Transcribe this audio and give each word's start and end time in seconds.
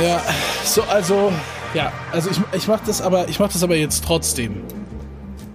Ja, 0.00 0.22
so, 0.64 0.82
also, 0.84 1.32
ja, 1.74 1.92
also 2.12 2.30
ich, 2.30 2.40
ich 2.56 2.66
mach 2.66 2.80
das 2.80 3.02
aber, 3.02 3.28
ich 3.28 3.38
mach 3.38 3.52
das 3.52 3.62
aber 3.62 3.76
jetzt 3.76 4.04
trotzdem. 4.04 4.62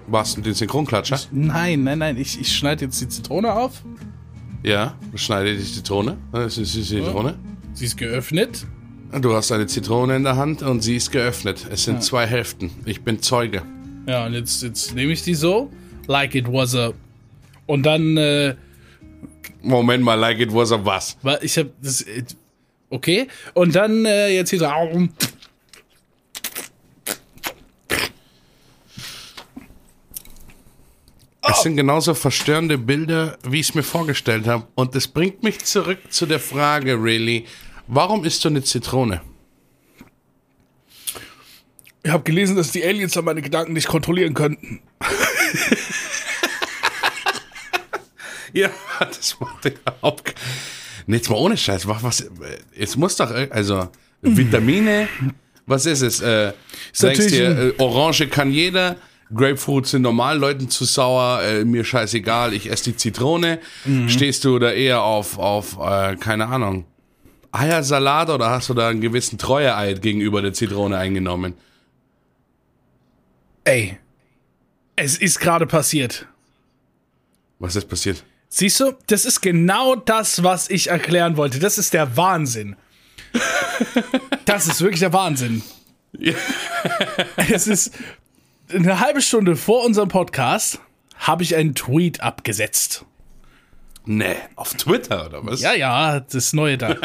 Was, 0.07 0.35
den 0.35 0.53
Synchronklatscher? 0.53 1.19
Nein, 1.31 1.83
nein, 1.83 1.99
nein, 1.99 2.17
ich, 2.17 2.39
ich 2.39 2.55
schneide 2.55 2.85
jetzt 2.85 3.01
die 3.01 3.07
Zitrone 3.07 3.51
auf. 3.51 3.83
Ja, 4.63 4.95
schneide 5.15 5.55
die 5.55 5.63
Zitrone. 5.63 6.17
Das 6.31 6.57
ist 6.57 6.75
die 6.75 6.83
Zitrone. 6.83 7.37
Sie 7.73 7.85
ist 7.85 7.97
geöffnet. 7.97 8.65
Du 9.21 9.33
hast 9.33 9.51
eine 9.51 9.67
Zitrone 9.67 10.15
in 10.15 10.23
der 10.23 10.35
Hand 10.35 10.61
und 10.61 10.81
sie 10.81 10.97
ist 10.97 11.11
geöffnet. 11.11 11.65
Es 11.69 11.83
sind 11.83 12.03
zwei 12.03 12.25
Hälften. 12.25 12.71
Ich 12.85 13.01
bin 13.03 13.21
Zeuge. 13.21 13.63
Ja, 14.07 14.25
und 14.25 14.33
jetzt, 14.33 14.63
jetzt 14.63 14.93
nehme 14.95 15.13
ich 15.13 15.23
die 15.23 15.35
so, 15.35 15.71
like 16.07 16.35
it 16.35 16.47
was 16.47 16.75
a. 16.75 16.91
Und 17.65 17.83
dann, 17.85 18.17
äh, 18.17 18.55
Moment 19.61 20.03
mal, 20.03 20.15
like 20.15 20.39
it 20.39 20.53
was 20.53 20.71
a 20.71 20.79
was? 20.83 21.17
weil 21.21 21.39
ich 21.41 21.57
habe 21.57 21.71
das. 21.81 22.05
Okay. 22.89 23.27
Und 23.53 23.75
dann 23.75 24.05
äh, 24.05 24.29
jetzt 24.29 24.49
hier 24.49 24.59
so. 24.59 24.67
Es 31.49 31.61
sind 31.63 31.77
genauso 31.77 32.13
verstörende 32.13 32.77
Bilder, 32.77 33.37
wie 33.47 33.59
ich 33.61 33.69
es 33.69 33.75
mir 33.75 33.83
vorgestellt 33.83 34.47
habe. 34.47 34.67
Und 34.75 34.95
das 34.95 35.07
bringt 35.07 35.43
mich 35.43 35.63
zurück 35.63 35.99
zu 36.09 36.25
der 36.25 36.39
Frage, 36.41 37.01
really, 37.01 37.45
warum 37.87 38.25
isst 38.25 38.43
du 38.43 38.49
eine 38.49 38.63
Zitrone? 38.63 39.21
Ich 42.03 42.11
habe 42.11 42.23
gelesen, 42.23 42.55
dass 42.57 42.71
die 42.71 42.83
Aliens 42.85 43.13
dann 43.13 43.25
meine 43.25 43.41
Gedanken 43.41 43.73
nicht 43.73 43.87
kontrollieren 43.87 44.33
könnten. 44.33 44.81
Ja, 48.53 48.69
das 48.99 49.37
macht 49.39 49.65
überhaupt 49.65 50.23
ke- 50.25 50.33
Nee, 50.33 50.76
jetzt 51.15 51.29
mal 51.29 51.37
ohne 51.37 51.57
Scheiß. 51.57 51.87
Was, 51.87 52.03
was, 52.03 52.29
es 52.77 52.95
muss 52.97 53.15
doch, 53.15 53.31
ir- 53.31 53.51
also, 53.51 53.87
Vitamine, 54.21 55.07
was 55.65 55.85
ist 55.85 56.01
es? 56.01 56.19
Äh, 56.21 56.53
sagst 56.93 57.31
dir, 57.31 57.57
äh, 57.57 57.73
Orange 57.77 58.27
kann 58.27 58.51
jeder, 58.51 58.95
Grapefruit 59.33 59.85
sind 59.87 60.01
normalen 60.03 60.39
Leuten 60.39 60.69
zu 60.69 60.85
sauer, 60.85 61.41
äh, 61.43 61.65
mir 61.65 61.83
scheißegal, 61.83 62.53
ich 62.53 62.69
esse 62.71 62.91
die 62.91 62.95
Zitrone. 62.95 63.59
Stehst 64.07 64.43
du 64.45 64.57
da 64.59 64.71
eher 64.71 65.01
auf, 65.03 65.37
auf 65.37 65.77
äh, 65.79 66.15
keine 66.15 66.47
Ahnung, 66.47 66.85
Eiersalat 67.51 68.29
oder 68.29 68.49
hast 68.49 68.69
du 68.69 68.73
da 68.73 68.89
einen 68.89 69.01
gewissen 69.01 69.37
Treueeid 69.37 70.01
gegenüber 70.01 70.41
der 70.41 70.53
Zitrone 70.53 70.97
eingenommen? 70.97 71.53
Ey. 73.63 73.97
Es 74.95 75.17
ist 75.17 75.39
gerade 75.39 75.67
passiert. 75.67 76.25
Was 77.59 77.75
ist 77.75 77.87
passiert? 77.87 78.23
Siehst 78.49 78.79
du, 78.79 78.93
das 79.07 79.25
ist 79.25 79.41
genau 79.41 79.95
das, 79.95 80.43
was 80.43 80.69
ich 80.69 80.87
erklären 80.87 81.37
wollte. 81.37 81.59
Das 81.59 81.77
ist 81.77 81.93
der 81.93 82.15
Wahnsinn. 82.17 82.75
Das 84.45 84.67
ist 84.67 84.81
wirklich 84.81 85.01
der 85.01 85.13
Wahnsinn. 85.13 85.61
Es 87.35 87.67
ist 87.67 87.91
eine 88.73 88.99
halbe 88.99 89.21
Stunde 89.21 89.55
vor 89.55 89.85
unserem 89.85 90.09
Podcast 90.09 90.79
habe 91.17 91.43
ich 91.43 91.55
einen 91.55 91.75
Tweet 91.75 92.21
abgesetzt. 92.21 93.05
Nee, 94.05 94.35
auf 94.55 94.73
Twitter 94.75 95.25
oder 95.25 95.45
was? 95.45 95.61
Ja, 95.61 95.73
ja, 95.73 96.19
das 96.21 96.53
Neue 96.53 96.77
da. 96.77 96.95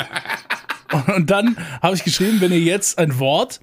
Und 1.17 1.31
dann 1.31 1.57
habe 1.81 1.97
ich 1.97 2.05
geschrieben, 2.05 2.41
wenn 2.41 2.53
ihr 2.53 2.61
jetzt 2.61 2.99
ein 2.99 3.19
Wort 3.19 3.61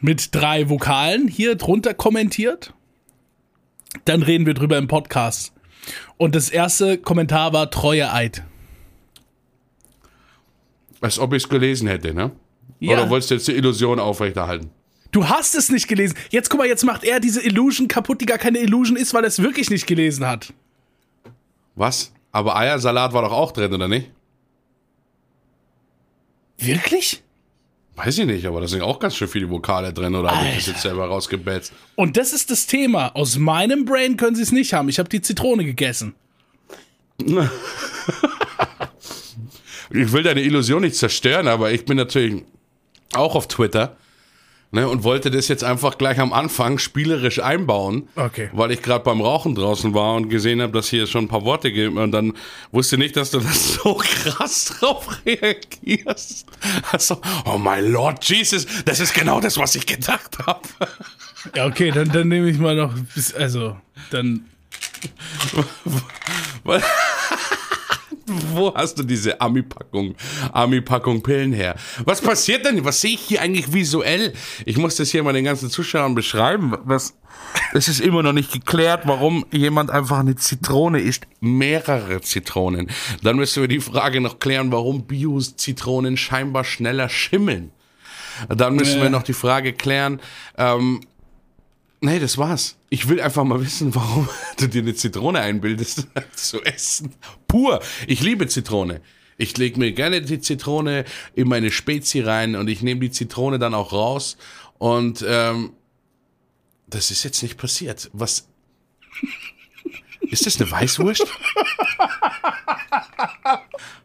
mit 0.00 0.34
drei 0.34 0.68
Vokalen 0.68 1.28
hier 1.28 1.54
drunter 1.54 1.94
kommentiert, 1.94 2.74
dann 4.04 4.22
reden 4.22 4.44
wir 4.44 4.54
drüber 4.54 4.76
im 4.76 4.88
Podcast. 4.88 5.52
Und 6.16 6.34
das 6.34 6.50
erste 6.50 6.98
Kommentar 6.98 7.52
war 7.52 7.70
Treue 7.70 8.12
Eid. 8.12 8.42
Als 11.00 11.18
ob 11.18 11.32
ich 11.32 11.44
es 11.44 11.48
gelesen 11.48 11.88
hätte, 11.88 12.12
ne? 12.12 12.32
Ja. 12.80 12.94
Oder 12.94 13.10
wolltest 13.10 13.30
du 13.30 13.34
jetzt 13.36 13.48
die 13.48 13.52
Illusion 13.52 13.98
aufrechterhalten? 14.00 14.70
Du 15.10 15.28
hast 15.28 15.54
es 15.54 15.70
nicht 15.70 15.88
gelesen. 15.88 16.16
Jetzt 16.30 16.50
guck 16.50 16.58
mal, 16.58 16.66
jetzt 16.66 16.84
macht 16.84 17.04
er 17.04 17.18
diese 17.18 17.40
Illusion 17.40 17.88
kaputt, 17.88 18.20
die 18.20 18.26
gar 18.26 18.38
keine 18.38 18.58
Illusion 18.58 18.96
ist, 18.96 19.14
weil 19.14 19.24
er 19.24 19.28
es 19.28 19.40
wirklich 19.40 19.70
nicht 19.70 19.86
gelesen 19.86 20.26
hat. 20.26 20.52
Was? 21.76 22.12
Aber 22.30 22.56
Eiersalat 22.56 23.12
war 23.12 23.22
doch 23.22 23.32
auch 23.32 23.52
drin, 23.52 23.72
oder 23.72 23.88
nicht? 23.88 24.10
Wirklich? 26.58 27.22
Weiß 27.98 28.16
ich 28.18 28.26
nicht, 28.26 28.46
aber 28.46 28.60
da 28.60 28.68
sind 28.68 28.80
auch 28.82 29.00
ganz 29.00 29.16
schön 29.16 29.26
viele 29.26 29.50
Vokale 29.50 29.92
drin, 29.92 30.14
oder 30.14 30.30
habe 30.30 30.46
ich 30.50 30.54
das 30.54 30.66
jetzt 30.66 30.82
selber 30.82 31.06
rausgebetzt? 31.06 31.72
Und 31.96 32.16
das 32.16 32.32
ist 32.32 32.48
das 32.48 32.68
Thema. 32.68 33.08
Aus 33.16 33.38
meinem 33.38 33.84
Brain 33.84 34.16
können 34.16 34.36
sie 34.36 34.42
es 34.42 34.52
nicht 34.52 34.72
haben. 34.72 34.88
Ich 34.88 35.00
habe 35.00 35.08
die 35.08 35.20
Zitrone 35.20 35.64
gegessen. 35.64 36.14
Ich 39.90 40.12
will 40.12 40.22
deine 40.22 40.42
Illusion 40.42 40.82
nicht 40.82 40.96
zerstören, 40.96 41.48
aber 41.48 41.72
ich 41.72 41.86
bin 41.86 41.96
natürlich 41.96 42.44
auch 43.14 43.34
auf 43.34 43.48
Twitter 43.48 43.96
ne, 44.70 44.88
und 44.88 45.02
wollte 45.04 45.30
das 45.30 45.48
jetzt 45.48 45.64
einfach 45.64 45.98
gleich 45.98 46.18
am 46.20 46.32
Anfang 46.32 46.78
spielerisch 46.78 47.40
einbauen, 47.40 48.08
Okay. 48.16 48.50
weil 48.52 48.70
ich 48.72 48.82
gerade 48.82 49.04
beim 49.04 49.20
Rauchen 49.20 49.54
draußen 49.54 49.94
war 49.94 50.14
und 50.14 50.28
gesehen 50.28 50.60
habe, 50.62 50.72
dass 50.72 50.88
hier 50.88 51.06
schon 51.06 51.24
ein 51.24 51.28
paar 51.28 51.44
Worte 51.44 51.72
gibt 51.72 51.96
und 51.96 52.12
dann 52.12 52.34
wusste 52.72 52.98
nicht, 52.98 53.16
dass 53.16 53.30
du 53.30 53.40
das 53.40 53.74
so 53.82 53.94
krass 53.94 54.76
drauf 54.80 55.08
reagierst. 55.24 56.46
Also, 56.92 57.20
oh 57.46 57.58
mein 57.58 57.90
Lord 57.90 58.24
Jesus, 58.24 58.66
das 58.84 59.00
ist 59.00 59.14
genau 59.14 59.40
das, 59.40 59.56
was 59.58 59.74
ich 59.74 59.86
gedacht 59.86 60.38
habe. 60.46 60.60
Ja, 61.54 61.66
okay, 61.66 61.90
dann, 61.90 62.10
dann 62.12 62.28
nehme 62.28 62.48
ich 62.50 62.58
mal 62.58 62.74
noch. 62.76 62.92
bis- 63.14 63.32
Also, 63.34 63.76
dann. 64.10 64.44
Wo 68.54 68.74
hast 68.74 68.98
du 68.98 69.02
diese 69.02 69.40
Ami-Packung, 69.40 70.14
Ami-Packung 70.52 71.22
Pillen 71.22 71.52
her? 71.52 71.76
Was 72.04 72.20
passiert 72.20 72.64
denn? 72.64 72.84
Was 72.84 73.00
sehe 73.00 73.12
ich 73.14 73.20
hier 73.20 73.42
eigentlich 73.42 73.72
visuell? 73.72 74.32
Ich 74.64 74.76
muss 74.76 74.96
das 74.96 75.10
hier 75.10 75.22
mal 75.22 75.32
den 75.32 75.44
ganzen 75.44 75.70
Zuschauern 75.70 76.14
beschreiben. 76.14 76.74
Was, 76.84 77.14
es 77.72 77.88
ist 77.88 78.00
immer 78.00 78.22
noch 78.22 78.32
nicht 78.32 78.52
geklärt, 78.52 79.02
warum 79.04 79.44
jemand 79.50 79.90
einfach 79.90 80.18
eine 80.18 80.36
Zitrone 80.36 81.00
isst. 81.00 81.26
Mehrere 81.40 82.20
Zitronen. 82.20 82.90
Dann 83.22 83.36
müssen 83.36 83.62
wir 83.62 83.68
die 83.68 83.80
Frage 83.80 84.20
noch 84.20 84.38
klären, 84.38 84.72
warum 84.72 85.06
Bio-Zitronen 85.06 86.16
scheinbar 86.16 86.64
schneller 86.64 87.08
schimmeln. 87.08 87.70
Dann 88.48 88.76
müssen 88.76 89.00
Äh. 89.00 89.02
wir 89.02 89.10
noch 89.10 89.22
die 89.24 89.32
Frage 89.32 89.72
klären, 89.72 90.20
ähm, 90.56 91.00
Nee, 92.00 92.20
das 92.20 92.38
war's. 92.38 92.77
Ich 92.90 93.08
will 93.08 93.20
einfach 93.20 93.44
mal 93.44 93.60
wissen, 93.60 93.94
warum 93.94 94.28
du 94.58 94.66
dir 94.66 94.82
eine 94.82 94.94
Zitrone 94.94 95.40
einbildest 95.40 96.06
zu 96.34 96.62
essen. 96.62 97.14
Pur. 97.46 97.80
Ich 98.06 98.22
liebe 98.22 98.46
Zitrone. 98.46 99.00
Ich 99.36 99.56
lege 99.56 99.78
mir 99.78 99.92
gerne 99.92 100.20
die 100.20 100.40
Zitrone 100.40 101.04
in 101.34 101.48
meine 101.48 101.70
Spezi 101.70 102.20
rein 102.20 102.56
und 102.56 102.68
ich 102.68 102.82
nehme 102.82 103.00
die 103.00 103.10
Zitrone 103.10 103.58
dann 103.58 103.74
auch 103.74 103.92
raus. 103.92 104.36
Und 104.78 105.24
ähm, 105.26 105.72
das 106.88 107.10
ist 107.10 107.22
jetzt 107.24 107.42
nicht 107.42 107.56
passiert. 107.56 108.10
Was? 108.12 108.48
Ist 110.22 110.46
das 110.46 110.60
eine 110.60 110.70
Weißwurst? 110.70 111.26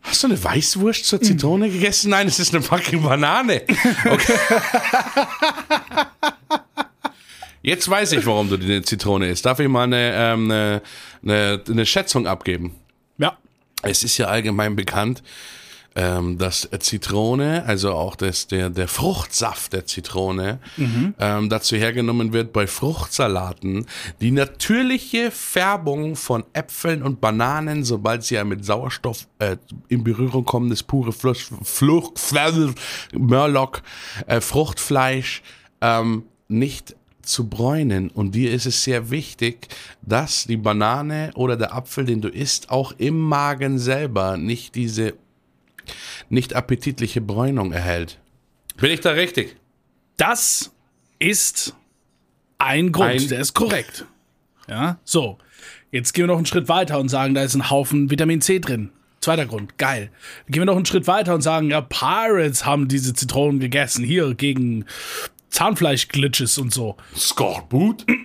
Hast 0.02 0.24
du 0.24 0.28
eine 0.28 0.44
Weißwurst 0.44 1.06
zur 1.06 1.22
Zitrone 1.22 1.70
gegessen? 1.70 2.12
Nein, 2.12 2.28
es 2.28 2.40
ist 2.40 2.54
eine 2.54 2.64
fucking 2.64 3.02
Banane. 3.02 3.64
Okay. 4.06 4.34
Jetzt 7.64 7.90
weiß 7.90 8.12
ich, 8.12 8.26
warum 8.26 8.50
du 8.50 8.58
die 8.58 8.82
Zitrone 8.82 9.30
isst. 9.30 9.46
Darf 9.46 9.60
ich 9.60 9.70
mal 9.70 9.84
eine, 9.84 10.14
ähm, 10.14 10.52
eine, 10.52 10.82
eine, 11.24 11.62
eine 11.66 11.86
Schätzung 11.86 12.28
abgeben? 12.28 12.76
Ja. 13.18 13.38
Es 13.82 14.04
ist 14.04 14.18
ja 14.18 14.28
allgemein 14.28 14.76
bekannt, 14.76 15.24
ähm, 15.96 16.38
dass 16.38 16.70
Zitrone, 16.80 17.64
also 17.66 17.94
auch 17.94 18.18
das, 18.18 18.48
der, 18.48 18.70
der 18.70 18.90
Fruchtsaft 18.90 19.72
der 19.72 19.86
Zitrone, 19.86 20.60
ähm, 21.20 21.50
dazu 21.50 21.78
hergenommen 21.78 22.34
wird 22.34 22.52
bei 22.52 22.68
Fruchtsalaten, 22.68 23.86
die 24.20 24.32
natürliche 24.32 25.32
Färbung 25.32 26.18
von 26.18 26.44
Äpfeln 26.52 27.02
und 27.02 27.22
Bananen, 27.22 27.86
sobald 27.86 28.26
sie 28.26 28.36
ja 28.36 28.44
mit 28.44 28.66
Sauerstoff 28.66 29.28
äh, 29.40 29.56
in 29.88 30.04
Berührung 30.04 30.44
kommen, 30.44 30.70
das 30.70 30.84
pure 30.84 31.14
Fluch, 31.14 31.38
Fluch, 31.64 32.14
Mörlock, 33.14 33.84
äh, 34.28 34.42
Fruchtfleisch, 34.42 35.44
ähm, 35.80 36.24
nicht 36.50 36.96
zu 37.26 37.50
bräunen. 37.50 38.10
Und 38.10 38.36
dir 38.36 38.52
ist 38.52 38.66
es 38.66 38.84
sehr 38.84 39.10
wichtig, 39.10 39.68
dass 40.02 40.46
die 40.46 40.58
Banane 40.58 41.32
oder 41.36 41.56
der 41.58 41.74
Apfel, 41.74 42.06
den 42.06 42.22
du 42.22 42.28
isst, 42.30 42.70
auch 42.70 42.94
im 42.98 43.20
Magen 43.20 43.80
selber 43.80 44.38
nicht 44.38 44.76
diese 44.76 45.14
nicht 46.30 46.56
appetitliche 46.56 47.20
Bräunung 47.22 47.74
erhält. 47.74 48.20
Bin 48.78 48.92
ich 48.92 49.02
da 49.02 49.12
richtig? 49.12 49.56
Das 50.18 50.72
ist 51.20 51.76
ein 52.58 52.92
Grund, 52.92 53.10
Ein- 53.10 53.28
der 53.28 53.40
ist 53.40 53.54
korrekt. 53.54 54.06
Ja, 54.70 55.00
so. 55.04 55.38
Jetzt 55.92 56.14
gehen 56.14 56.24
wir 56.24 56.28
noch 56.28 56.38
einen 56.38 56.46
Schritt 56.46 56.70
weiter 56.70 57.00
und 57.00 57.10
sagen, 57.10 57.34
da 57.34 57.44
ist 57.44 57.54
ein 57.56 57.70
Haufen 57.70 58.10
Vitamin 58.10 58.42
C 58.42 58.60
drin. 58.60 58.90
Zweiter 59.20 59.46
Grund, 59.46 59.78
geil. 59.78 60.10
Dann 60.46 60.52
gehen 60.52 60.62
wir 60.62 60.66
noch 60.66 60.76
einen 60.76 60.86
Schritt 60.86 61.08
weiter 61.08 61.36
und 61.36 61.42
sagen, 61.42 61.70
ja, 61.70 61.82
Pirates 61.82 62.66
haben 62.66 62.88
diese 62.88 63.14
Zitronen 63.14 63.60
gegessen, 63.60 64.04
hier 64.04 64.34
gegen 64.36 64.86
Zahnfleisch-Glitches 65.54 66.58
und 66.58 66.74
so. 66.74 66.98
Skorbut? 67.16 68.06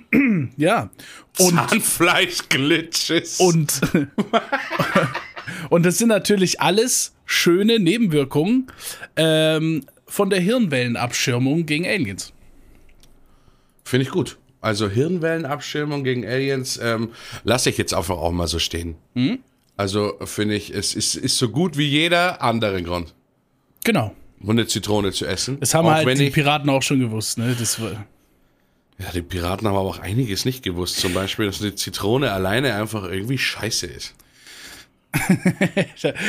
Ja. 0.56 0.90
Und, 1.38 1.54
Zahnfleisch-Glitches. 1.56 3.38
und, 3.38 3.80
und 5.70 5.84
das 5.86 5.98
sind 5.98 6.08
natürlich 6.08 6.60
alles 6.60 7.14
schöne 7.26 7.78
Nebenwirkungen, 7.78 8.72
ähm, 9.16 9.84
von 10.06 10.30
der 10.30 10.40
Hirnwellenabschirmung 10.40 11.66
gegen 11.66 11.86
Aliens. 11.86 12.32
Finde 13.84 14.04
ich 14.06 14.10
gut. 14.10 14.38
Also 14.60 14.88
Hirnwellenabschirmung 14.88 16.02
gegen 16.02 16.26
Aliens 16.26 16.80
ähm, 16.82 17.10
lasse 17.44 17.70
ich 17.70 17.78
jetzt 17.78 17.92
einfach 17.94 18.16
auch 18.16 18.32
mal 18.32 18.48
so 18.48 18.58
stehen. 18.58 18.96
Mhm. 19.14 19.40
Also 19.76 20.14
finde 20.24 20.56
ich, 20.56 20.74
es 20.74 20.94
ist, 20.94 21.14
ist 21.14 21.36
so 21.38 21.50
gut 21.50 21.76
wie 21.76 21.86
jeder 21.86 22.42
andere 22.42 22.82
Grund, 22.82 23.14
Genau. 23.84 24.14
Eine 24.46 24.66
Zitrone 24.66 25.12
zu 25.12 25.26
essen. 25.26 25.58
Das 25.60 25.74
haben 25.74 25.86
auch 25.86 25.92
halt 25.92 26.18
die 26.18 26.30
Piraten 26.30 26.70
auch 26.70 26.82
schon 26.82 27.00
gewusst, 27.00 27.38
ne? 27.38 27.56
Das 27.58 27.80
war, 27.80 28.06
Ja, 28.98 29.10
die 29.12 29.22
Piraten 29.22 29.66
haben 29.66 29.76
aber 29.76 29.88
auch 29.88 29.98
einiges 29.98 30.44
nicht 30.44 30.62
gewusst. 30.62 30.98
Zum 30.98 31.14
Beispiel, 31.14 31.46
dass 31.46 31.60
eine 31.60 31.74
Zitrone 31.74 32.32
alleine 32.32 32.74
einfach 32.74 33.04
irgendwie 33.04 33.38
scheiße 33.38 33.86
ist. 33.86 34.14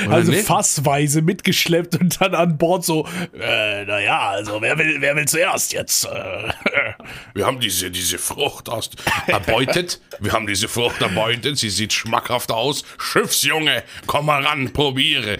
Also 0.10 0.31
nicht? 0.31 0.46
fassweise 0.46 1.22
mitgeschleppt 1.22 2.00
und 2.00 2.22
dann 2.22 2.34
an 2.34 2.58
Bord 2.58 2.86
so, 2.86 3.06
äh, 3.34 3.86
naja, 3.86 4.30
also 4.30 4.62
wer 4.62 4.78
will, 4.78 5.02
wer 5.02 5.16
will 5.16 5.28
zuerst 5.28 5.74
jetzt? 5.74 6.06
Äh, 6.06 6.10
Wir 7.34 7.46
haben 7.46 7.60
diese, 7.60 7.92
diese 7.92 8.18
Frucht 8.18 8.70
aus, 8.70 8.90
erbeutet. 9.28 10.00
Wir 10.20 10.31
haben 10.31 10.48
diese 10.48 10.68
Frucht 10.68 11.02
erbeutet. 11.02 11.58
Sie 11.58 11.70
sieht 11.70 11.94
schmackhaft 11.94 12.52
aus. 12.52 12.84
Schiffsjunge, 12.98 13.84
komm 14.08 14.28
mal 14.28 14.44
ran, 14.46 14.72
probiere. 14.72 15.38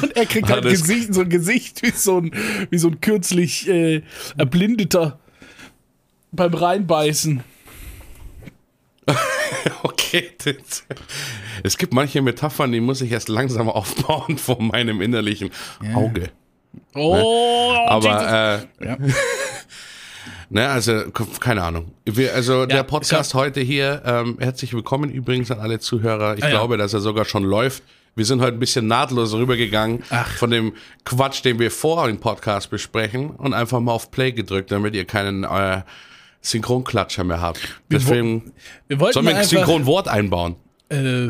und 0.00 0.16
er 0.16 0.26
kriegt 0.26 0.48
halt 0.50 0.64
Gesicht, 0.64 1.14
so 1.14 1.20
ein 1.22 1.28
Gesicht 1.28 1.82
wie 1.82 1.90
so 1.90 2.18
ein, 2.18 2.32
wie 2.70 2.78
so 2.78 2.88
ein 2.88 3.00
kürzlich 3.00 3.68
äh, 3.68 4.02
erblindeter 4.36 5.18
beim 6.32 6.54
Reinbeißen. 6.54 7.44
Okay, 9.82 10.30
es 11.62 11.78
gibt 11.78 11.92
manche 11.92 12.22
Metaphern, 12.22 12.72
die 12.72 12.80
muss 12.80 13.00
ich 13.00 13.12
erst 13.12 13.28
langsam 13.28 13.68
aufbauen 13.70 14.38
vor 14.38 14.60
meinem 14.62 15.00
innerlichen 15.00 15.50
Auge. 15.94 16.30
Oh, 16.94 17.74
Aber 17.86 18.66
äh, 18.80 18.84
ja. 18.86 18.96
Ne, 20.48 20.68
also, 20.68 21.10
keine 21.40 21.62
Ahnung. 21.64 21.90
Wir, 22.04 22.32
also 22.32 22.66
der 22.66 22.76
Ja, 22.78 22.82
Podcast 22.84 23.34
heute 23.34 23.60
hier, 23.60 24.02
ähm, 24.04 24.36
herzlich 24.38 24.72
willkommen 24.74 25.10
übrigens 25.10 25.50
an 25.50 25.58
alle 25.58 25.80
Zuhörer. 25.80 26.36
Ich 26.38 26.44
Ah, 26.44 26.48
ja. 26.48 26.52
glaube, 26.52 26.76
dass 26.76 26.94
er 26.94 27.00
sogar 27.00 27.24
schon 27.24 27.42
läuft. 27.42 27.82
Wir 28.14 28.24
sind 28.24 28.40
heute 28.40 28.56
ein 28.56 28.60
bisschen 28.60 28.86
nahtlos 28.86 29.34
rübergegangen 29.34 30.04
Ach. 30.10 30.28
von 30.36 30.52
dem 30.52 30.74
Quatsch, 31.04 31.44
den 31.44 31.58
wir 31.58 31.72
vor 31.72 32.06
dem 32.06 32.18
Podcast 32.20 32.70
besprechen 32.70 33.30
und 33.30 33.54
einfach 33.54 33.80
mal 33.80 33.90
auf 33.92 34.12
Play 34.12 34.30
gedrückt, 34.30 34.70
damit 34.70 34.94
ihr 34.94 35.04
keinen 35.04 35.42
äh, 35.42 35.82
Synchronklatscher 36.50 37.24
mehr 37.24 37.40
habt. 37.40 37.60
Deswegen 37.90 38.52
Wir 38.88 39.00
wollten 39.00 39.14
sollen 39.14 39.26
wir 39.26 39.32
mal 39.34 39.40
ein 39.40 39.44
Synchronwort 39.46 40.08
einbauen. 40.08 40.56
äh, 40.90 41.28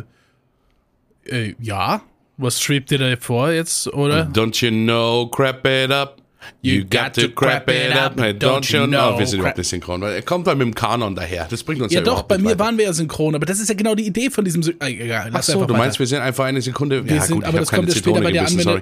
äh, 1.28 1.54
ja, 1.60 2.02
was 2.36 2.60
schwebt 2.60 2.90
dir 2.90 2.98
da 2.98 3.16
vor 3.18 3.50
jetzt, 3.50 3.88
oder? 3.92 4.30
Don't 4.32 4.62
you 4.64 4.70
know, 4.70 5.26
crap 5.28 5.66
it 5.66 5.90
up. 5.90 6.22
You, 6.62 6.84
got, 6.84 7.14
to 7.14 7.28
crap 7.30 7.68
it 7.70 7.96
up. 7.96 8.20
Hey, 8.20 8.30
don't 8.30 8.70
you 8.72 8.86
know. 8.86 9.18
Wir 9.18 9.26
sind 9.26 9.40
überhaupt 9.40 9.58
nicht 9.58 9.66
synchron. 9.68 10.00
weil 10.00 10.14
Er 10.14 10.22
kommt 10.22 10.46
dann 10.46 10.58
mit 10.58 10.66
dem 10.66 10.74
Kanon 10.76 11.16
daher. 11.16 11.46
Das 11.50 11.64
bringt 11.64 11.82
uns 11.82 11.92
ja, 11.92 11.98
Ja, 11.98 12.04
doch, 12.04 12.22
bei 12.22 12.38
mir 12.38 12.50
weiter. 12.50 12.58
waren 12.60 12.78
wir 12.78 12.84
ja 12.84 12.92
synchron, 12.92 13.34
aber 13.34 13.46
das 13.46 13.58
ist 13.58 13.68
ja 13.68 13.74
genau 13.74 13.96
die 13.96 14.06
Idee 14.06 14.30
von 14.30 14.44
diesem. 14.44 14.62
Sy 14.62 14.76
äh, 14.80 14.86
egal, 15.04 15.30
Ach 15.32 15.42
so, 15.42 15.54
du 15.54 15.60
weiter. 15.62 15.72
meinst, 15.76 15.98
wir 15.98 16.06
sind 16.06 16.20
einfach 16.20 16.44
eine 16.44 16.62
Sekunde. 16.62 17.04
Wir 17.04 17.16
ja, 17.16 17.22
sind- 17.22 17.36
gut, 17.36 17.44
aber 17.44 17.58
das 17.58 17.70
kommt 17.70 17.88
ja 17.88 17.94
später 17.96 18.20
bei 18.20 18.30
der 18.30 18.46
Anwendung. 18.46 18.80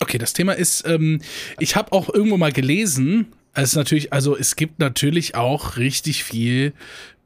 Okay, 0.00 0.18
das 0.18 0.32
Thema 0.32 0.52
ist, 0.52 0.86
ähm, 0.86 1.20
ich 1.58 1.76
habe 1.76 1.92
auch 1.92 2.12
irgendwo 2.12 2.36
mal 2.36 2.52
gelesen, 2.52 3.32
es 3.62 3.70
ist 3.70 3.76
natürlich, 3.76 4.12
also 4.12 4.36
es 4.36 4.56
gibt 4.56 4.78
natürlich 4.78 5.34
auch 5.34 5.76
richtig 5.76 6.24
viel 6.24 6.72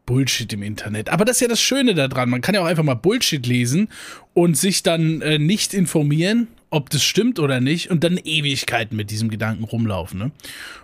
Bullshit 0.07 0.53
im 0.53 0.63
Internet. 0.63 1.09
Aber 1.11 1.25
das 1.25 1.37
ist 1.37 1.41
ja 1.43 1.49
das 1.49 1.61
Schöne 1.61 1.95
daran. 1.95 2.31
Man 2.31 2.41
kann 2.41 2.55
ja 2.55 2.63
auch 2.63 2.67
einfach 2.67 2.83
mal 2.83 2.95
Bullshit 2.95 3.47
lesen 3.47 3.89
und 4.35 4.57
sich 4.57 4.83
dann 4.83 5.21
äh, 5.23 5.39
nicht 5.39 5.73
informieren, 5.73 6.49
ob 6.71 6.91
das 6.91 7.03
stimmt 7.03 7.39
oder 7.39 7.61
nicht, 7.61 7.91
und 7.91 8.05
dann 8.05 8.17
Ewigkeiten 8.17 8.97
mit 8.97 9.11
diesem 9.11 9.29
Gedanken 9.29 9.65
rumlaufen. 9.65 10.19
Ne? 10.19 10.31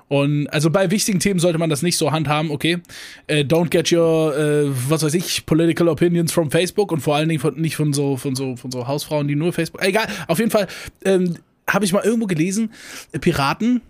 Und 0.08 0.48
also 0.48 0.70
bei 0.70 0.90
wichtigen 0.90 1.20
Themen 1.20 1.40
sollte 1.40 1.58
man 1.58 1.70
das 1.70 1.82
nicht 1.82 1.96
so 1.96 2.12
handhaben, 2.12 2.50
okay? 2.50 2.78
Äh, 3.26 3.40
don't 3.40 3.68
get 3.68 3.90
your, 3.92 4.36
äh, 4.36 4.66
was 4.88 5.02
weiß 5.02 5.14
ich, 5.14 5.46
political 5.46 5.88
opinions 5.88 6.32
from 6.32 6.50
Facebook 6.50 6.92
und 6.92 7.00
vor 7.00 7.16
allen 7.16 7.28
Dingen 7.28 7.40
von, 7.40 7.60
nicht 7.60 7.76
von 7.76 7.92
so, 7.92 8.16
von 8.16 8.36
so, 8.36 8.56
von 8.56 8.70
so 8.70 8.86
Hausfrauen, 8.86 9.26
die 9.26 9.36
nur 9.36 9.52
Facebook. 9.52 9.82
Egal, 9.82 10.06
auf 10.28 10.38
jeden 10.38 10.50
Fall 10.50 10.66
ähm, 11.04 11.36
habe 11.68 11.84
ich 11.84 11.92
mal 11.92 12.04
irgendwo 12.04 12.26
gelesen, 12.26 12.72
äh, 13.12 13.18
Piraten 13.18 13.80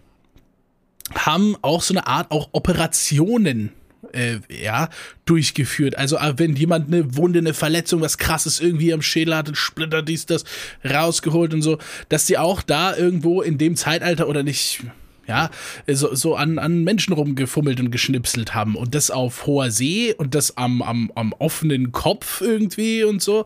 haben 1.14 1.56
auch 1.62 1.82
so 1.82 1.94
eine 1.94 2.06
Art 2.06 2.30
auch 2.30 2.48
Operationen 2.52 3.72
äh, 4.12 4.38
ja, 4.48 4.88
durchgeführt. 5.24 5.96
Also 5.96 6.16
äh, 6.16 6.34
wenn 6.36 6.56
jemand 6.56 6.88
eine 6.88 7.16
Wunde, 7.16 7.38
eine 7.38 7.54
Verletzung, 7.54 8.00
was 8.00 8.18
krasses 8.18 8.60
irgendwie 8.60 8.92
am 8.92 9.02
Schädel 9.02 9.36
hat, 9.36 9.48
ein 9.48 9.54
Splitter, 9.54 10.02
dies, 10.02 10.26
das 10.26 10.44
rausgeholt 10.84 11.54
und 11.54 11.62
so, 11.62 11.78
dass 12.08 12.26
die 12.26 12.38
auch 12.38 12.62
da 12.62 12.96
irgendwo 12.96 13.42
in 13.42 13.58
dem 13.58 13.76
Zeitalter 13.76 14.28
oder 14.28 14.42
nicht, 14.42 14.80
ja, 15.28 15.50
so, 15.86 16.14
so 16.14 16.36
an, 16.36 16.58
an 16.58 16.84
Menschen 16.84 17.12
rumgefummelt 17.12 17.80
und 17.80 17.90
geschnipselt 17.90 18.54
haben 18.54 18.76
und 18.76 18.94
das 18.94 19.10
auf 19.10 19.46
hoher 19.46 19.70
See 19.70 20.14
und 20.14 20.34
das 20.34 20.56
am, 20.56 20.82
am, 20.82 21.10
am 21.14 21.32
offenen 21.34 21.92
Kopf 21.92 22.40
irgendwie 22.40 23.04
und 23.04 23.22
so. 23.22 23.44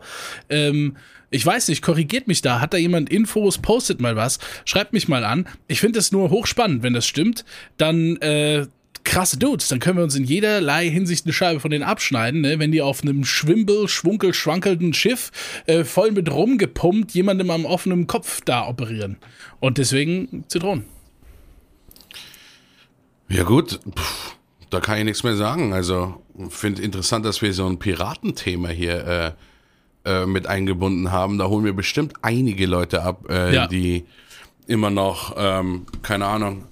Ähm, 0.49 0.97
ich 1.33 1.45
weiß 1.45 1.69
nicht, 1.69 1.81
korrigiert 1.81 2.27
mich 2.27 2.41
da. 2.41 2.59
Hat 2.59 2.73
da 2.73 2.77
jemand 2.77 3.09
Infos? 3.09 3.57
Postet 3.57 4.01
mal 4.01 4.17
was. 4.17 4.39
Schreibt 4.65 4.91
mich 4.91 5.07
mal 5.07 5.23
an. 5.23 5.47
Ich 5.67 5.79
finde 5.79 5.97
es 5.97 6.11
nur 6.11 6.29
hochspannend, 6.29 6.83
wenn 6.83 6.93
das 6.93 7.07
stimmt. 7.07 7.45
Dann, 7.77 8.17
äh, 8.17 8.67
krasse 9.03 9.37
Dudes. 9.37 9.67
Dann 9.69 9.79
können 9.79 9.97
wir 9.97 10.03
uns 10.03 10.15
in 10.15 10.23
jederlei 10.23 10.89
Hinsicht 10.89 11.25
eine 11.25 11.33
Scheibe 11.33 11.59
von 11.59 11.71
denen 11.71 11.83
abschneiden, 11.83 12.41
ne? 12.41 12.59
wenn 12.59 12.71
die 12.71 12.81
auf 12.81 13.01
einem 13.01 13.25
Schwimbel, 13.25 13.87
schwunkel, 13.87 14.33
schwankelnden 14.33 14.93
Schiff 14.93 15.31
äh, 15.65 15.83
voll 15.83 16.11
mit 16.11 16.31
rumgepumpt 16.31 17.11
jemandem 17.11 17.49
am 17.49 17.65
offenen 17.65 18.07
Kopf 18.07 18.41
da 18.41 18.67
operieren. 18.67 19.17
Und 19.59 19.77
deswegen 19.77 20.43
Zitronen. 20.47 20.85
Ja, 23.31 23.43
gut. 23.43 23.79
Puh, 23.95 24.01
da 24.69 24.79
kann 24.79 24.97
ich 24.97 25.03
nichts 25.05 25.23
mehr 25.23 25.35
sagen. 25.35 25.73
Also, 25.73 26.21
finde 26.49 26.81
interessant, 26.81 27.25
dass 27.25 27.41
wir 27.41 27.53
so 27.53 27.65
ein 27.67 27.79
Piratenthema 27.79 28.69
hier 28.69 29.05
äh, 29.07 29.31
äh, 30.09 30.25
mit 30.25 30.47
eingebunden 30.47 31.11
haben. 31.11 31.37
Da 31.37 31.47
holen 31.47 31.63
wir 31.65 31.73
bestimmt 31.73 32.13
einige 32.21 32.65
Leute 32.65 33.03
ab, 33.03 33.25
äh, 33.29 33.53
Ja. 33.53 33.67
die 33.67 34.05
immer 34.67 34.89
noch, 34.89 35.35
ähm, 35.37 35.85
keine 36.01 36.25
Ahnung, 36.27 36.65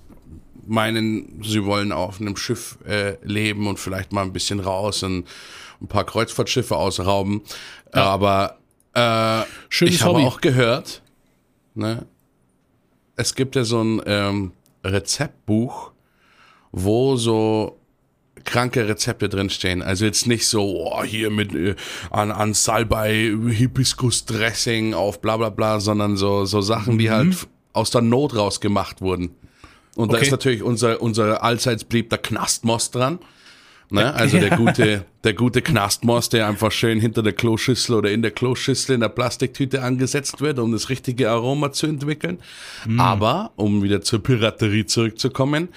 meinen, 0.68 1.42
sie 1.44 1.66
wollen 1.66 1.92
auf 1.92 2.22
einem 2.22 2.36
Schiff 2.38 2.78
äh, 2.86 3.18
leben 3.24 3.68
und 3.68 3.80
vielleicht 3.80 4.12
mal 4.12 4.22
ein 4.24 4.34
bisschen 4.34 4.60
raus 4.60 5.02
und 5.04 5.26
ein 5.82 5.88
paar 5.88 6.04
Kreuzfahrtschiffe 6.06 6.76
ausrauben. 6.76 7.42
Aber 7.92 8.58
äh, 8.96 9.42
ich 9.86 10.02
habe 10.04 10.14
Hobby. 10.16 10.24
auch 10.26 10.42
gehört, 10.42 11.02
ne, 11.74 12.06
es 13.16 13.34
gibt 13.36 13.56
ja 13.56 13.64
so 13.64 13.82
ein 13.82 14.01
ähm, 14.06 14.51
Rezeptbuch, 14.84 15.92
wo 16.72 17.16
so 17.18 17.78
kranke 18.46 18.88
Rezepte 18.88 19.28
drinstehen. 19.30 19.82
Also 19.82 20.06
jetzt 20.06 20.26
nicht 20.26 20.48
so, 20.48 20.64
oh, 20.92 21.04
hier 21.04 21.30
mit 21.30 21.54
äh, 21.54 21.76
an, 22.10 22.32
an 22.32 22.54
Salbei, 22.54 23.34
Hibiskus-Dressing 23.50 24.94
auf 24.94 25.22
bla 25.22 25.38
bla 25.38 25.50
bla, 25.50 25.80
sondern 25.80 26.18
so, 26.18 26.46
so 26.46 26.62
Sachen, 26.62 26.98
die 26.98 27.12
halt 27.12 27.30
f- 27.34 27.48
aus 27.74 27.92
der 27.92 28.02
Not 28.02 28.36
raus 28.36 28.62
gemacht 28.62 29.02
wurden. 29.02 29.36
Und 29.96 30.12
da 30.12 30.18
Okay. 30.18 30.26
ist 30.26 30.32
natürlich 30.32 30.64
unser, 30.64 31.02
unser 31.02 31.44
allseits 31.44 31.84
beliebter 31.84 32.18
Knastmost 32.18 32.96
dran. 32.96 33.20
Ne? 33.91 34.13
Also 34.13 34.38
der 34.38 34.50
Ja. 34.50 34.55
gute, 34.55 35.05
der 35.24 35.34
gute 35.34 35.62
Knastmost, 35.62 36.34
der 36.34 36.48
einfach 36.48 36.72
schön 36.72 37.00
hinter 37.00 37.24
der 37.24 37.34
Kloschüssel 37.34 37.96
oder 37.96 38.12
in 38.12 38.22
der 38.22 38.31
Kloschüssel 38.31 38.96
in 38.96 39.01
der 39.01 39.10
Plastiktüte 39.10 39.81
angesetzt 39.81 40.41
wird, 40.41 40.60
um 40.60 40.72
das 40.72 40.89
richtige 40.89 41.29
Aroma 41.29 41.72
zu 41.72 41.88
entwickeln. 41.88 42.39
Aber, 42.98 43.51
um 43.55 43.84
wieder 43.84 44.01
zur 44.01 44.22
Piraterie 44.22 44.86
zurückzukommen, 44.86 45.69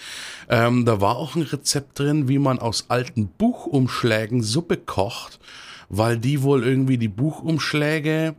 ähm, 0.49 0.85
da 0.85 1.01
war 1.01 1.17
auch 1.17 1.37
ein 1.37 1.43
Rezept 1.43 1.99
drin, 1.99 2.29
wie 2.29 2.39
man 2.39 2.59
aus 2.59 2.87
alten 2.89 3.29
Buchumschlägen 3.29 4.43
Suppe 4.43 4.77
kocht, 4.77 5.41
weil 5.89 6.19
die 6.19 6.43
wohl 6.43 6.65
irgendwie 6.65 6.99
die 6.99 7.09
Buchumschläge 7.09 8.35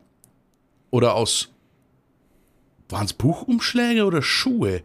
oder 0.92 1.16
aus 1.16 1.50
waren 2.90 3.06
es 3.06 3.14
Buchumschläge 3.14 4.06
oder 4.06 4.22
Schuhe? 4.22 4.84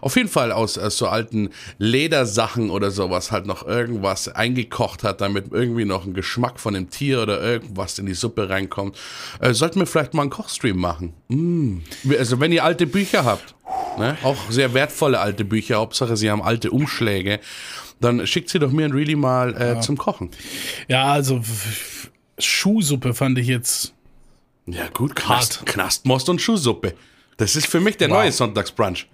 Auf 0.00 0.16
jeden 0.16 0.28
Fall 0.28 0.52
aus, 0.52 0.78
aus 0.78 0.96
so 0.96 1.08
alten 1.08 1.50
Ledersachen 1.78 2.70
oder 2.70 2.90
sowas 2.90 3.30
halt 3.32 3.46
noch 3.46 3.66
irgendwas 3.66 4.28
eingekocht 4.28 5.04
hat, 5.04 5.20
damit 5.20 5.52
irgendwie 5.52 5.84
noch 5.84 6.04
ein 6.04 6.14
Geschmack 6.14 6.60
von 6.60 6.74
dem 6.74 6.90
Tier 6.90 7.22
oder 7.22 7.40
irgendwas 7.42 7.98
in 7.98 8.06
die 8.06 8.14
Suppe 8.14 8.48
reinkommt. 8.48 8.96
Äh, 9.40 9.54
sollten 9.54 9.80
wir 9.80 9.86
vielleicht 9.86 10.14
mal 10.14 10.22
einen 10.22 10.30
Kochstream 10.30 10.76
machen. 10.76 11.14
Mm. 11.28 11.78
Also 12.18 12.40
wenn 12.40 12.52
ihr 12.52 12.64
alte 12.64 12.86
Bücher 12.86 13.24
habt, 13.24 13.54
ne? 13.98 14.16
auch 14.22 14.50
sehr 14.50 14.74
wertvolle 14.74 15.20
alte 15.20 15.44
Bücher, 15.44 15.76
Hauptsache 15.76 16.16
sie 16.16 16.30
haben 16.30 16.42
alte 16.42 16.70
Umschläge, 16.70 17.40
dann 18.00 18.26
schickt 18.26 18.48
sie 18.48 18.58
doch 18.58 18.72
mir 18.72 18.86
und 18.86 18.92
Really 18.92 19.16
mal 19.16 19.54
äh, 19.60 19.80
zum 19.80 19.96
Kochen. 19.96 20.30
Ja, 20.88 21.12
also 21.12 21.42
Schuhsuppe 22.38 23.14
fand 23.14 23.38
ich 23.38 23.46
jetzt. 23.46 23.94
Ja 24.66 24.88
gut, 24.88 25.14
Knast. 25.16 25.64
Knastmost 25.66 26.28
und 26.28 26.40
Schuhsuppe. 26.40 26.94
Das 27.40 27.56
ist 27.56 27.66
für 27.66 27.80
mich 27.80 27.96
der 27.96 28.08
neue 28.08 28.30
Sonntagsbrunch. 28.30 29.08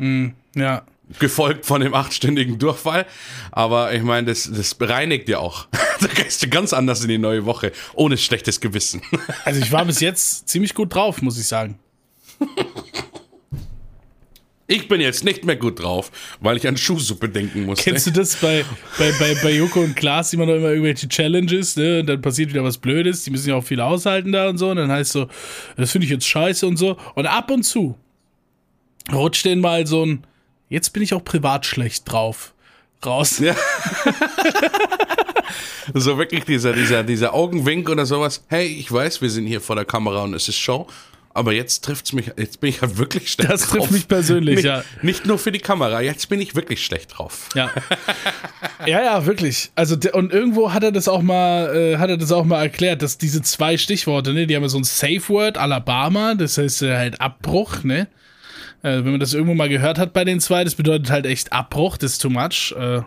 Ja. 0.57 0.83
gefolgt 1.21 1.65
von 1.65 1.81
dem 1.81 1.95
achtstündigen 1.95 2.59
Durchfall. 2.59 3.07
Aber 3.53 3.95
ich 3.95 4.03
meine, 4.03 4.27
das, 4.27 4.51
das 4.53 4.75
bereinigt 4.75 5.29
ja 5.29 5.39
auch. 5.39 5.69
da 6.01 6.09
gehst 6.09 6.43
du 6.43 6.49
ganz 6.49 6.73
anders 6.73 7.03
in 7.03 7.09
die 7.09 7.19
neue 7.19 7.45
Woche, 7.45 7.71
ohne 7.95 8.19
schlechtes 8.19 8.61
Gewissen. 8.61 9.01
Also 9.45 9.61
ich 9.61 9.71
war 9.71 9.85
bis 9.85 10.01
jetzt 10.01 10.49
ziemlich 10.49 10.75
gut 10.75 10.93
drauf, 10.93 11.23
muss 11.23 11.39
ich 11.39 11.47
sagen. 11.47 11.79
Ich 14.67 14.89
bin 14.89 15.01
jetzt 15.01 15.23
nicht 15.23 15.45
mehr 15.45 15.55
gut 15.55 15.81
drauf, 15.81 16.11
weil 16.41 16.57
ich 16.57 16.67
an 16.67 16.77
Schuhsuppe 16.77 17.29
denken 17.29 17.65
musste. 17.65 17.89
Kennst 17.89 18.09
du 18.09 18.11
das 18.11 18.35
bei, 18.35 18.65
bei, 18.99 19.13
bei, 19.21 19.37
bei 19.41 19.53
Joko 19.53 19.83
und 19.83 19.95
Klaas, 19.95 20.31
die 20.31 20.37
man 20.37 20.49
doch 20.49 20.57
immer 20.57 20.71
irgendwelche 20.71 21.09
Challenges, 21.09 21.77
ne? 21.77 22.01
Und 22.01 22.07
dann 22.07 22.21
passiert 22.21 22.51
wieder 22.51 22.65
was 22.65 22.79
Blödes, 22.79 23.23
die 23.23 23.31
müssen 23.31 23.51
ja 23.51 23.55
auch 23.55 23.65
viel 23.65 23.81
aushalten 23.81 24.33
da 24.33 24.49
und 24.49 24.59
so. 24.59 24.71
Und 24.71 24.79
dann 24.79 24.91
heißt 24.91 25.13
so, 25.13 25.29
das 25.77 25.93
finde 25.93 26.07
ich 26.07 26.11
jetzt 26.11 26.27
scheiße 26.27 26.67
und 26.67 26.77
so. 26.77 26.97
Und 27.15 27.27
ab 27.27 27.53
und 27.53 27.63
zu 27.63 27.97
rutscht 29.13 29.45
denen 29.45 29.61
mal 29.61 29.87
so 29.87 30.05
ein, 30.05 30.25
jetzt 30.69 30.93
bin 30.93 31.03
ich 31.03 31.15
auch 31.15 31.25
privat 31.25 31.67
schlecht 31.67 32.11
drauf. 32.11 32.53
Raus. 33.05 33.39
Ja. 33.39 33.55
so 35.95 36.19
wirklich 36.19 36.45
dieser, 36.45 36.73
dieser, 36.73 37.03
dieser 37.05 37.35
Augenwink 37.35 37.89
oder 37.89 38.07
sowas. 38.07 38.45
Hey, 38.49 38.67
ich 38.67 38.91
weiß, 38.91 39.21
wir 39.21 39.31
sind 39.31 39.47
hier 39.47 39.61
vor 39.61 39.77
der 39.77 39.85
Kamera 39.85 40.23
und 40.23 40.35
es 40.35 40.49
ist 40.49 40.57
Show. 40.57 40.87
Aber 41.35 41.53
jetzt 41.53 41.85
trifft's 41.85 42.15
mich, 42.15 42.33
jetzt 42.39 42.61
bin 42.61 42.71
ich 42.71 42.81
ja 42.81 42.97
wirklich 42.97 43.31
schlecht 43.31 43.53
Das 43.53 43.67
drauf. 43.67 43.81
trifft 43.81 43.93
mich 43.93 44.09
persönlich, 44.09 44.57
nicht, 44.57 44.65
ja. 44.65 44.83
Nicht 45.03 45.27
nur 45.27 45.39
für 45.39 45.53
die 45.53 45.59
Kamera, 45.59 46.01
jetzt 46.01 46.31
bin 46.31 46.41
ich 46.41 46.55
wirklich 46.55 46.83
schlecht 46.83 47.19
drauf. 47.19 47.51
Ja. 47.55 47.71
ja, 48.87 49.05
ja, 49.05 49.27
wirklich. 49.27 49.71
Also 49.75 49.97
und 50.15 50.33
irgendwo 50.33 50.73
hat 50.73 50.83
er 50.83 50.93
das 50.93 51.09
auch 51.09 51.21
mal, 51.21 51.77
äh, 51.77 51.99
hat 51.99 52.09
er 52.09 52.17
das 52.17 52.33
auch 52.33 52.47
mal 52.47 52.63
erklärt, 52.63 53.03
dass 53.03 53.19
diese 53.19 53.43
zwei 53.43 53.77
Stichworte, 53.77 54.33
ne, 54.33 54.47
die 54.47 54.57
haben 54.57 54.63
ja 54.63 54.71
so 54.71 54.79
ein 54.79 54.85
Safe 54.85 55.29
Word, 55.29 55.59
Alabama, 55.59 56.35
das 56.35 56.57
heißt 56.57 56.81
äh, 56.83 56.97
halt 56.97 57.21
Abbruch, 57.21 57.85
ne? 57.85 58.09
Äh, 58.83 59.05
wenn 59.05 59.13
man 59.13 59.21
das 59.21 59.35
irgendwo 59.35 59.55
mal 59.55 59.69
gehört 59.69 59.99
hat 59.99 60.13
bei 60.13 60.25
den 60.25 60.41
zwei, 60.41 60.65
das 60.65 60.75
bedeutet 60.75 61.11
halt 61.11 61.27
echt 61.27 61.53
Abbruch, 61.53 61.97
das 61.97 62.13
ist 62.13 62.23
too 62.23 62.31
much. 62.31 62.75
Äh, 62.79 63.03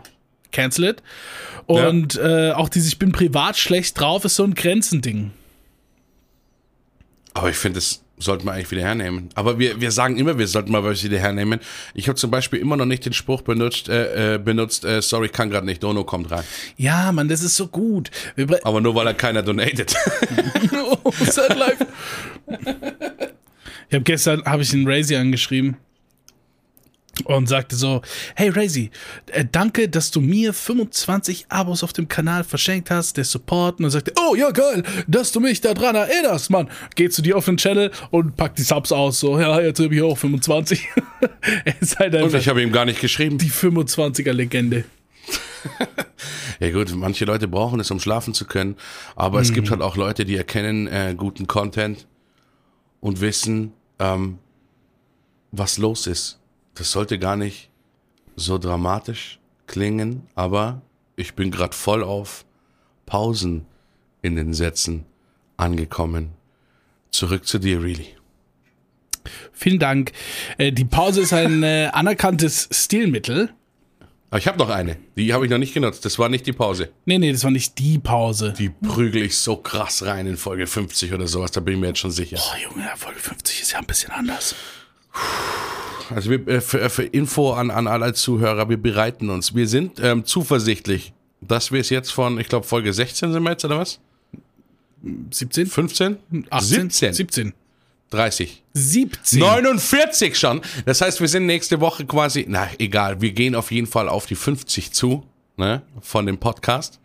cancel 0.51 0.85
it. 0.85 1.03
Und 1.65 2.17
äh, 2.17 2.51
auch 2.51 2.69
dieses 2.69 2.93
Ich 2.93 2.99
bin 2.99 3.11
privat 3.11 3.57
schlecht 3.57 3.99
drauf 3.99 4.25
ist 4.25 4.35
so 4.35 4.43
ein 4.43 4.55
Grenzending. 4.55 5.31
Aber 7.33 7.49
ich 7.49 7.57
finde, 7.57 7.75
das 7.75 8.01
sollten 8.17 8.45
wir 8.45 8.53
eigentlich 8.53 8.71
wieder 8.71 8.81
hernehmen. 8.81 9.29
Aber 9.35 9.59
wir, 9.59 9.79
wir 9.79 9.91
sagen 9.91 10.17
immer, 10.17 10.38
wir 10.38 10.47
sollten 10.47 10.71
mal 10.71 10.83
was 10.83 11.03
wieder 11.03 11.19
hernehmen. 11.19 11.59
Ich 11.93 12.07
habe 12.07 12.17
zum 12.17 12.31
Beispiel 12.31 12.59
immer 12.59 12.75
noch 12.75 12.85
nicht 12.85 13.05
den 13.05 13.13
Spruch 13.13 13.41
benutzt, 13.41 13.88
äh, 13.88 14.35
äh, 14.35 14.38
benutzt 14.38 14.83
äh, 14.83 15.01
sorry, 15.01 15.29
kann 15.29 15.49
gerade 15.49 15.65
nicht, 15.65 15.83
Dono 15.83 16.03
kommt 16.03 16.29
rein. 16.31 16.43
Ja, 16.75 17.11
Mann, 17.11 17.29
das 17.29 17.41
ist 17.41 17.55
so 17.55 17.67
gut. 17.67 18.11
Aber 18.63 18.81
nur 18.81 18.95
weil 18.95 19.07
er 19.07 19.13
keiner 19.13 19.41
donated. 19.41 19.95
oh, 21.03 21.11
Sad 21.11 21.55
Life. 21.55 21.88
Ich 23.89 23.96
habe 23.96 24.03
gestern 24.03 24.43
habe 24.46 24.62
ich 24.62 24.69
den 24.69 24.88
Razy 24.88 25.15
angeschrieben 25.15 25.77
und 27.25 27.50
sagte 27.50 27.75
so, 27.75 28.01
hey 28.36 28.50
Razy, 28.50 28.91
äh, 29.31 29.46
danke, 29.51 29.89
dass 29.89 30.12
du 30.12 30.22
mir 30.22 30.53
25 30.53 31.48
Abos 31.50 31.84
auf 31.84 31.91
dem 31.91 32.08
Kanal 32.08 32.43
verschenkt 32.43 32.91
hast, 32.91 33.17
der 33.17 33.24
Support. 33.25 33.79
Und 33.79 33.86
er 33.86 33.91
sagte, 33.91 34.13
oh 34.19 34.36
ja 34.36 34.51
geil, 34.51 34.84
dass 35.08 35.31
du 35.31 35.39
mich 35.39 35.60
daran 35.62 35.96
erinnerst, 35.96 36.50
Mann. 36.50 36.69
Geh 36.96 37.10
zu 37.10 37.22
dir 37.22 37.36
auf 37.38 37.46
den 37.46 37.58
Channel 37.58 37.91
und 38.12 38.38
pack 38.38 38.55
die 38.55 38.62
Subs 38.62 38.91
aus. 38.91 39.19
So, 39.19 39.39
ja, 39.39 39.60
jetzt 39.60 39.79
habe 39.79 39.93
ich 39.93 40.01
auch 40.01 40.17
25. 40.17 40.88
er 41.65 41.81
ist 41.81 42.00
halt 42.00 42.15
Und 42.15 42.34
ich 42.34 42.48
habe 42.48 42.62
ihm 42.62 42.72
gar 42.72 42.86
nicht 42.86 43.01
geschrieben. 43.01 43.38
die 43.38 43.51
25er 43.51 44.34
Legende. 44.34 44.86
Ja 46.62 46.72
gut, 46.72 46.93
manche 46.93 47.24
Leute 47.24 47.48
brauchen 47.48 47.79
es, 47.79 47.89
um 47.89 48.01
schlafen 48.01 48.34
zu 48.34 48.43
können. 48.46 48.75
Aber 49.15 49.39
es 49.39 49.53
gibt 49.53 49.72
halt 49.72 49.81
auch 49.81 49.96
Leute, 49.96 50.25
die 50.25 50.36
erkennen 50.36 50.88
äh, 50.88 51.15
guten 51.15 51.48
Content 51.48 52.05
und 53.00 53.22
wissen, 53.22 53.72
ähm, 54.00 54.39
was 55.51 55.77
los 55.77 56.08
ist. 56.08 56.39
Das 56.75 56.91
sollte 56.91 57.20
gar 57.20 57.36
nicht 57.36 57.70
so 58.36 58.58
dramatisch 58.58 59.39
klingen, 59.68 60.27
aber 60.36 60.82
ich 61.15 61.36
bin 61.36 61.51
gerade 61.51 61.75
voll 61.75 62.03
auf 62.03 62.46
Pausen 63.06 63.65
in 64.22 64.36
den 64.36 64.53
Sätzen 64.53 65.06
angekommen. 65.58 66.32
Zurück 67.12 67.46
zu 67.46 67.60
dir, 67.60 67.82
really. 67.82 68.15
Vielen 69.51 69.79
Dank. 69.79 70.13
Äh, 70.58 70.72
die 70.72 70.86
Pause 70.86 71.22
ist 71.22 71.34
ein 71.34 71.63
äh, 71.63 71.89
anerkanntes 71.91 72.70
Stilmittel. 72.72 73.50
Aber 74.29 74.38
ich 74.38 74.48
habe 74.48 74.59
noch 74.59 74.69
eine. 74.69 74.98
Die 75.15 75.33
habe 75.33 75.45
ich 75.45 75.51
noch 75.51 75.57
nicht 75.57 75.74
genutzt. 75.74 76.05
Das 76.05 76.19
war 76.19 76.29
nicht 76.29 76.45
die 76.45 76.53
Pause. 76.53 76.89
Nee, 77.05 77.17
nee, 77.17 77.31
das 77.31 77.43
war 77.43 77.51
nicht 77.51 77.79
die 77.79 77.98
Pause. 77.98 78.53
Die 78.57 78.69
prügel 78.69 79.24
ich 79.24 79.38
so 79.38 79.55
krass 79.55 80.05
rein 80.05 80.27
in 80.27 80.38
Folge 80.38 80.67
50 80.67 81.13
oder 81.13 81.27
sowas. 81.27 81.51
Da 81.51 81.62
bin 81.62 81.75
ich 81.75 81.79
mir 81.79 81.88
jetzt 81.88 82.00
schon 82.00 82.12
sicher. 82.12 82.38
Oh, 82.39 82.71
Junge, 82.71 82.88
Folge 82.95 83.19
50 83.19 83.62
ist 83.62 83.71
ja 83.71 83.79
ein 83.79 83.86
bisschen 83.86 84.12
anders. 84.12 84.53
Also 86.12 86.29
wir, 86.29 86.48
äh, 86.48 86.62
für, 86.62 86.89
für 86.89 87.03
Info 87.03 87.53
an, 87.53 87.71
an 87.71 87.88
alle 87.88 88.13
Zuhörer, 88.13 88.69
wir 88.69 88.77
bereiten 88.77 89.29
uns. 89.31 89.55
Wir 89.55 89.67
sind 89.67 90.00
ähm, 90.00 90.25
zuversichtlich, 90.25 91.13
dass 91.41 91.71
wir 91.71 91.79
es 91.79 91.89
jetzt 91.89 92.12
von, 92.12 92.39
ich 92.39 92.50
glaube, 92.50 92.67
Folge 92.67 92.93
16 92.93 93.31
sind 93.31 93.43
wir 93.43 93.51
jetzt, 93.51 93.65
oder 93.65 93.79
was? 93.79 94.00
17? 95.31 95.67
15? 95.67 96.17
18? 96.50 96.89
17? 96.89 97.13
17. 97.13 97.53
30. 98.09 98.63
17. 98.73 99.39
49 99.39 100.37
schon. 100.37 100.61
Das 100.85 101.01
heißt, 101.01 101.21
wir 101.21 101.27
sind 101.27 101.45
nächste 101.45 101.79
Woche 101.79 102.05
quasi, 102.05 102.45
na 102.47 102.67
egal, 102.79 103.21
wir 103.21 103.31
gehen 103.31 103.55
auf 103.55 103.71
jeden 103.71 103.87
Fall 103.87 104.09
auf 104.09 104.25
die 104.25 104.35
50 104.35 104.91
zu, 104.91 105.25
ne, 105.57 105.81
von 106.01 106.25
dem 106.25 106.37
Podcast. 106.37 106.99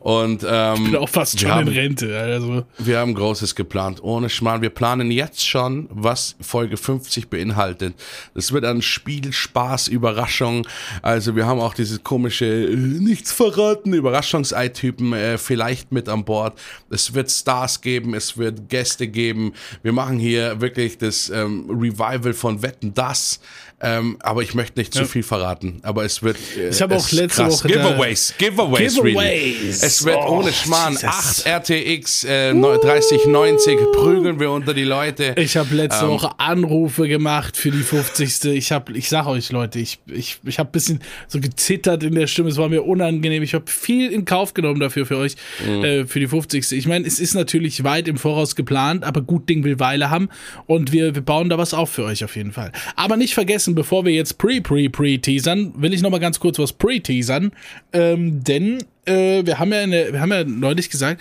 Und 0.00 0.44
ähm, 0.48 0.74
Ich 0.76 0.84
bin 0.84 0.96
auch 0.96 1.08
fast 1.08 1.40
schon 1.40 1.50
haben, 1.50 1.68
in 1.68 1.74
Rente. 1.74 2.18
Also, 2.18 2.64
Wir 2.78 2.98
haben 2.98 3.14
Großes 3.14 3.54
geplant. 3.54 4.02
Ohne 4.02 4.28
Schmarrn. 4.28 4.62
Wir 4.62 4.70
planen 4.70 5.10
jetzt 5.10 5.46
schon, 5.46 5.88
was 5.90 6.36
Folge 6.40 6.76
50 6.76 7.28
beinhaltet. 7.28 7.94
Das 8.34 8.52
wird 8.52 8.64
ein 8.64 8.82
Spiel, 8.82 9.32
Spaß, 9.32 9.88
Überraschung. 9.88 10.66
Also 11.02 11.36
wir 11.36 11.46
haben 11.46 11.60
auch 11.60 11.74
dieses 11.74 12.02
komische 12.02 12.46
äh, 12.46 12.76
Nichts 12.76 13.32
verraten, 13.32 13.92
Überraschungsei-Typen 13.92 15.12
äh, 15.12 15.38
vielleicht 15.38 15.92
mit 15.92 16.08
an 16.08 16.24
Bord. 16.24 16.58
Es 16.90 17.14
wird 17.14 17.30
Stars 17.30 17.80
geben, 17.80 18.14
es 18.14 18.38
wird 18.38 18.68
Gäste 18.68 19.08
geben. 19.08 19.52
Wir 19.82 19.92
machen 19.92 20.18
hier 20.18 20.60
wirklich 20.60 20.98
das 20.98 21.30
ähm, 21.30 21.66
Revival 21.70 22.32
von 22.32 22.62
Wetten, 22.62 22.94
das. 22.94 23.40
Ähm, 23.80 24.16
aber 24.20 24.42
ich 24.42 24.54
möchte 24.54 24.80
nicht 24.80 24.92
zu 24.92 25.04
viel 25.04 25.22
verraten. 25.22 25.78
Aber 25.82 26.04
es 26.04 26.22
wird. 26.22 26.36
Äh, 26.58 26.70
Ich 26.70 26.82
habe 26.82 26.96
auch 26.96 27.10
letzte 27.12 27.42
krass. 27.44 27.58
Woche 27.64 27.68
Giveaways, 27.68 28.34
Giveaways, 28.36 28.94
Giveaways. 28.96 29.04
Really. 29.04 29.68
Es 29.70 30.04
wird 30.04 30.16
Oh, 30.20 30.38
ohne 30.40 30.52
Schmarrn 30.52 30.94
Jesus. 30.94 31.44
8 31.44 31.70
RTX 31.70 32.24
äh, 32.24 32.54
3090 32.54 33.78
prügeln 33.92 34.40
wir 34.40 34.50
unter 34.50 34.74
die 34.74 34.84
Leute. 34.84 35.34
ich 35.36 35.56
habe 35.56 35.74
letzte 35.74 36.04
Ähm. 36.06 36.10
Woche 36.10 36.30
Anrufe 36.38 37.06
gemacht 37.08 37.56
für 37.56 37.70
die 37.70 37.82
50. 37.82 38.44
Ich 38.46 38.72
habe, 38.72 38.92
ich 38.92 39.08
sag 39.08 39.26
euch 39.26 39.50
Leute, 39.52 39.78
ich, 39.78 39.98
ich, 40.06 40.38
ich 40.44 40.58
habe 40.58 40.68
ein 40.68 40.72
bisschen 40.72 41.00
so 41.28 41.40
gezittert 41.40 42.02
in 42.02 42.14
der 42.14 42.26
Stimme. 42.26 42.48
Es 42.48 42.56
war 42.56 42.68
mir 42.68 42.82
unangenehm. 42.84 43.42
Ich 43.42 43.54
habe 43.54 43.64
viel 43.70 44.10
in 44.12 44.24
Kauf 44.24 44.54
genommen 44.54 44.80
dafür 44.80 45.06
für 45.06 45.16
euch, 45.18 45.36
Mhm. 45.66 45.84
äh, 45.84 46.06
für 46.06 46.20
die 46.20 46.26
50. 46.26 46.72
Ich 46.72 46.86
meine, 46.86 47.06
es 47.06 47.20
ist 47.20 47.34
natürlich 47.34 47.84
weit 47.84 48.08
im 48.08 48.16
Voraus 48.16 48.56
geplant, 48.56 49.04
aber 49.04 49.20
gut 49.22 49.48
Ding 49.48 49.64
will 49.64 49.78
Weile 49.78 50.10
haben 50.10 50.28
und 50.66 50.92
wir, 50.92 51.14
wir 51.14 51.22
bauen 51.22 51.48
da 51.48 51.58
was 51.58 51.74
auf 51.74 51.90
für 51.90 52.04
euch 52.04 52.24
auf 52.24 52.36
jeden 52.36 52.52
Fall. 52.52 52.72
Aber 52.96 53.16
nicht 53.16 53.34
vergessen, 53.34 53.67
bevor 53.74 54.04
wir 54.04 54.12
jetzt 54.12 54.38
pre, 54.38 54.60
pre, 54.60 54.88
pre 54.90 55.18
teasern, 55.18 55.72
will 55.76 55.92
ich 55.92 56.02
noch 56.02 56.10
mal 56.10 56.18
ganz 56.20 56.38
kurz 56.40 56.58
was 56.58 56.72
pre 56.72 57.00
teasern, 57.00 57.52
ähm, 57.92 58.42
denn 58.44 58.78
äh, 59.04 59.44
wir 59.44 59.58
haben 59.58 59.72
ja 59.72 59.82
in 59.82 59.90
der, 59.90 60.12
wir 60.12 60.20
haben 60.20 60.32
ja 60.32 60.44
neulich 60.44 60.90
gesagt, 60.90 61.20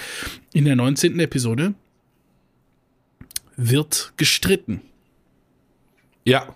in 0.53 0.65
der 0.65 0.75
19. 0.75 1.19
Episode 1.19 1.73
wird 3.55 4.13
gestritten. 4.17 4.81
Ja, 6.25 6.53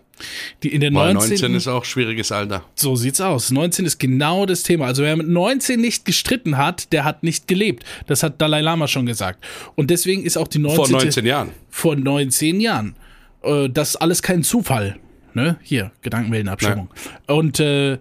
Die 0.62 0.74
in 0.74 0.82
der 0.82 0.94
weil 0.94 1.14
19. 1.14 1.30
19 1.32 1.56
ist 1.56 1.68
auch 1.68 1.86
schwieriges 1.86 2.32
Alter. 2.32 2.64
so 2.76 2.96
sieht's 2.96 3.22
aus. 3.22 3.50
19 3.52 3.86
ist 3.86 3.98
genau 4.00 4.46
das 4.46 4.64
Thema. 4.64 4.86
Also 4.86 5.02
wer 5.02 5.16
mit 5.16 5.28
19 5.28 5.80
nicht 5.80 6.06
gestritten 6.06 6.58
hat, 6.58 6.92
der 6.92 7.06
hat 7.06 7.24
nicht 7.24 7.48
gelebt. 7.48 7.84
Das 8.08 8.22
hat 8.22 8.40
Dalai 8.42 8.62
Lama 8.62 8.88
schon 8.88 9.06
gesagt. 9.06 9.44
Und 9.76 9.90
deswegen 9.90 10.24
ist 10.24 10.38
auch 10.38 10.48
die 10.48 10.60
19. 10.60 10.86
Vor 10.86 10.90
19 10.90 11.26
Jahren. 11.26 11.50
vor 11.70 11.96
19 11.96 12.60
Jahren. 12.60 12.96
Äh, 13.42 13.70
das 13.70 13.92
ist 13.92 13.96
alles 13.96 14.22
kein 14.22 14.44
Zufall. 14.44 15.00
Ne? 15.34 15.58
Hier, 15.62 15.92
Gedankenwellenabstimmung. 16.02 16.90
Und 17.28 17.60
äh, 17.60 17.98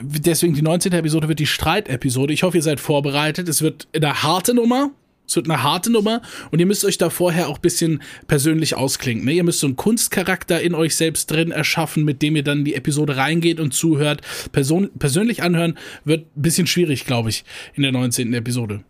deswegen 0.00 0.54
die 0.54 0.62
19. 0.62 0.92
Episode 0.92 1.28
wird 1.28 1.38
die 1.38 1.46
Streitepisode. 1.46 2.32
Ich 2.32 2.42
hoffe, 2.42 2.58
ihr 2.58 2.62
seid 2.62 2.80
vorbereitet. 2.80 3.48
Es 3.48 3.62
wird 3.62 3.88
eine 3.94 4.22
harte 4.22 4.54
Nummer. 4.54 4.90
Es 5.30 5.36
wird 5.36 5.48
eine 5.48 5.62
harte 5.62 5.92
Nummer 5.92 6.22
und 6.50 6.58
ihr 6.58 6.66
müsst 6.66 6.84
euch 6.84 6.98
da 6.98 7.08
vorher 7.08 7.48
auch 7.48 7.58
ein 7.58 7.62
bisschen 7.62 8.02
persönlich 8.26 8.74
ausklinken. 8.74 9.24
Ne? 9.26 9.34
Ihr 9.34 9.44
müsst 9.44 9.60
so 9.60 9.68
einen 9.68 9.76
Kunstcharakter 9.76 10.60
in 10.60 10.74
euch 10.74 10.96
selbst 10.96 11.30
drin 11.30 11.52
erschaffen, 11.52 12.04
mit 12.04 12.20
dem 12.20 12.34
ihr 12.34 12.42
dann 12.42 12.64
die 12.64 12.74
Episode 12.74 13.16
reingeht 13.16 13.60
und 13.60 13.72
zuhört. 13.72 14.22
Person 14.50 14.90
persönlich 14.98 15.44
anhören 15.44 15.78
wird 16.04 16.26
ein 16.36 16.42
bisschen 16.42 16.66
schwierig, 16.66 17.06
glaube 17.06 17.28
ich, 17.28 17.44
in 17.74 17.84
der 17.84 17.92
19. 17.92 18.34
Episode. 18.34 18.82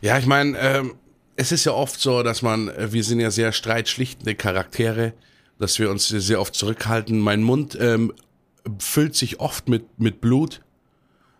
Ja, 0.00 0.18
ich 0.18 0.26
meine, 0.26 0.58
ähm, 0.58 0.94
es 1.36 1.52
ist 1.52 1.64
ja 1.64 1.72
oft 1.72 2.00
so, 2.00 2.24
dass 2.24 2.42
man, 2.42 2.68
äh, 2.68 2.92
wir 2.92 3.04
sind 3.04 3.20
ja 3.20 3.30
sehr 3.30 3.52
streitschlichtende 3.52 4.34
Charaktere, 4.34 5.12
dass 5.58 5.78
wir 5.78 5.90
uns 5.90 6.08
sehr 6.08 6.40
oft 6.40 6.54
zurückhalten. 6.54 7.18
Mein 7.18 7.42
Mund 7.42 7.76
ähm, 7.80 8.12
füllt 8.78 9.14
sich 9.14 9.40
oft 9.40 9.68
mit, 9.68 9.98
mit 9.98 10.20
Blut, 10.20 10.60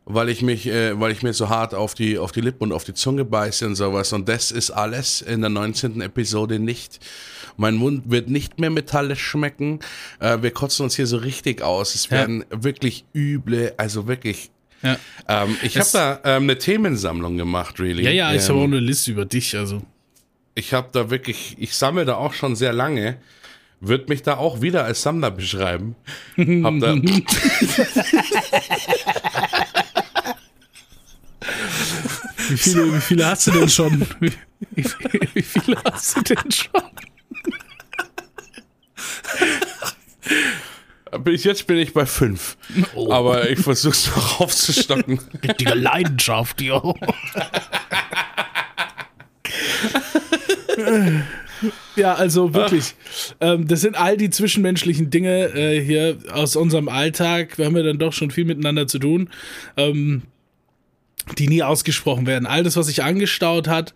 weil 0.05 0.29
ich 0.29 0.43
mich, 0.43 0.67
äh, 0.67 0.99
weil 0.99 1.13
ich 1.13 1.23
mir 1.23 1.33
so 1.33 1.49
hart 1.49 1.75
auf 1.75 1.95
die, 1.95 2.19
auf 2.19 2.33
die 2.33 2.41
Lippen 2.41 2.65
und 2.65 2.73
auf 2.73 2.85
die 2.85 2.95
Zunge 2.95 3.25
beiße 3.25 3.67
und 3.67 3.77
sowas. 3.77 4.13
Und 4.13 4.29
das 4.29 4.51
ist 4.51 4.71
alles 4.71 5.21
in 5.21 5.41
der 5.41 5.51
19. 5.51 6.01
Episode 6.01 6.59
nicht. 6.59 6.99
Mein 7.57 7.75
Mund 7.75 8.11
wird 8.11 8.29
nicht 8.29 8.59
mehr 8.59 8.71
metallisch 8.71 9.23
schmecken. 9.23 9.81
Äh, 10.21 10.43
wir 10.43 10.51
kotzen 10.51 10.85
uns 10.85 10.97
hier 10.97 11.07
so 11.07 11.19
richtig 11.19 11.63
aus. 11.63 11.95
Es 11.95 12.11
werden 12.11 12.45
wirklich 12.51 13.05
üble, 13.15 13.75
also 13.77 14.07
wirklich. 14.09 14.51
Ja, 14.83 14.97
Ähm, 15.27 15.57
ich 15.63 15.77
habe 15.77 15.89
da 15.93 16.21
ähm, 16.25 16.45
eine 16.45 16.57
Themensammlung 16.57 17.37
gemacht, 17.37 17.81
really. 17.81 18.05
ja, 18.05 18.11
ja 18.11 18.33
ich 18.33 18.43
ähm, 18.43 18.49
habe 18.49 18.59
auch 18.61 18.65
eine 18.65 18.79
Liste 18.79 19.11
über 19.11 19.25
dich. 19.25 19.57
Also 19.57 19.83
ich 20.55 20.73
habe 20.73 20.89
da 20.93 21.11
wirklich, 21.11 21.57
ich 21.59 21.75
sammle 21.75 22.05
da 22.05 22.15
auch 22.15 22.33
schon 22.33 22.55
sehr 22.55 22.73
lange 22.73 23.19
Wird 23.81 24.09
mich 24.09 24.23
da 24.23 24.37
auch 24.37 24.61
wieder 24.61 24.85
als 24.85 25.03
Sammler 25.03 25.31
beschreiben. 25.31 25.95
Hab 26.37 26.81
da, 26.81 26.97
Wie 32.49 32.57
viele, 32.57 32.95
wie 32.95 33.01
viele 33.01 33.27
hast 33.27 33.47
du 33.47 33.51
denn 33.53 33.69
schon? 33.69 34.07
Wie, 34.21 34.33
wie, 34.75 34.85
wie 35.35 35.43
viele 35.43 35.77
hast 35.85 36.17
du 36.17 36.23
denn 36.23 36.51
schon? 36.51 36.83
bis 41.25 41.45
jetzt 41.45 41.67
bin 41.67 41.79
ich 41.79 41.93
bei 41.93 42.07
fünf. 42.07 42.57
Oh. 42.95 43.13
Aber 43.13 43.49
ich 43.51 43.61
versuche 43.61 43.93
es 43.93 44.07
noch 44.15 44.41
aufzustocken. 44.41 45.21
Richtige 45.43 45.75
Leidenschaft, 45.75 46.61
jo. 46.61 46.95
Ja, 51.97 52.15
also 52.15 52.55
wirklich. 52.55 52.95
Ähm, 53.41 53.69
das 53.69 53.81
sind 53.83 53.97
all 53.97 54.17
die 54.17 54.31
zwischenmenschlichen 54.31 55.11
Dinge 55.11 55.55
äh, 55.55 55.81
hier 55.81 56.19
aus 56.33 56.57
unserem 56.57 56.89
Alltag. 56.89 57.57
Wir 57.59 57.67
haben 57.67 57.77
ja 57.77 57.83
dann 57.83 57.99
doch 57.99 58.13
schon 58.13 58.31
viel 58.31 58.45
miteinander 58.45 58.87
zu 58.87 58.99
tun. 58.99 59.31
Ähm, 59.77 60.23
die 61.37 61.47
nie 61.47 61.63
ausgesprochen 61.63 62.27
werden. 62.27 62.47
All 62.47 62.63
das, 62.63 62.77
was 62.77 62.87
sich 62.87 63.03
angestaut 63.03 63.69
hat, 63.69 63.93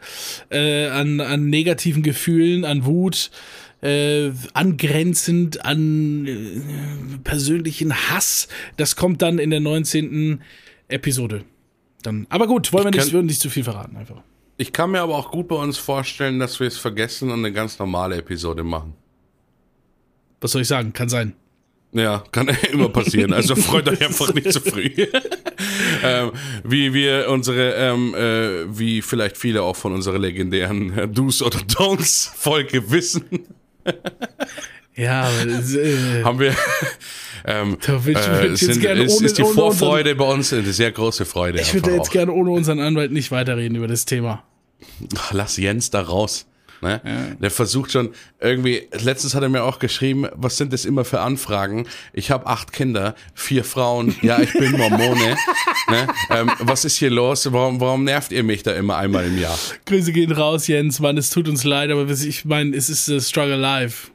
äh, 0.51 0.87
an, 0.89 1.19
an 1.21 1.49
negativen 1.49 2.03
Gefühlen, 2.03 2.67
an 2.67 2.85
Wut, 2.85 3.31
äh, 3.81 4.31
angrenzend 4.53 5.65
an 5.65 6.27
äh, 6.27 7.19
persönlichen 7.25 7.95
Hass, 7.95 8.49
das 8.77 8.97
kommt 8.97 9.23
dann 9.23 9.39
in 9.39 9.49
der 9.51 9.61
19. 9.61 10.41
Episode. 10.89 11.45
Dann. 12.03 12.27
Aber 12.29 12.47
gut, 12.47 12.71
wollen 12.73 12.85
wir 12.85 12.91
Ich 12.91 12.97
nicht, 12.97 13.05
kann- 13.07 13.13
würden 13.15 13.27
nicht 13.27 13.41
zu 13.41 13.49
viel 13.49 13.65
verraten 13.65 13.97
einfach. 13.97 14.21
Ich 14.59 14.73
kann 14.75 14.91
mir 14.91 15.01
aber 15.01 15.17
auch 15.17 15.31
gut 15.31 15.49
bei 15.49 15.57
uns 15.57 15.79
vorstellen, 15.79 16.39
dass 16.39 16.61
wir 16.61 16.67
es 16.67 16.77
vergessen 16.77 17.31
und 17.31 17.39
eine 17.39 17.53
ganz 17.53 17.79
normale 17.79 18.17
Episode 18.17 18.63
machen. 18.63 18.93
Was 20.43 20.51
soll 20.53 20.63
ich 20.63 20.69
sagen? 20.69 20.93
Kann 20.93 21.09
sein. 21.09 21.33
Ja, 21.95 22.25
kann 22.33 22.49
immer 22.73 22.89
passieren. 22.89 23.33
Also 23.33 23.55
freut 23.57 23.89
euch 23.89 24.01
einfach 24.03 24.33
nicht 24.35 24.53
zu 24.53 24.61
früh. 24.61 24.91
ähm, 26.05 26.33
wie 26.65 26.93
wir 26.95 27.29
unsere, 27.29 27.75
ähm, 27.75 28.15
äh, 28.15 28.79
wie 28.79 29.03
vielleicht 29.03 29.37
viele 29.37 29.63
auch 29.63 29.77
von 29.77 29.93
unserer 29.93 30.19
legendären 30.19 31.13
Do's 31.15 31.43
oder 31.43 31.59
Don'ts 31.59 32.31
Folge 32.35 32.91
wissen, 32.91 33.25
Ja, 34.95 35.29
das, 35.47 35.75
äh, 35.75 36.23
haben 36.23 36.39
wir. 36.39 36.55
Ähm, 37.47 37.79
Da 37.85 38.05
würd 38.05 38.19
ich- 38.19 38.27
äh, 38.27 38.47
jetzt 38.49 38.61
sind, 38.61 38.81
gerne 38.81 39.03
ist, 39.05 39.17
ohne- 39.17 39.27
ist 39.27 39.39
die 39.39 39.43
Vorfreude 39.43 40.15
bei 40.15 40.25
uns 40.27 40.53
eine 40.53 40.71
sehr 40.73 40.93
große 40.93 41.25
Freude. 41.25 41.61
ich 41.61 41.73
würde 41.75 41.95
jetzt 41.95 42.11
gerne 42.11 42.31
ohne 42.33 42.51
unseren 42.51 42.79
Anwalt 42.79 43.11
nicht 43.11 43.31
weiterreden 43.31 43.77
über 43.77 43.89
das 43.89 44.05
Thema. 44.05 44.45
Lass 45.31 45.57
Jens 45.57 45.91
da 45.91 46.03
raus. 46.03 46.47
Ne? 46.83 47.37
Der 47.41 47.51
versucht 47.53 47.93
schon 47.93 48.11
irgendwie, 48.41 48.89
letztens 48.91 49.37
hat 49.37 49.43
er 49.43 49.49
mir 49.49 49.63
auch 49.63 49.79
geschrieben, 49.79 50.27
was 50.35 50.57
sind 50.57 50.73
das 50.73 50.85
immer 50.85 51.05
für 51.05 51.21
Anfragen? 51.21 51.87
Ich 52.13 52.33
habe 52.33 52.47
acht 52.47 52.73
Kinder, 52.73 53.15
vier 53.35 53.63
Frauen, 53.63 54.17
ja, 54.21 54.41
ich 54.41 54.53
bin 54.53 54.73
Mormone. 54.73 55.37
ne? 55.89 56.09
ähm, 56.31 56.51
was 56.59 56.85
ist 56.85 56.97
hier 56.97 57.11
los? 57.11 57.51
Warum, 57.53 57.81
warum 57.81 58.03
nervt 58.03 58.33
ihr 58.33 58.43
mich 58.43 58.65
da 58.65 58.73
immer 58.73 58.97
einmal 58.97 59.27
im 59.27 59.39
Jahr? 59.39 59.57
Grüße 59.87 60.13
gehen 60.13 60.33
raus, 60.33 60.67
Jens. 60.67 60.99
Mann, 60.99 61.17
es 61.17 61.31
tut 61.31 61.49
uns 61.49 61.63
leid, 61.63 61.91
aber 61.91 62.11
ich 62.11 62.45
meine, 62.45 62.77
es 62.77 62.91
ist 62.91 63.07
the 63.07 63.21
struggle 63.21 63.57
life. 63.57 64.11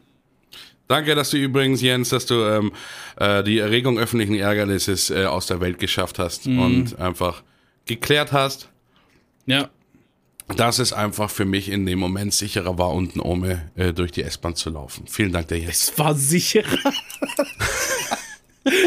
Danke, 0.90 1.16
dass 1.16 1.30
du 1.30 1.38
übrigens, 1.38 1.82
Jens, 1.82 2.10
dass 2.10 2.26
du 2.26 2.44
ähm, 2.44 2.72
äh, 3.18 3.44
die 3.44 3.60
Erregung 3.60 3.98
öffentlichen 3.98 4.36
Ärgernisses 4.36 5.10
äh, 5.10 5.26
aus 5.26 5.48
der 5.48 5.62
Welt 5.62 5.80
geschafft 5.80 6.20
hast 6.20 6.48
und 6.48 7.00
einfach 7.00 7.44
geklärt 7.86 8.32
hast, 8.34 8.70
Ja. 9.46 9.70
Dass 10.56 10.80
es 10.80 10.94
einfach 10.94 11.30
für 11.30 11.46
mich 11.46 11.70
in 11.70 11.86
dem 11.86 12.00
Moment 12.00 12.34
sicherer 12.34 12.78
war, 12.78 12.92
unten 12.92 13.20
ohne 13.20 13.70
äh, 13.76 13.94
durch 13.94 14.12
die 14.12 14.24
S-Bahn 14.24 14.56
zu 14.56 14.70
laufen. 14.70 15.06
Vielen 15.08 15.34
Dank 15.34 15.50
dir 15.50 15.60
jetzt. 15.60 15.92
Es 15.92 16.00
war 16.00 16.16
sicherer. 16.16 16.66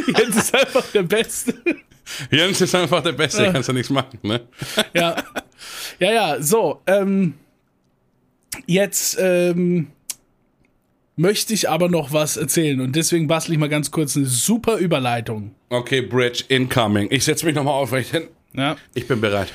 Jens 0.06 0.36
ist 0.36 0.54
einfach 0.54 0.86
der 0.92 1.02
Beste. 1.02 1.54
Jens 2.30 2.60
ist 2.60 2.75
einfach 2.75 3.02
der 3.02 3.12
Beste, 3.12 3.52
kannst 3.52 3.68
du 3.68 3.73
nichts 3.73 3.90
machen, 3.90 4.18
ne? 4.23 4.40
Ja. 4.94 5.16
Ja, 5.99 6.12
ja, 6.12 6.42
so. 6.42 6.80
Ähm, 6.86 7.34
jetzt 8.66 9.18
ähm, 9.20 9.88
möchte 11.16 11.52
ich 11.54 11.68
aber 11.68 11.88
noch 11.88 12.12
was 12.12 12.36
erzählen 12.36 12.80
und 12.80 12.96
deswegen 12.96 13.26
bastel 13.26 13.52
ich 13.52 13.58
mal 13.58 13.68
ganz 13.68 13.90
kurz 13.90 14.16
eine 14.16 14.26
super 14.26 14.76
Überleitung. 14.78 15.54
Okay, 15.68 16.00
Bridge 16.00 16.44
incoming. 16.49 17.08
Ich 17.10 17.25
setze 17.25 17.46
mich 17.46 17.54
nochmal 17.54 17.75
aufrecht 17.75 18.10
hin. 18.10 18.28
Ja. 18.54 18.76
Ich 18.94 19.06
bin 19.06 19.20
bereit. 19.20 19.52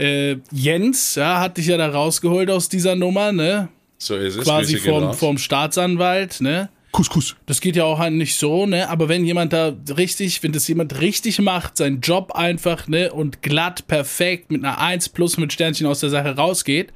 Äh, 0.00 0.38
Jens, 0.50 1.14
ja, 1.16 1.40
hat 1.40 1.56
dich 1.58 1.66
ja 1.66 1.76
da 1.76 1.88
rausgeholt 1.90 2.50
aus 2.50 2.68
dieser 2.68 2.96
Nummer, 2.96 3.32
ne? 3.32 3.68
So 3.98 4.16
ist 4.16 4.36
es. 4.36 4.44
Quasi 4.44 4.78
vom, 4.78 5.12
vom 5.12 5.36
Staatsanwalt, 5.38 6.40
ne? 6.40 6.70
Couscous. 6.92 7.36
Das 7.46 7.60
geht 7.60 7.76
ja 7.76 7.84
auch 7.84 7.98
halt 7.98 8.14
nicht 8.14 8.36
so, 8.36 8.66
ne? 8.66 8.88
Aber 8.88 9.08
wenn 9.08 9.24
jemand 9.24 9.52
da 9.52 9.74
richtig, 9.96 10.42
wenn 10.42 10.52
das 10.52 10.66
jemand 10.66 11.00
richtig 11.00 11.38
macht, 11.38 11.76
seinen 11.76 12.00
Job 12.00 12.32
einfach, 12.32 12.88
ne, 12.88 13.12
und 13.12 13.42
glatt, 13.42 13.86
perfekt, 13.86 14.50
mit 14.50 14.64
einer 14.64 14.78
1 14.78 15.10
plus 15.10 15.36
mit 15.36 15.52
Sternchen 15.52 15.86
aus 15.86 16.00
der 16.00 16.10
Sache 16.10 16.34
rausgeht, 16.34 16.92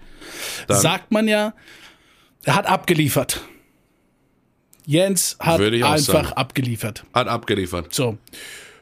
Dann- 0.67 0.81
sagt 0.81 1.13
man 1.13 1.29
ja, 1.29 1.55
er 2.45 2.57
hat 2.57 2.67
abgeliefert. 2.67 3.43
Jens 4.87 5.37
hat 5.41 5.61
einfach 5.61 5.99
sagen. 5.99 6.29
abgeliefert. 6.33 7.05
Hat 7.15 7.29
abgeliefert. 7.29 7.95
So. 7.95 8.19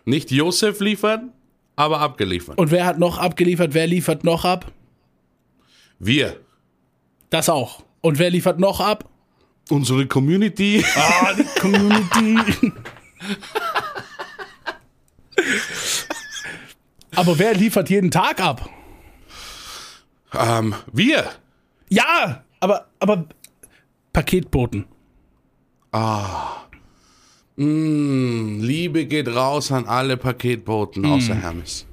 Nicht 0.05 0.31
Josef 0.31 0.81
liefert, 0.81 1.23
aber 1.77 2.01
abgeliefert. 2.01 2.59
Und 2.59 2.71
wer 2.71 2.87
hat 2.87 2.99
noch 2.99 3.19
abgeliefert? 3.19 3.75
Wer 3.75 3.87
liefert 3.87 4.25
noch 4.25 4.45
ab? 4.45 4.71
Wir. 5.99 6.41
Das 7.31 7.49
auch. 7.49 7.85
Und 8.01 8.19
wer 8.19 8.31
liefert 8.31 8.59
noch 8.59 8.81
ab? 8.81 9.09
Unsere 9.71 10.07
Community. 10.07 10.85
Ah, 10.97 11.33
die 11.35 11.61
Community. 11.61 12.73
Aber 17.15 17.39
wer 17.39 17.55
liefert 17.55 17.91
jeden 17.91 18.11
Tag 18.11 18.41
ab? 18.41 18.69
ähm, 20.35 20.75
wir. 20.93 21.31
Ja, 21.89 22.43
aber, 22.61 22.87
aber 22.99 23.27
Paketboten. 24.13 24.87
Mm, 27.57 28.61
Liebe 28.63 29.05
geht 29.07 29.29
raus 29.29 29.71
an 29.73 29.87
alle 29.87 30.17
Paketboten 30.17 31.05
außer 31.05 31.35
Hermes. 31.35 31.87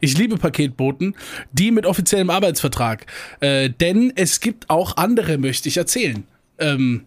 Ich 0.00 0.16
liebe 0.18 0.36
Paketboten, 0.36 1.14
die 1.52 1.70
mit 1.70 1.86
offiziellem 1.86 2.30
Arbeitsvertrag. 2.30 3.06
Äh, 3.40 3.70
denn 3.70 4.12
es 4.16 4.40
gibt 4.40 4.70
auch 4.70 4.96
andere, 4.96 5.38
möchte 5.38 5.68
ich 5.68 5.76
erzählen. 5.76 6.24
Ähm, 6.58 7.04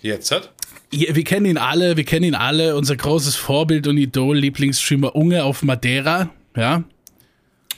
Jetzt 0.00 0.30
hat? 0.32 0.52
ihr- 0.90 1.14
wir 1.14 1.24
kennen 1.24 1.46
ihn 1.46 1.58
alle, 1.58 1.96
wir 1.96 2.04
kennen 2.04 2.24
ihn 2.24 2.34
alle. 2.34 2.76
Unser 2.76 2.96
großes 2.96 3.36
Vorbild 3.36 3.86
und 3.86 3.98
Idol, 3.98 4.36
Lieblingsstreamer 4.38 5.14
Unge 5.14 5.44
auf 5.44 5.62
Madeira. 5.62 6.30
Ja, 6.56 6.82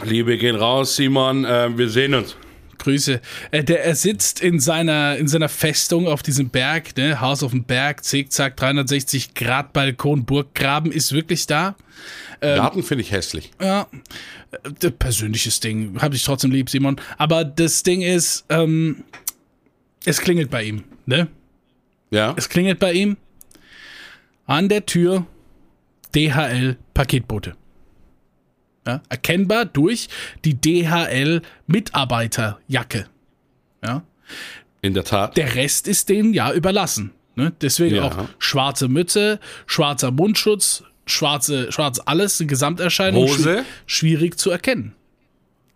Liebe 0.02 0.36
geht 0.38 0.54
raus, 0.56 0.96
Simon. 0.96 1.44
Äh, 1.44 1.76
wir 1.76 1.88
sehen 1.88 2.14
uns. 2.14 2.36
Grüße. 2.84 3.20
Äh, 3.50 3.64
der, 3.64 3.84
er 3.84 3.94
sitzt 3.94 4.40
in 4.40 4.60
seiner, 4.60 5.16
in 5.16 5.26
seiner 5.26 5.48
Festung 5.48 6.06
auf 6.06 6.22
diesem 6.22 6.50
Berg, 6.50 6.96
ne? 6.96 7.20
Haus 7.20 7.42
auf 7.42 7.50
dem 7.50 7.64
Berg, 7.64 8.04
zickzack, 8.04 8.56
360 8.56 9.34
Grad 9.34 9.72
Balkon, 9.72 10.24
Burggraben 10.24 10.92
ist 10.92 11.12
wirklich 11.12 11.46
da. 11.46 11.74
Garten 12.40 12.82
finde 12.82 13.02
ich 13.02 13.10
hässlich. 13.10 13.52
Ja, 13.60 13.86
äh, 14.82 14.90
persönliches 14.90 15.60
Ding, 15.60 16.00
habe 16.02 16.14
ich 16.14 16.24
trotzdem 16.24 16.50
lieb, 16.50 16.68
Simon. 16.68 17.00
Aber 17.16 17.44
das 17.44 17.82
Ding 17.82 18.02
ist, 18.02 18.44
ähm, 18.50 19.04
es 20.04 20.20
klingelt 20.20 20.50
bei 20.50 20.64
ihm, 20.64 20.84
ne? 21.06 21.28
Ja? 22.10 22.34
Es 22.36 22.48
klingelt 22.48 22.78
bei 22.78 22.92
ihm 22.92 23.16
an 24.46 24.68
der 24.68 24.84
Tür 24.84 25.26
DHL 26.14 26.76
Paketbote. 26.92 27.56
Ja, 28.86 29.00
erkennbar 29.08 29.64
durch 29.64 30.08
die 30.44 30.54
DHL 30.60 31.40
Mitarbeiterjacke. 31.66 33.06
Ja, 33.82 34.02
In 34.82 34.92
der 34.94 35.04
Tat. 35.04 35.36
der 35.36 35.54
Rest 35.54 35.88
ist 35.88 36.08
denen 36.10 36.34
ja 36.34 36.52
überlassen. 36.52 37.12
Ne? 37.36 37.52
Deswegen 37.60 37.96
Ja. 37.96 38.04
auch 38.04 38.28
schwarze 38.38 38.88
Mütze, 38.88 39.40
schwarzer 39.66 40.10
Mundschutz, 40.10 40.84
schwarze, 41.06 41.72
schwarz 41.72 42.00
alles, 42.04 42.40
eine 42.40 42.46
Gesamterscheinung 42.48 43.24
Hose? 43.28 43.60
schwi- 43.60 43.64
schwierig 43.86 44.38
zu 44.38 44.50
erkennen. 44.50 44.94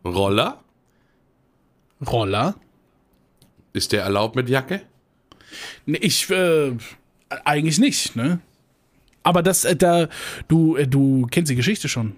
Roller? 0.04 0.62
Roller. 2.06 2.54
Ist 3.72 3.92
der 3.92 4.02
erlaubt 4.02 4.36
mit 4.36 4.48
Jacke? 4.48 4.82
Nee, 5.86 5.98
ich, 5.98 6.28
äh, 6.30 6.72
eigentlich 7.44 7.78
nicht, 7.78 8.16
ne? 8.16 8.40
Aber 9.22 9.42
das, 9.42 9.64
äh, 9.64 9.76
da, 9.76 10.08
du, 10.46 10.76
äh, 10.76 10.86
du 10.86 11.26
kennst 11.30 11.50
die 11.50 11.56
Geschichte 11.56 11.88
schon. 11.88 12.14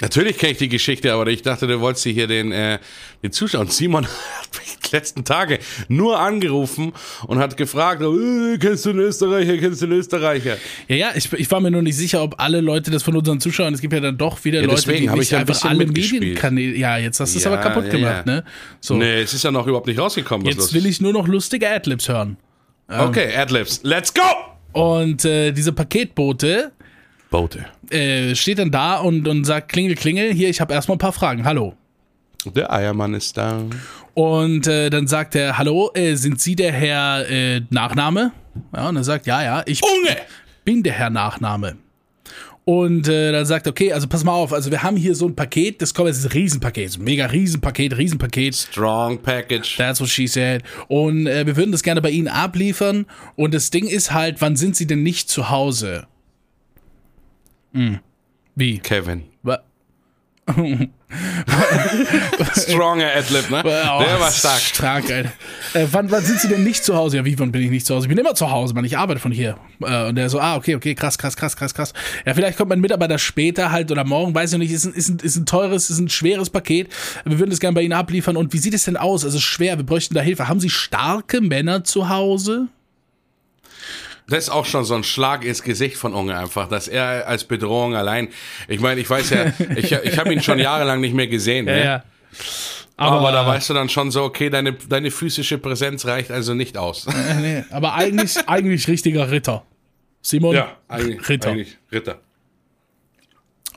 Natürlich 0.00 0.38
kenne 0.38 0.52
ich 0.52 0.58
die 0.58 0.68
Geschichte, 0.68 1.12
aber 1.12 1.26
ich 1.26 1.42
dachte, 1.42 1.66
du 1.66 1.80
wolltest 1.80 2.04
hier 2.04 2.26
den, 2.26 2.52
äh, 2.52 2.78
den 3.22 3.32
Zuschauern. 3.32 3.66
Simon 3.68 4.04
hat 4.40 4.48
mich 4.58 4.76
die 4.78 4.94
letzten 4.96 5.24
Tage 5.24 5.58
nur 5.88 6.20
angerufen 6.20 6.92
und 7.26 7.38
hat 7.38 7.56
gefragt, 7.56 8.00
äh, 8.02 8.58
kennst 8.58 8.86
du 8.86 8.90
einen 8.90 9.00
Österreicher, 9.00 9.56
kennst 9.58 9.82
du 9.82 9.86
einen 9.86 9.98
Österreicher? 9.98 10.56
Ja, 10.86 10.96
ja, 10.96 11.10
ich, 11.16 11.32
ich 11.32 11.50
war 11.50 11.60
mir 11.60 11.70
nur 11.70 11.82
nicht 11.82 11.96
sicher, 11.96 12.22
ob 12.22 12.40
alle 12.40 12.60
Leute 12.60 12.90
das 12.90 13.02
von 13.02 13.16
unseren 13.16 13.40
Zuschauern, 13.40 13.74
es 13.74 13.80
gibt 13.80 13.92
ja 13.92 14.00
dann 14.00 14.16
doch 14.16 14.44
wieder 14.44 14.60
Ja, 14.60 14.66
Leute, 14.66 14.76
deswegen 14.76 15.06
die 15.06 15.12
nicht 15.14 15.22
ich 15.22 15.30
ja 15.32 15.38
ein 15.38 15.48
einfach 15.48 15.64
alle. 15.68 15.86
Medienkanäle, 15.86 16.76
ja, 16.76 16.96
jetzt 16.98 17.18
hast 17.20 17.34
du 17.34 17.38
es 17.38 17.44
Ja, 17.44 17.52
aber 17.52 17.60
kaputt 17.62 17.90
gemacht, 17.90 18.24
ne? 18.26 18.44
So, 18.80 18.94
Nee, 18.94 19.22
es 19.22 19.34
ist 19.34 19.42
ja 19.44 19.50
noch 19.50 19.66
überhaupt 19.66 19.86
nicht 19.88 19.98
rausgekommen. 19.98 20.46
was 20.46 20.54
jetzt 20.54 20.60
los 20.60 20.74
will 20.74 20.86
ich 20.86 21.00
nur 21.00 21.12
noch 21.12 21.26
lustige 21.26 21.68
Adlibs 21.68 22.08
hören. 22.08 22.36
Okay, 22.86 23.34
Adlibs. 23.36 23.80
Let's 23.82 24.14
go! 24.14 24.22
Und 24.72 25.24
äh, 25.24 25.50
diese 25.52 25.72
Paketbote 25.72 26.72
Bote. 27.30 27.66
äh, 27.90 28.34
steht 28.34 28.58
dann 28.58 28.70
da 28.70 28.96
und, 28.96 29.26
und 29.28 29.44
sagt, 29.44 29.68
klingel, 29.70 29.94
klingel, 29.94 30.32
hier, 30.32 30.48
ich 30.48 30.60
habe 30.60 30.72
erstmal 30.74 30.96
ein 30.96 31.00
paar 31.00 31.12
Fragen, 31.12 31.44
hallo. 31.44 31.74
Der 32.44 32.72
Eiermann 32.72 33.14
ist 33.14 33.36
da. 33.36 33.62
Und 34.14 34.66
äh, 34.66 34.90
dann 34.90 35.06
sagt 35.06 35.34
er, 35.34 35.58
hallo, 35.58 35.90
äh, 35.94 36.14
sind 36.14 36.40
Sie 36.40 36.56
der 36.56 36.72
Herr 36.72 37.28
äh, 37.28 37.60
Nachname? 37.70 38.32
Ja, 38.74 38.88
und 38.88 38.96
er 38.96 39.04
sagt, 39.04 39.26
ja, 39.26 39.42
ja, 39.42 39.62
ich 39.66 39.82
Unge! 39.82 40.16
bin 40.64 40.82
der 40.82 40.92
Herr 40.92 41.10
Nachname. 41.10 41.76
Und 42.64 43.08
äh, 43.08 43.32
dann 43.32 43.46
sagt, 43.46 43.66
okay, 43.66 43.92
also 43.92 44.06
pass 44.08 44.24
mal 44.24 44.32
auf, 44.32 44.52
also 44.52 44.70
wir 44.70 44.82
haben 44.82 44.96
hier 44.96 45.14
so 45.14 45.26
ein 45.26 45.34
Paket, 45.34 45.80
das 45.80 45.94
kommt 45.94 46.08
jetzt 46.08 46.24
ein 46.24 46.32
Riesenpaket, 46.32 46.92
so 46.92 47.00
ein 47.00 47.04
mega 47.04 47.24
Riesenpaket, 47.26 47.96
Riesenpaket. 47.96 48.54
Strong 48.54 49.18
Package. 49.22 49.76
That's 49.78 50.00
what 50.00 50.10
she 50.10 50.26
said. 50.26 50.62
Und 50.86 51.26
äh, 51.26 51.46
wir 51.46 51.56
würden 51.56 51.72
das 51.72 51.82
gerne 51.82 52.02
bei 52.02 52.10
Ihnen 52.10 52.28
abliefern. 52.28 53.06
Und 53.36 53.54
das 53.54 53.70
Ding 53.70 53.86
ist 53.86 54.12
halt, 54.12 54.42
wann 54.42 54.54
sind 54.56 54.76
Sie 54.76 54.86
denn 54.86 55.02
nicht 55.02 55.30
zu 55.30 55.48
Hause? 55.48 56.06
Hm. 57.72 57.98
Wie? 58.54 58.78
Kevin. 58.78 59.24
Stronger 62.56 63.14
Adlib, 63.16 63.50
ne? 63.50 63.60
Oh, 63.60 64.02
Der 64.02 64.20
war 64.20 64.30
stark. 64.30 64.60
Stark, 64.60 65.10
Alter. 65.10 65.32
Äh, 65.74 65.86
wann, 65.90 66.10
wann 66.10 66.24
sind 66.24 66.40
Sie 66.40 66.48
denn 66.48 66.64
nicht 66.64 66.84
zu 66.84 66.96
Hause? 66.96 67.18
Ja, 67.18 67.24
wie, 67.24 67.38
wann 67.38 67.52
bin 67.52 67.62
ich 67.62 67.70
nicht 67.70 67.86
zu 67.86 67.94
Hause? 67.94 68.06
Ich 68.06 68.08
bin 68.08 68.18
immer 68.18 68.34
zu 68.34 68.50
Hause, 68.50 68.74
Mann. 68.74 68.84
Ich 68.84 68.96
arbeite 68.96 69.20
von 69.20 69.32
hier. 69.32 69.58
Äh, 69.82 70.08
und 70.08 70.14
der 70.16 70.30
so, 70.30 70.40
ah, 70.40 70.56
okay, 70.56 70.74
okay, 70.74 70.94
krass, 70.94 71.18
krass, 71.18 71.36
krass, 71.36 71.56
krass, 71.56 71.74
krass. 71.74 71.92
Ja, 72.24 72.34
vielleicht 72.34 72.56
kommt 72.56 72.70
mein 72.70 72.80
Mitarbeiter 72.80 73.18
später 73.18 73.70
halt 73.70 73.90
oder 73.90 74.04
morgen, 74.04 74.34
weiß 74.34 74.54
ich 74.54 74.58
nicht. 74.58 74.72
Ist 74.72 74.86
ein, 74.86 74.94
ist 74.94 75.08
ein, 75.08 75.18
ist 75.18 75.36
ein 75.36 75.46
teures, 75.46 75.90
ist 75.90 75.98
ein 75.98 76.08
schweres 76.08 76.50
Paket. 76.50 76.88
Wir 77.24 77.38
würden 77.38 77.50
das 77.50 77.60
gerne 77.60 77.74
bei 77.74 77.82
Ihnen 77.82 77.92
abliefern. 77.92 78.36
Und 78.36 78.52
wie 78.52 78.58
sieht 78.58 78.74
es 78.74 78.84
denn 78.84 78.96
aus? 78.96 79.24
Also 79.24 79.38
schwer, 79.38 79.76
wir 79.76 79.84
bräuchten 79.84 80.14
da 80.14 80.20
Hilfe. 80.20 80.48
Haben 80.48 80.60
Sie 80.60 80.70
starke 80.70 81.40
Männer 81.40 81.84
zu 81.84 82.08
Hause? 82.08 82.68
Das 84.28 84.44
ist 84.44 84.50
auch 84.50 84.66
schon 84.66 84.84
so 84.84 84.94
ein 84.94 85.04
Schlag 85.04 85.44
ins 85.44 85.62
Gesicht 85.62 85.96
von 85.96 86.12
Unge 86.12 86.36
einfach, 86.36 86.68
dass 86.68 86.86
er 86.86 87.26
als 87.26 87.44
Bedrohung 87.44 87.94
allein. 87.94 88.28
Ich 88.68 88.80
meine, 88.80 89.00
ich 89.00 89.08
weiß 89.08 89.30
ja, 89.30 89.52
ich, 89.76 89.92
ich 89.92 90.18
habe 90.18 90.32
ihn 90.32 90.42
schon 90.42 90.58
jahrelang 90.58 91.00
nicht 91.00 91.14
mehr 91.14 91.28
gesehen. 91.28 91.64
ne? 91.64 92.02
Aber, 92.98 93.30
da 93.30 93.46
weißt 93.46 93.70
du 93.70 93.74
dann 93.74 93.88
schon 93.88 94.10
so, 94.10 94.24
okay, 94.24 94.50
deine, 94.50 94.72
deine 94.72 95.12
physische 95.12 95.56
Präsenz 95.58 96.04
reicht 96.04 96.32
also 96.32 96.54
nicht 96.54 96.76
aus. 96.76 97.06
Nee, 97.40 97.64
aber 97.70 97.94
eigentlich, 97.94 98.36
eigentlich 98.48 98.88
richtiger 98.88 99.30
Ritter. 99.30 99.64
Simon? 100.20 100.56
eigentlich, 100.88 101.28
Ritter. 101.28 101.50
eigentlich 101.50 101.78
Ritter. 101.92 102.18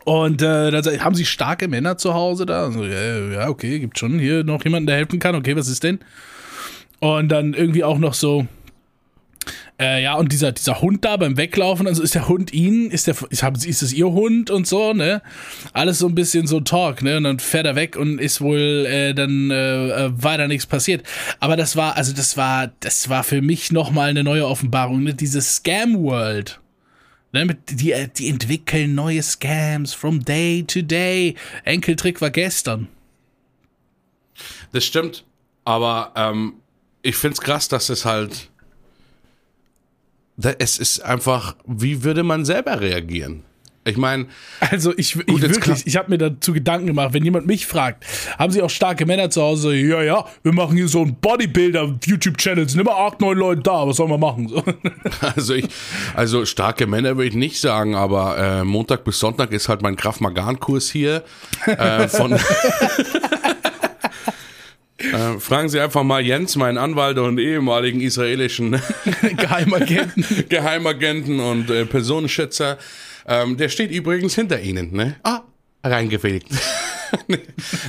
Und 0.03 0.41
äh, 0.41 0.71
dann 0.71 1.03
haben 1.03 1.13
Sie 1.13 1.25
starke 1.25 1.67
Männer 1.67 1.97
zu 1.97 2.15
Hause 2.15 2.47
da? 2.47 2.71
So, 2.71 2.83
ja, 2.83 3.19
ja, 3.29 3.49
okay, 3.49 3.79
gibt 3.79 3.99
schon 3.99 4.17
hier 4.17 4.43
noch 4.43 4.63
jemanden, 4.63 4.87
der 4.87 4.95
helfen 4.95 5.19
kann. 5.19 5.35
Okay, 5.35 5.55
was 5.55 5.67
ist 5.67 5.83
denn? 5.83 5.99
Und 6.99 7.29
dann 7.29 7.53
irgendwie 7.53 7.83
auch 7.83 7.99
noch 7.99 8.15
so, 8.15 8.47
äh, 9.81 10.03
ja, 10.03 10.13
und 10.13 10.31
dieser, 10.31 10.51
dieser 10.51 10.79
Hund 10.79 11.03
da 11.03 11.17
beim 11.17 11.37
Weglaufen, 11.37 11.87
also 11.87 12.03
ist 12.03 12.13
der 12.13 12.27
Hund 12.27 12.53
Ihnen, 12.53 12.91
ist 12.91 13.07
der, 13.07 13.15
ist, 13.29 13.43
ist 13.65 13.81
das 13.81 13.91
Ihr 13.93 14.11
Hund 14.11 14.51
und 14.51 14.67
so, 14.67 14.93
ne? 14.93 15.23
Alles 15.73 15.97
so 15.97 16.07
ein 16.07 16.13
bisschen 16.13 16.45
so 16.45 16.59
Talk, 16.59 17.01
ne? 17.01 17.17
Und 17.17 17.23
dann 17.23 17.39
fährt 17.39 17.65
er 17.65 17.75
weg 17.75 17.95
und 17.95 18.19
ist 18.19 18.41
wohl 18.41 18.85
äh, 18.87 19.15
dann 19.15 19.49
äh, 19.49 20.05
äh, 20.05 20.23
weiter 20.23 20.47
nichts 20.47 20.67
passiert. 20.67 21.03
Aber 21.39 21.57
das 21.57 21.75
war, 21.75 21.97
also 21.97 22.13
das 22.13 22.37
war, 22.37 22.71
das 22.81 23.09
war 23.09 23.23
für 23.23 23.41
mich 23.41 23.71
nochmal 23.71 24.11
eine 24.11 24.23
neue 24.23 24.47
Offenbarung, 24.47 25.01
ne? 25.03 25.15
Diese 25.15 25.41
Scam 25.41 25.97
World. 25.97 26.59
Ne, 27.33 27.57
die, 27.69 27.95
die 28.17 28.27
entwickeln 28.27 28.93
neue 28.93 29.23
Scams 29.23 29.93
from 29.93 30.23
day 30.23 30.63
to 30.67 30.81
day. 30.81 31.35
Enkeltrick 31.63 32.21
war 32.21 32.29
gestern. 32.29 32.89
Das 34.73 34.85
stimmt, 34.85 35.23
aber 35.63 36.11
ähm, 36.15 36.53
ich 37.01 37.15
find's 37.15 37.41
krass, 37.41 37.67
dass 37.67 37.89
es 37.89 38.05
halt. 38.05 38.50
Da, 40.41 40.53
es 40.57 40.79
ist 40.79 41.01
einfach, 41.01 41.55
wie 41.65 42.03
würde 42.03 42.23
man 42.23 42.45
selber 42.45 42.81
reagieren? 42.81 43.43
Ich 43.83 43.97
meine, 43.97 44.27
Also 44.59 44.93
ich, 44.95 45.15
ich 45.15 45.25
Gut, 45.25 45.41
wirklich, 45.41 45.87
ich 45.87 45.97
habe 45.97 46.11
mir 46.11 46.19
dazu 46.19 46.53
Gedanken 46.53 46.85
gemacht, 46.85 47.13
wenn 47.13 47.23
jemand 47.23 47.47
mich 47.47 47.65
fragt, 47.65 48.05
haben 48.37 48.51
Sie 48.51 48.61
auch 48.61 48.69
starke 48.69 49.07
Männer 49.07 49.31
zu 49.31 49.41
Hause? 49.41 49.73
Ja, 49.73 50.03
ja, 50.03 50.25
wir 50.43 50.53
machen 50.53 50.77
hier 50.77 50.87
so 50.87 51.01
ein 51.01 51.15
Bodybuilder-YouTube-Channel, 51.15 52.69
sind 52.69 52.79
immer 52.79 52.95
acht, 52.95 53.21
neun 53.21 53.39
Leute 53.39 53.63
da, 53.63 53.87
was 53.87 53.97
sollen 53.97 54.11
wir 54.11 54.19
machen? 54.19 54.49
So. 54.49 54.63
also 55.35 55.55
ich, 55.55 55.67
also 56.15 56.45
starke 56.45 56.85
Männer 56.85 57.17
würde 57.17 57.29
ich 57.29 57.35
nicht 57.35 57.59
sagen, 57.59 57.95
aber 57.95 58.37
äh, 58.37 58.63
Montag 58.63 59.03
bis 59.03 59.19
Sonntag 59.19 59.51
ist 59.51 59.67
halt 59.67 59.81
mein 59.81 59.95
Kraft 59.95 60.21
Magan 60.21 60.59
Kurs 60.59 60.91
hier. 60.91 61.23
Äh, 61.65 62.07
von 62.07 62.37
äh, 65.03 65.39
fragen 65.39 65.69
Sie 65.69 65.79
einfach 65.79 66.03
mal 66.03 66.21
Jens, 66.21 66.55
meinen 66.55 66.77
Anwalt 66.77 67.17
und 67.17 67.39
ehemaligen 67.39 68.01
israelischen 68.01 68.71
Geheimagenten. 69.37 70.25
Geheimagenten 70.49 71.39
und 71.39 71.69
äh, 71.69 71.85
Personenschützer. 71.85 72.77
Ähm, 73.27 73.57
der 73.57 73.69
steht 73.69 73.91
übrigens 73.91 74.35
hinter 74.35 74.59
Ihnen, 74.59 74.93
ne? 74.93 75.15
Ah, 75.23 75.41
reingefegt. 75.83 76.47
nee, 77.27 77.39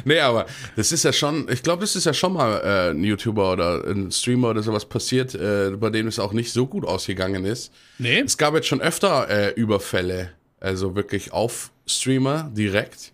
nee, 0.04 0.18
aber 0.20 0.46
das 0.76 0.92
ist 0.92 1.04
ja 1.04 1.12
schon, 1.12 1.46
ich 1.50 1.62
glaube, 1.62 1.82
das 1.82 1.96
ist 1.96 2.06
ja 2.06 2.14
schon 2.14 2.32
mal 2.32 2.60
äh, 2.60 2.90
ein 2.90 3.04
YouTuber 3.04 3.52
oder 3.52 3.84
ein 3.86 4.10
Streamer 4.10 4.50
oder 4.50 4.62
sowas 4.62 4.84
passiert, 4.84 5.34
äh, 5.34 5.70
bei 5.70 5.90
dem 5.90 6.06
es 6.06 6.18
auch 6.18 6.32
nicht 6.32 6.52
so 6.52 6.66
gut 6.66 6.84
ausgegangen 6.84 7.44
ist. 7.44 7.72
Nee? 7.98 8.20
Es 8.20 8.36
gab 8.36 8.54
jetzt 8.54 8.66
schon 8.66 8.80
öfter 8.80 9.28
äh, 9.28 9.50
Überfälle, 9.50 10.32
also 10.60 10.94
wirklich 10.94 11.32
auf 11.32 11.70
Streamer 11.86 12.50
direkt. 12.54 13.12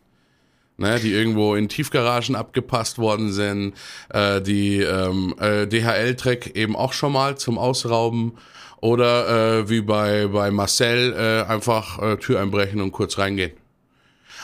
Ne, 0.80 1.00
die 1.00 1.12
irgendwo 1.12 1.56
in 1.56 1.68
Tiefgaragen 1.68 2.36
abgepasst 2.36 2.98
worden 2.98 3.32
sind, 3.32 3.74
äh, 4.10 4.40
die 4.40 4.80
ähm, 4.80 5.34
äh, 5.40 5.66
DHL-Track 5.66 6.54
eben 6.54 6.76
auch 6.76 6.92
schon 6.92 7.12
mal 7.12 7.36
zum 7.36 7.58
Ausrauben 7.58 8.38
oder 8.80 9.58
äh, 9.58 9.68
wie 9.68 9.80
bei, 9.80 10.28
bei 10.28 10.52
Marcel 10.52 11.14
äh, 11.14 11.50
einfach 11.50 12.00
äh, 12.00 12.16
Tür 12.18 12.40
einbrechen 12.40 12.80
und 12.80 12.92
kurz 12.92 13.18
reingehen. 13.18 13.50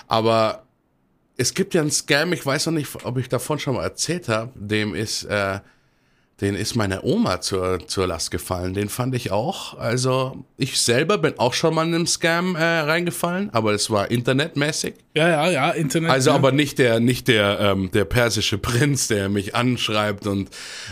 Aber 0.08 0.64
es 1.36 1.54
gibt 1.54 1.72
ja 1.72 1.82
einen 1.82 1.92
Scam, 1.92 2.32
ich 2.32 2.44
weiß 2.44 2.66
noch 2.66 2.72
nicht, 2.72 3.04
ob 3.04 3.16
ich 3.18 3.28
davon 3.28 3.60
schon 3.60 3.76
mal 3.76 3.84
erzählt 3.84 4.28
habe, 4.28 4.50
dem 4.56 4.94
ist, 4.96 5.22
äh, 5.24 5.60
den 6.40 6.56
ist 6.56 6.74
meine 6.74 7.04
Oma 7.04 7.40
zur, 7.40 7.86
zur 7.86 8.08
Last 8.08 8.32
gefallen. 8.32 8.74
Den 8.74 8.88
fand 8.88 9.14
ich 9.14 9.30
auch. 9.30 9.78
Also 9.78 10.44
ich 10.56 10.80
selber 10.80 11.16
bin 11.16 11.38
auch 11.38 11.54
schon 11.54 11.74
mal 11.74 11.86
in 11.86 11.94
einem 11.94 12.06
Scam 12.08 12.56
äh, 12.56 12.62
reingefallen, 12.62 13.50
aber 13.52 13.72
es 13.72 13.88
war 13.88 14.10
internetmäßig. 14.10 14.94
Ja, 15.14 15.28
ja, 15.28 15.50
ja, 15.50 15.70
Internet. 15.70 16.10
Also 16.10 16.30
ja. 16.30 16.36
aber 16.36 16.50
nicht 16.50 16.78
der, 16.78 16.98
nicht 16.98 17.28
der, 17.28 17.60
ähm, 17.60 17.90
der 17.92 18.04
persische 18.04 18.58
Prinz, 18.58 19.06
der 19.06 19.28
mich 19.28 19.54
anschreibt 19.54 20.26
und 20.26 20.50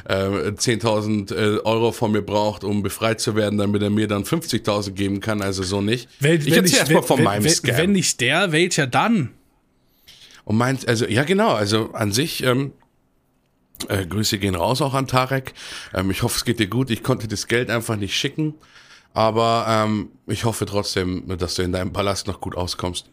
äh, 0.08 0.14
10.000 0.14 1.34
äh, 1.34 1.60
Euro 1.64 1.90
von 1.90 2.12
mir 2.12 2.22
braucht, 2.22 2.62
um 2.62 2.84
befreit 2.84 3.20
zu 3.20 3.34
werden, 3.34 3.58
damit 3.58 3.82
er 3.82 3.90
mir 3.90 4.06
dann 4.06 4.22
50.000 4.22 4.92
geben 4.92 5.18
kann. 5.18 5.42
Also 5.42 5.64
so 5.64 5.80
nicht. 5.80 6.08
Wel- 6.20 6.46
ich 6.46 6.56
erzähle 6.56 6.78
erstmal 6.78 7.02
von 7.02 7.18
wenn, 7.18 7.24
meinem 7.24 7.44
wenn, 7.44 7.50
Scam. 7.50 7.76
Wenn 7.76 7.92
nicht 7.92 8.20
der, 8.20 8.52
welcher 8.52 8.86
dann? 8.86 9.30
Und 10.44 10.56
meint, 10.56 10.86
also, 10.88 11.06
ja 11.06 11.24
genau, 11.24 11.50
also 11.52 11.90
an 11.92 12.12
sich, 12.12 12.42
ähm, 12.44 12.72
äh, 13.88 14.06
Grüße 14.06 14.38
gehen 14.38 14.54
raus 14.54 14.82
auch 14.82 14.94
an 14.94 15.06
Tarek. 15.06 15.54
Ähm, 15.94 16.10
ich 16.10 16.22
hoffe, 16.22 16.36
es 16.36 16.44
geht 16.44 16.58
dir 16.58 16.68
gut. 16.68 16.90
Ich 16.90 17.02
konnte 17.02 17.28
das 17.28 17.46
Geld 17.46 17.70
einfach 17.70 17.96
nicht 17.96 18.16
schicken. 18.16 18.54
Aber 19.14 19.66
ähm, 19.68 20.10
ich 20.26 20.44
hoffe 20.44 20.64
trotzdem, 20.64 21.24
dass 21.36 21.56
du 21.56 21.62
in 21.62 21.72
deinem 21.72 21.92
Palast 21.92 22.26
noch 22.26 22.40
gut 22.40 22.56
auskommst. 22.56 23.10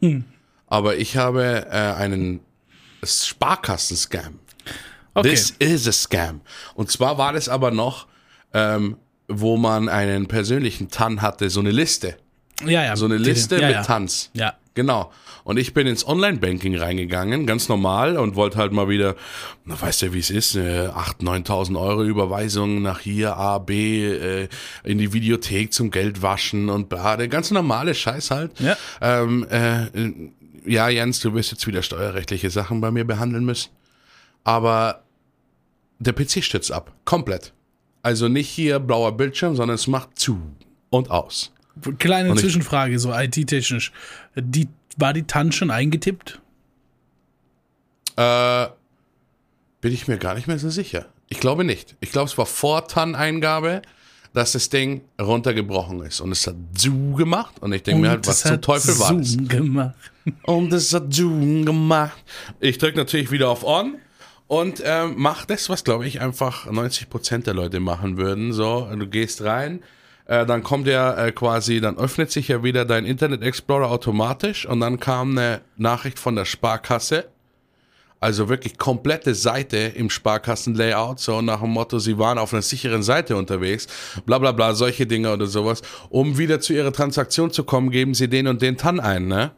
Aber 0.68 0.98
ich 0.98 1.18
habe 1.18 1.68
äh, 1.70 1.76
einen 1.76 2.40
Sparkassen-Scam. 3.04 4.40
Okay. 5.14 5.30
This 5.30 5.54
is 5.60 5.88
a 5.88 5.92
scam. 5.92 6.42
Und 6.76 6.92
zwar 6.92 7.18
war 7.18 7.34
das 7.34 7.50
aber 7.50 7.72
noch, 7.72 8.08
ähm, 8.54 8.98
wo 9.28 9.58
man 9.58 9.90
einen 9.90 10.28
persönlichen 10.28 10.90
TAN 10.90 11.22
hatte, 11.22 11.50
so 11.50 11.60
eine 11.60 11.72
Liste. 11.72 12.18
Ja, 12.66 12.84
ja. 12.84 12.96
So 12.96 13.06
eine 13.06 13.18
Liste 13.18 13.60
ja, 13.60 13.68
mit 13.68 13.76
ja. 13.76 13.84
Tanz. 13.84 14.30
Ja. 14.34 14.54
Genau. 14.74 15.12
Und 15.44 15.58
ich 15.58 15.74
bin 15.74 15.88
ins 15.88 16.08
Online-Banking 16.08 16.78
reingegangen, 16.78 17.48
ganz 17.48 17.70
normal, 17.70 18.18
und 18.18 18.36
wollte 18.36 18.58
halt 18.58 18.72
mal 18.72 18.88
wieder, 18.88 19.16
na, 19.66 19.80
weißt 19.82 20.04
du, 20.04 20.14
wie 20.14 20.20
es 20.20 20.30
ist, 20.30 20.56
äh, 20.56 20.88
8.000, 20.88 21.46
9.000 21.46 21.80
Euro 21.80 22.04
Überweisung 22.04 22.82
nach 22.82 23.00
hier, 23.00 23.36
A, 23.36 23.58
B, 23.58 24.06
äh, 24.06 24.48
in 24.84 25.00
die 25.00 25.12
Videothek 25.12 25.74
zum 25.74 25.92
Geld 25.92 26.22
waschen 26.22 26.70
und 26.70 26.88
bla, 26.88 27.18
der 27.18 27.28
ganz 27.30 27.52
normale 27.52 27.96
Scheiß 27.96 28.32
halt. 28.32 28.52
Ja. 28.60 28.78
Ähm, 29.02 29.48
äh, 29.50 30.12
ja, 30.66 30.88
Jens, 30.90 31.20
du 31.20 31.34
wirst 31.34 31.52
jetzt 31.52 31.66
wieder 31.66 31.82
steuerrechtliche 31.82 32.50
Sachen 32.50 32.80
bei 32.80 32.92
mir 32.92 33.06
behandeln 33.06 33.46
müssen. 33.46 33.72
Aber 34.44 35.04
der 35.98 36.14
PC 36.14 36.44
stürzt 36.44 36.72
ab. 36.72 36.94
Komplett. 37.06 37.54
Also 38.02 38.28
nicht 38.28 38.50
hier 38.50 38.80
blauer 38.80 39.18
Bildschirm, 39.18 39.56
sondern 39.56 39.76
es 39.76 39.88
macht 39.88 40.18
zu 40.18 40.40
und 40.90 41.12
aus. 41.12 41.52
Kleine 42.00 42.34
ich- 42.34 42.40
Zwischenfrage, 42.40 43.00
so 43.00 43.14
IT-technisch. 43.14 43.92
Die, 44.36 44.68
war 44.98 45.14
die 45.14 45.24
TAN 45.24 45.52
schon 45.52 45.72
eingetippt? 45.72 46.40
Äh, 48.16 48.68
bin 49.82 49.94
ich 49.94 50.08
mir 50.08 50.18
gar 50.18 50.36
nicht 50.36 50.48
mehr 50.48 50.60
so 50.60 50.70
sicher. 50.70 51.06
Ich 51.30 51.40
glaube 51.40 51.64
nicht. 51.64 51.96
Ich 52.02 52.12
glaube, 52.12 52.28
es 52.30 52.38
war 52.38 52.46
vor 52.46 52.88
TAN-Eingabe, 52.88 53.82
dass 54.34 54.52
das 54.54 54.70
Ding 54.70 55.02
runtergebrochen 55.22 56.02
ist. 56.02 56.22
Und 56.22 56.32
es 56.32 56.46
hat 56.48 56.56
Zu 56.76 57.14
gemacht. 57.14 57.56
Und 57.62 57.72
ich 57.74 57.84
denke 57.84 58.02
mir 58.02 58.10
halt, 58.10 58.28
was 58.28 58.42
zum 58.42 58.62
Teufel 58.62 59.00
war 59.00 59.14
das? 59.14 59.32
Zoom 59.32 59.48
gemacht. 59.48 59.96
Und 60.44 60.74
es 60.74 60.94
hat 60.94 61.14
Zoom 61.14 61.66
gemacht. 61.66 62.24
Ich 62.60 62.78
drücke 62.78 62.98
natürlich 62.98 63.32
wieder 63.32 63.50
auf 63.50 63.64
On. 63.64 63.96
und 64.48 64.82
ähm, 64.84 65.14
mach 65.18 65.46
das, 65.46 65.70
was 65.70 65.84
glaube 65.84 66.08
ich 66.08 66.20
einfach 66.22 66.68
90% 66.68 67.44
der 67.44 67.54
Leute 67.54 67.80
machen 67.80 68.18
würden. 68.18 68.52
So, 68.54 68.88
du 68.96 69.08
gehst 69.08 69.44
rein, 69.44 69.82
äh, 70.30 70.46
dann 70.46 70.62
kommt 70.62 70.86
ja 70.86 71.26
äh, 71.26 71.32
quasi, 71.32 71.82
dann 71.82 71.98
öffnet 71.98 72.32
sich 72.32 72.50
ja 72.50 72.64
wieder 72.64 72.86
dein 72.86 73.06
Internet 73.06 73.42
Explorer 73.42 73.90
automatisch 73.90 74.68
und 74.68 74.80
dann 74.80 75.00
kam 75.00 75.32
eine 75.32 75.62
Nachricht 75.76 76.20
von 76.20 76.36
der 76.36 76.46
Sparkasse. 76.46 77.26
Also 78.20 78.48
wirklich 78.48 78.78
komplette 78.78 79.34
Seite 79.34 79.78
im 79.78 80.12
Sparkassen-Layout, 80.12 81.20
so 81.20 81.42
nach 81.42 81.62
dem 81.62 81.72
Motto, 81.72 81.98
sie 81.98 82.20
waren 82.20 82.38
auf 82.38 82.54
einer 82.54 82.62
sicheren 82.62 83.02
Seite 83.02 83.38
unterwegs, 83.38 83.88
bla 84.26 84.38
bla 84.38 84.52
bla, 84.52 84.76
solche 84.76 85.08
Dinge 85.08 85.34
oder 85.34 85.48
sowas. 85.48 85.82
Um 86.10 86.38
wieder 86.38 86.60
zu 86.60 86.74
ihrer 86.74 86.94
Transaktion 86.94 87.50
zu 87.52 87.64
kommen, 87.64 87.90
geben 87.90 88.14
sie 88.14 88.28
den 88.28 88.48
und 88.48 88.62
den 88.62 88.78
TAN 88.78 89.00
ein, 89.00 89.28
ne? 89.28 89.52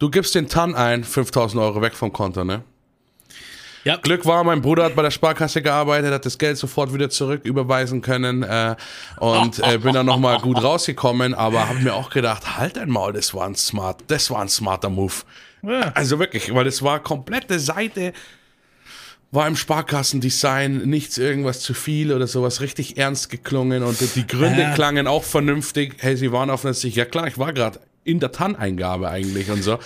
Du 0.00 0.10
gibst 0.10 0.34
den 0.34 0.48
TAN 0.48 0.74
ein, 0.74 1.04
5000 1.04 1.62
Euro 1.62 1.82
weg 1.82 1.94
vom 1.94 2.12
Konto, 2.12 2.42
ne? 2.42 2.64
Ja. 3.86 3.96
Glück 3.98 4.26
war, 4.26 4.42
mein 4.42 4.62
Bruder 4.62 4.82
hat 4.82 4.96
bei 4.96 5.02
der 5.02 5.12
Sparkasse 5.12 5.62
gearbeitet, 5.62 6.12
hat 6.12 6.26
das 6.26 6.38
Geld 6.38 6.58
sofort 6.58 6.92
wieder 6.92 7.08
zurück 7.08 7.44
überweisen 7.44 8.02
können 8.02 8.42
äh, 8.42 8.74
und 9.20 9.60
äh, 9.60 9.78
bin 9.78 9.94
dann 9.94 10.06
nochmal 10.06 10.40
gut 10.40 10.60
rausgekommen, 10.60 11.34
aber 11.34 11.68
habe 11.68 11.78
mir 11.78 11.94
auch 11.94 12.10
gedacht, 12.10 12.58
halt 12.58 12.76
dein 12.76 12.90
Maul, 12.90 13.12
das 13.12 13.32
war 13.32 13.46
ein 13.46 13.54
smart, 13.54 14.02
das 14.08 14.28
war 14.32 14.40
ein 14.42 14.48
smarter 14.48 14.90
Move. 14.90 15.12
Ja. 15.62 15.92
Also 15.94 16.18
wirklich, 16.18 16.52
weil 16.52 16.66
es 16.66 16.82
war 16.82 16.98
komplette 16.98 17.60
Seite, 17.60 18.12
war 19.30 19.46
im 19.46 19.54
Sparkassendesign 19.54 20.78
nichts 20.78 21.16
irgendwas 21.16 21.60
zu 21.60 21.72
viel 21.72 22.12
oder 22.12 22.26
sowas 22.26 22.60
richtig 22.60 22.98
ernst 22.98 23.30
geklungen 23.30 23.84
und 23.84 23.98
die 24.16 24.26
Gründe 24.26 24.62
Ja. 24.62 24.74
klangen 24.74 25.06
auch 25.06 25.22
vernünftig. 25.22 25.94
Hey, 25.98 26.16
sie 26.16 26.32
waren 26.32 26.50
Sicht, 26.74 26.96
ja 26.96 27.04
klar, 27.04 27.28
ich 27.28 27.38
war 27.38 27.52
gerade 27.52 27.78
in 28.02 28.18
der 28.18 28.32
TAN-Eingabe 28.32 29.08
eigentlich 29.08 29.48
und 29.48 29.62
so. 29.62 29.78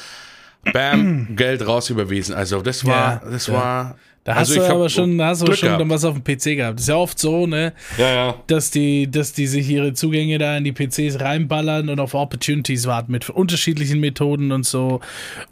Bam, 0.72 1.28
Geld 1.36 1.66
raus 1.66 1.90
überwiesen. 1.90 2.34
Also 2.34 2.60
das 2.62 2.84
war, 2.84 3.22
Ja, 3.24 3.30
das 3.30 3.46
ja. 3.46 3.54
war. 3.54 3.96
Da 4.22 4.32
also 4.32 4.50
hast 4.50 4.56
du 4.56 4.62
ich 4.62 4.68
hab 4.68 4.76
aber 4.76 4.88
schon, 4.90 5.16
da 5.16 5.28
hast 5.28 5.40
du 5.40 5.46
schon 5.54 5.68
gehabt. 5.68 5.80
dann 5.80 5.88
was 5.88 6.04
auf 6.04 6.14
dem 6.14 6.22
PC 6.22 6.56
gehabt. 6.56 6.74
Das 6.78 6.82
ist 6.82 6.88
ja 6.88 6.96
oft 6.96 7.18
so, 7.18 7.46
ne? 7.46 7.72
Ja, 7.96 8.12
ja. 8.12 8.34
Dass 8.48 8.70
die, 8.70 9.10
dass 9.10 9.32
die 9.32 9.46
sich 9.46 9.66
ihre 9.70 9.94
Zugänge 9.94 10.36
da 10.36 10.58
in 10.58 10.64
die 10.64 10.72
PCs 10.72 11.20
reinballern 11.20 11.88
und 11.88 11.98
auf 12.00 12.12
Opportunities 12.12 12.86
warten 12.86 13.12
mit 13.12 13.30
unterschiedlichen 13.30 13.98
Methoden 13.98 14.52
und 14.52 14.66
so. 14.66 15.00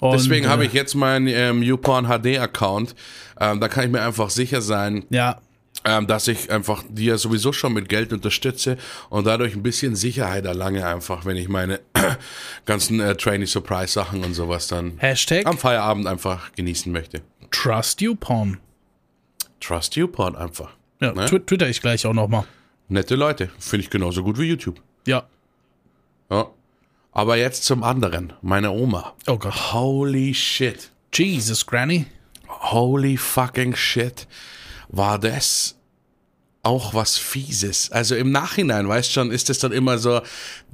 Und, 0.01 0.13
Deswegen 0.13 0.49
habe 0.49 0.65
äh, 0.65 0.67
ich 0.67 0.75
jetzt 0.75 0.95
meinen 0.95 1.29
ähm, 1.29 1.63
YouPorn 1.63 2.09
HD-Account. 2.09 2.95
Ähm, 3.41 3.59
da 3.59 3.69
kann 3.69 3.87
ich 3.87 3.91
mir 3.91 4.03
einfach 4.03 4.29
sicher 4.29 4.61
sein, 4.61 5.05
Ja, 5.09 5.39
ähm, 5.85 6.07
dass 6.07 6.29
ich 6.29 6.51
einfach 6.51 6.83
die 6.89 7.07
ja 7.07 7.17
sowieso 7.19 7.53
schon 7.53 7.73
mit 7.73 7.89
Geld 7.89 8.13
unterstütze 8.13 8.77
und 9.11 9.27
dadurch 9.27 9.55
ein 9.55 9.63
bisschen 9.63 9.95
Sicherheit 9.97 10.45
erlange, 10.45 10.87
einfach, 10.87 11.25
wenn 11.25 11.37
ich 11.37 11.49
meine 11.49 11.81
ganzen 12.67 13.01
äh, 13.01 13.15
Trainee 13.17 13.47
Surprise 13.47 13.93
Sachen 13.93 14.25
und 14.25 14.35
sowas 14.35 14.67
dann 14.67 14.99
Hashtag 14.99 15.47
am 15.47 15.57
Feierabend 15.59 16.07
einfach 16.07 16.53
genießen 16.53 16.91
möchte. 16.93 17.23
Trust 17.51 18.01
You 18.01 18.15
Porn. 18.15 18.59
Trust 19.61 19.97
YouPorn 19.97 20.37
einfach. 20.37 20.71
Ja, 21.01 21.13
Ne? 21.13 21.25
twi- 21.27 21.41
twitter 21.45 21.69
ich 21.69 21.81
gleich 21.81 22.07
auch 22.07 22.13
nochmal. 22.13 22.45
Nette 22.89 23.17
Leute. 23.17 23.51
Finde 23.59 23.85
ich 23.85 23.91
genauso 23.91 24.23
gut 24.23 24.39
wie 24.39 24.45
YouTube. 24.45 24.81
Ja. 25.07 25.27
Ja. 26.31 26.47
Aber 27.13 27.37
jetzt 27.37 27.65
zum 27.65 27.83
anderen. 27.83 28.33
Meine 28.43 28.71
Oma. 28.71 29.15
Oh 29.27 29.37
Gott. 29.39 29.73
Holy 29.73 30.33
shit. 30.35 30.91
Jesus, 31.13 31.67
Granny. 31.67 32.07
Holy 32.49 33.17
fucking 33.17 33.75
shit. 33.75 34.27
War 34.89 35.19
das 35.19 35.75
auch 36.63 36.93
was 36.93 37.17
Fieses. 37.17 37.91
Also 37.93 38.15
im 38.15 38.31
Nachhinein, 38.33 38.89
weißt 38.89 39.13
schon, 39.13 39.31
ist 39.31 39.49
das 39.49 39.59
dann 39.59 39.73
immer 39.73 39.97
so, 39.99 40.21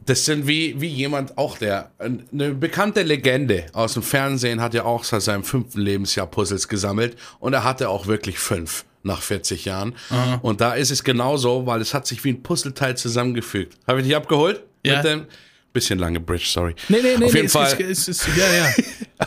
das 0.06 0.24
sind 0.24 0.46
wie, 0.46 0.80
wie 0.80 0.88
jemand, 0.88 1.38
auch 1.38 1.58
der, 1.58 1.90
eine 1.98 2.54
bekannte 2.54 3.02
Legende 3.02 3.66
aus 3.72 3.94
dem 3.94 4.02
Fernsehen 4.02 4.60
hat 4.60 4.74
ja 4.74 4.84
auch 4.84 5.04
seit 5.04 5.22
seinem 5.22 5.44
fünften 5.44 5.80
Lebensjahr 5.80 6.26
Puzzles 6.26 6.68
gesammelt 6.68 7.16
und 7.38 7.52
er 7.52 7.64
hatte 7.64 7.88
auch 7.90 8.06
wirklich 8.06 8.38
fünf 8.38 8.84
nach 9.02 9.20
40 9.20 9.66
Jahren. 9.66 9.94
Und 10.42 10.60
da 10.62 10.72
ist 10.74 10.90
es 10.90 11.04
genauso, 11.04 11.66
weil 11.66 11.80
es 11.82 11.92
hat 11.92 12.06
sich 12.06 12.24
wie 12.24 12.30
ein 12.30 12.42
Puzzleteil 12.42 12.96
zusammengefügt. 12.96 13.76
Habe 13.86 14.00
ich 14.00 14.06
dich 14.06 14.16
abgeholt? 14.16 14.62
Ja. 14.84 14.96
Mit 14.96 15.04
dem? 15.04 15.26
Bisschen 15.74 15.98
lange 15.98 16.20
Bridge, 16.20 16.46
sorry. 16.46 16.74
Nee, 16.88 16.98
nee, 17.02 17.16
nee, 17.18 17.26
Auf 17.26 17.32
nee, 17.32 17.38
jeden 17.40 17.46
es- 17.46 17.52
Fall. 17.52 17.76
Es, 17.80 18.08
es, 18.08 18.26
es, 18.26 18.36
ja, 18.36 18.46
ja. 18.52 19.26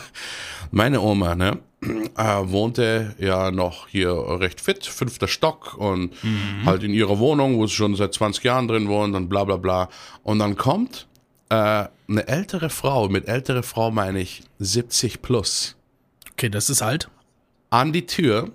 Meine 0.70 1.00
Oma, 1.00 1.34
ne, 1.34 1.58
äh, 1.80 2.22
wohnte 2.44 3.14
ja 3.18 3.50
noch 3.50 3.88
hier 3.88 4.10
recht 4.40 4.60
fit, 4.60 4.84
fünfter 4.86 5.28
Stock 5.28 5.76
und 5.78 6.12
halt 6.66 6.82
in 6.82 6.92
ihrer 6.92 7.18
Wohnung, 7.18 7.56
wo 7.58 7.66
sie 7.66 7.74
schon 7.74 7.94
seit 7.96 8.14
20 8.14 8.44
Jahren 8.44 8.68
drin 8.68 8.88
wohnt 8.88 9.14
und 9.14 9.28
bla 9.28 9.44
bla 9.44 9.56
bla. 9.56 9.88
Und 10.22 10.38
dann 10.40 10.56
kommt 10.56 11.06
äh, 11.50 11.54
eine 12.08 12.26
ältere 12.26 12.70
Frau, 12.70 13.08
mit 13.08 13.28
ältere 13.28 13.62
Frau 13.62 13.90
meine 13.90 14.20
ich 14.20 14.42
70 14.58 15.22
plus, 15.22 15.76
Okay, 16.32 16.48
das 16.50 16.70
ist 16.70 16.82
alt. 16.82 17.08
an 17.70 17.92
die 17.92 18.06
Tür 18.06 18.50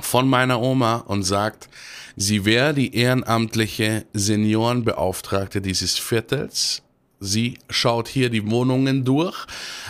von 0.00 0.28
meiner 0.28 0.60
Oma 0.60 0.96
und 1.06 1.22
sagt, 1.24 1.68
sie 2.16 2.44
wäre 2.44 2.74
die 2.74 2.94
ehrenamtliche 2.96 4.06
Seniorenbeauftragte 4.12 5.60
dieses 5.60 5.98
Viertels. 5.98 6.82
Sie 7.20 7.58
schaut 7.68 8.06
hier 8.06 8.30
die 8.30 8.48
Wohnungen 8.48 9.04
durch, 9.04 9.46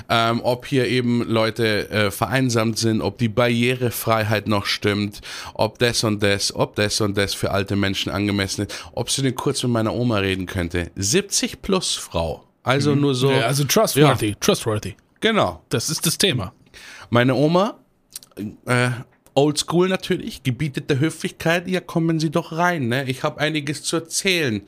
ähm, 0.09 0.41
ob 0.43 0.67
hier 0.67 0.87
eben 0.89 1.23
Leute 1.29 1.91
äh, 1.91 2.11
vereinsamt 2.11 2.79
sind, 2.79 3.03
ob 3.03 3.19
die 3.19 3.29
Barrierefreiheit 3.29 4.49
noch 4.49 4.65
stimmt, 4.65 5.21
ob 5.53 5.79
das 5.79 6.05
und 6.05 6.23
das, 6.23 6.55
ob 6.55 6.77
das 6.77 7.01
und 7.03 7.19
das 7.19 7.35
für 7.35 7.51
alte 7.51 7.77
Menschen 7.77 8.11
angemessen 8.11 8.67
ist, 8.67 8.85
ob 8.93 9.11
sie 9.11 9.23
denn 9.23 9.35
kurz 9.35 9.63
mit 9.63 9.73
meiner 9.73 9.93
Oma 9.93 10.19
reden 10.19 10.47
könnte. 10.47 10.91
70 10.97 11.61
plus 11.61 11.97
Frau. 11.97 12.45
Also 12.63 12.95
nur 12.95 13.15
so. 13.15 13.31
Ja, 13.31 13.47
also 13.47 13.65
trustworthy, 13.65 14.35
trustworthy. 14.41 14.95
Genau. 15.21 15.63
Das 15.69 15.91
ist 15.91 16.07
das 16.07 16.19
Thema. 16.19 16.53
Meine 17.11 17.35
Oma, 17.35 17.79
äh, 18.67 18.91
oldschool 19.35 19.89
natürlich, 19.89 20.43
gebietet 20.43 20.91
der 20.91 20.99
Höflichkeit, 20.99 21.69
ja, 21.69 21.81
kommen 21.81 22.21
Sie 22.21 22.31
doch 22.31 22.53
rein, 22.53 22.89
ne? 22.89 23.09
Ich 23.09 23.23
habe 23.23 23.41
einiges 23.41 23.83
zu 23.83 23.97
erzählen. 23.97 24.63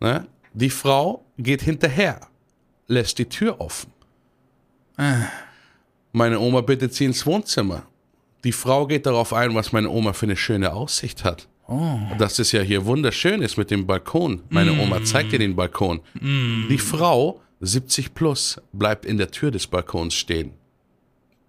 Ne? 0.00 0.26
Die 0.54 0.70
Frau 0.70 1.24
geht 1.38 1.62
hinterher, 1.62 2.20
lässt 2.86 3.18
die 3.18 3.28
Tür 3.28 3.60
offen. 3.60 3.90
Meine 6.12 6.38
Oma 6.40 6.60
bittet 6.60 6.94
sie 6.94 7.06
ins 7.06 7.24
Wohnzimmer. 7.24 7.84
Die 8.44 8.52
Frau 8.52 8.86
geht 8.86 9.06
darauf 9.06 9.32
ein, 9.32 9.54
was 9.54 9.72
meine 9.72 9.88
Oma 9.88 10.12
für 10.12 10.26
eine 10.26 10.36
schöne 10.36 10.72
Aussicht 10.72 11.24
hat. 11.24 11.48
Dass 12.18 12.38
es 12.38 12.52
ja 12.52 12.60
hier 12.60 12.84
wunderschön 12.84 13.40
ist 13.40 13.56
mit 13.56 13.70
dem 13.70 13.86
Balkon. 13.86 14.42
Meine 14.50 14.72
Oma 14.72 15.02
zeigt 15.04 15.32
dir 15.32 15.38
den 15.38 15.56
Balkon. 15.56 16.00
Die 16.20 16.78
Frau, 16.78 17.40
70 17.60 18.12
plus, 18.12 18.60
bleibt 18.72 19.06
in 19.06 19.16
der 19.16 19.30
Tür 19.30 19.50
des 19.50 19.66
Balkons 19.66 20.14
stehen. 20.14 20.52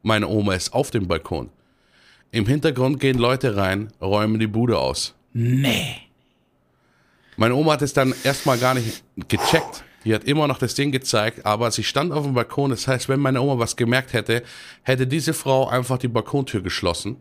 Meine 0.02 0.28
Oma 0.28 0.54
ist 0.54 0.74
auf 0.74 0.92
dem 0.92 1.08
Balkon. 1.08 1.50
Im 2.32 2.46
Hintergrund 2.46 3.00
gehen 3.00 3.18
Leute 3.18 3.58
rein, 3.58 3.92
räumen 4.02 4.39
die 4.39 4.48
Bude 4.48 4.78
aus. 4.78 5.13
Nee. 5.34 5.98
Meine 7.38 7.56
Oma 7.56 7.74
hat 7.74 7.82
es 7.82 7.93
dann 7.93 8.13
erstmal 8.24 8.58
gar 8.58 8.74
nicht 8.74 9.04
gecheckt. 9.28 9.84
Die 10.06 10.13
hat 10.13 10.26
immer 10.26 10.48
noch 10.48 10.58
das 10.58 10.76
Ding 10.76 10.91
gezeigt, 10.91 11.46
aber 11.46 11.72
sie 11.72 11.84
stand 11.84 12.12
auf 12.12 12.26
dem 12.26 12.34
Balkon. 12.34 12.72
Das 12.72 12.88
heißt, 12.88 13.08
wenn 13.08 13.19
meine 13.19 13.41
Oma 13.41 13.60
was 13.60 13.76
gemerkt 13.76 14.13
hätte, 14.13 14.43
hätte 14.84 15.08
diese 15.08 15.34
Frau 15.34 15.67
einfach 15.67 15.98
die 15.98 16.10
Balkontür 16.10 16.62
geschlossen 16.62 17.17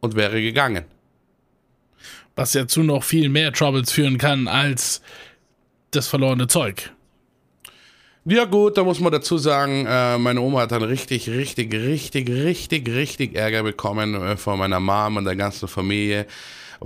und 0.00 0.16
wäre 0.16 0.42
gegangen. 0.42 0.84
Was 2.36 2.52
ja 2.54 2.66
zu 2.66 2.82
noch 2.82 3.04
viel 3.04 3.28
mehr 3.28 3.52
Troubles 3.52 3.92
führen 3.92 4.18
kann 4.18 4.48
als 4.48 5.02
das 5.92 6.08
verlorene 6.08 6.48
Zeug. 6.48 6.90
Ja 8.26 8.46
gut, 8.46 8.78
da 8.78 8.84
muss 8.84 9.00
man 9.00 9.12
dazu 9.12 9.36
sagen, 9.36 9.84
äh, 9.86 10.16
meine 10.16 10.40
Oma 10.40 10.62
hat 10.62 10.72
dann 10.72 10.82
richtig, 10.82 11.28
richtig, 11.28 11.72
richtig, 11.74 12.30
richtig, 12.30 12.88
richtig 12.88 13.34
Ärger 13.34 13.62
bekommen 13.62 14.14
äh, 14.14 14.36
von 14.38 14.58
meiner 14.58 14.80
Mom 14.80 15.18
und 15.18 15.26
der 15.26 15.36
ganzen 15.36 15.68
Familie, 15.68 16.26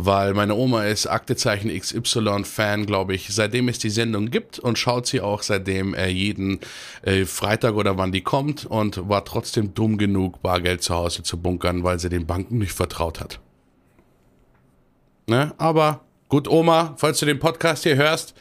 weil 0.01 0.33
meine 0.33 0.55
Oma 0.55 0.85
ist 0.85 1.09
Aktezeichen 1.09 1.77
XY-Fan, 1.77 2.87
glaube 2.87 3.17
ich, 3.17 3.35
seitdem 3.35 3.69
es 3.69 3.81
die 3.81 3.91
Sendung 3.91 4.31
gibt 4.31 4.61
und 4.61 4.79
schaut 4.79 5.09
sie 5.09 5.21
auch 5.21 5.43
seitdem 5.43 5.93
äh, 5.95 6.07
jeden 6.07 6.61
äh, 7.03 7.25
Freitag 7.25 7.75
oder 7.75 7.99
wann 7.99 8.13
die 8.13 8.21
kommt 8.21 8.65
und 8.65 9.09
war 9.09 9.25
trotzdem 9.25 9.75
dumm 9.75 9.99
genug, 9.99 10.41
Bargeld 10.41 10.85
zu 10.85 10.95
Hause 10.95 11.25
zu 11.25 11.37
bunkern, 11.37 11.83
weil 11.83 11.99
sie 11.99 12.09
den 12.09 12.27
Banken 12.27 12.59
nicht 12.59 12.75
vertraut 12.75 13.19
hat. 13.19 13.41
Ne? 15.27 15.53
Aber 15.59 16.03
gut, 16.29 16.47
Oma, 16.47 16.95
falls 16.97 17.19
du 17.19 17.27
den 17.27 17.41
Podcast 17.41 17.83
hier 17.83 17.97
hörst, 17.97 18.35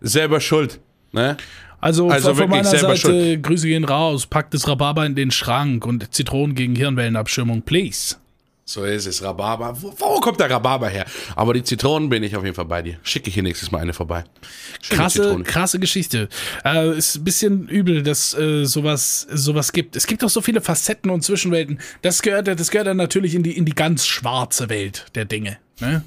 selber 0.00 0.40
schuld. 0.40 0.80
Ne? 1.12 1.36
Also, 1.78 2.08
Also 2.08 2.34
von, 2.34 2.48
meiner 2.48 2.64
selber 2.64 2.96
Seite, 2.96 3.38
Grüße 3.38 3.66
gehen 3.66 3.84
raus, 3.84 4.26
packt 4.26 4.54
das 4.54 4.66
Rhabarber 4.66 5.04
in 5.04 5.14
den 5.14 5.30
Schrank 5.30 5.84
und 5.84 6.14
Zitronen 6.14 6.54
gegen 6.54 6.74
Hirnwellenabschirmung, 6.74 7.60
please. 7.60 8.16
So 8.64 8.84
ist 8.84 9.06
es, 9.06 9.22
Rhabarber. 9.22 9.76
Wo, 9.80 9.92
wo 9.98 10.20
kommt 10.20 10.38
der 10.38 10.48
Rhabarber 10.48 10.88
her? 10.88 11.04
Aber 11.34 11.52
die 11.52 11.64
Zitronen 11.64 12.08
bin 12.08 12.22
ich 12.22 12.36
auf 12.36 12.44
jeden 12.44 12.54
Fall 12.54 12.64
bei 12.64 12.80
dir. 12.82 12.96
Schicke 13.02 13.28
ich 13.28 13.34
hier 13.34 13.42
nächstes 13.42 13.72
Mal 13.72 13.80
eine 13.80 13.92
vorbei. 13.92 14.24
Schöne 14.80 15.00
Krasse, 15.00 15.22
Zitrone. 15.22 15.44
krasse 15.44 15.78
Geschichte. 15.80 16.28
Äh, 16.64 16.96
ist 16.96 17.16
ein 17.16 17.24
bisschen 17.24 17.68
übel, 17.68 18.02
dass 18.02 18.34
äh, 18.34 18.64
sowas, 18.64 19.26
sowas 19.32 19.72
gibt. 19.72 19.96
Es 19.96 20.06
gibt 20.06 20.22
auch 20.24 20.30
so 20.30 20.40
viele 20.40 20.60
Facetten 20.60 21.10
und 21.10 21.22
Zwischenwelten. 21.22 21.80
Das 22.02 22.22
gehört, 22.22 22.46
das 22.46 22.70
gehört 22.70 22.86
dann 22.86 22.96
natürlich 22.96 23.34
in 23.34 23.42
die, 23.42 23.56
in 23.56 23.64
die 23.64 23.74
ganz 23.74 24.06
schwarze 24.06 24.68
Welt 24.68 25.06
der 25.16 25.24
Dinge. 25.24 25.58
Ne? 25.80 26.04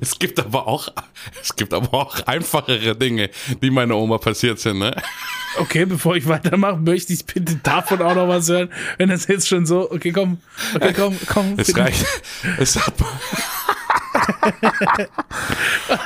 Es 0.00 0.18
gibt 0.18 0.40
aber 0.40 0.66
auch, 0.66 0.88
es 1.40 1.54
gibt 1.54 1.72
aber 1.72 1.94
auch 1.94 2.26
einfachere 2.26 2.96
Dinge, 2.96 3.30
die 3.62 3.70
meiner 3.70 3.96
Oma 3.96 4.18
passiert 4.18 4.58
sind, 4.58 4.78
ne? 4.78 4.94
Okay, 5.58 5.84
bevor 5.84 6.16
ich 6.16 6.26
weitermache, 6.26 6.76
möchte 6.76 7.12
ich 7.12 7.24
bitte 7.24 7.56
davon 7.62 8.02
auch 8.02 8.14
noch 8.14 8.28
was 8.28 8.48
hören. 8.48 8.70
Wenn 8.98 9.08
das 9.08 9.26
jetzt 9.28 9.46
schon 9.46 9.66
so, 9.66 9.90
okay, 9.90 10.12
komm, 10.12 10.38
okay, 10.74 10.92
komm, 10.92 11.16
komm. 11.26 11.54
Es 11.56 11.68
bitte. 11.68 11.80
reicht. 11.80 12.04
Es 12.58 12.76
hat. 12.76 12.94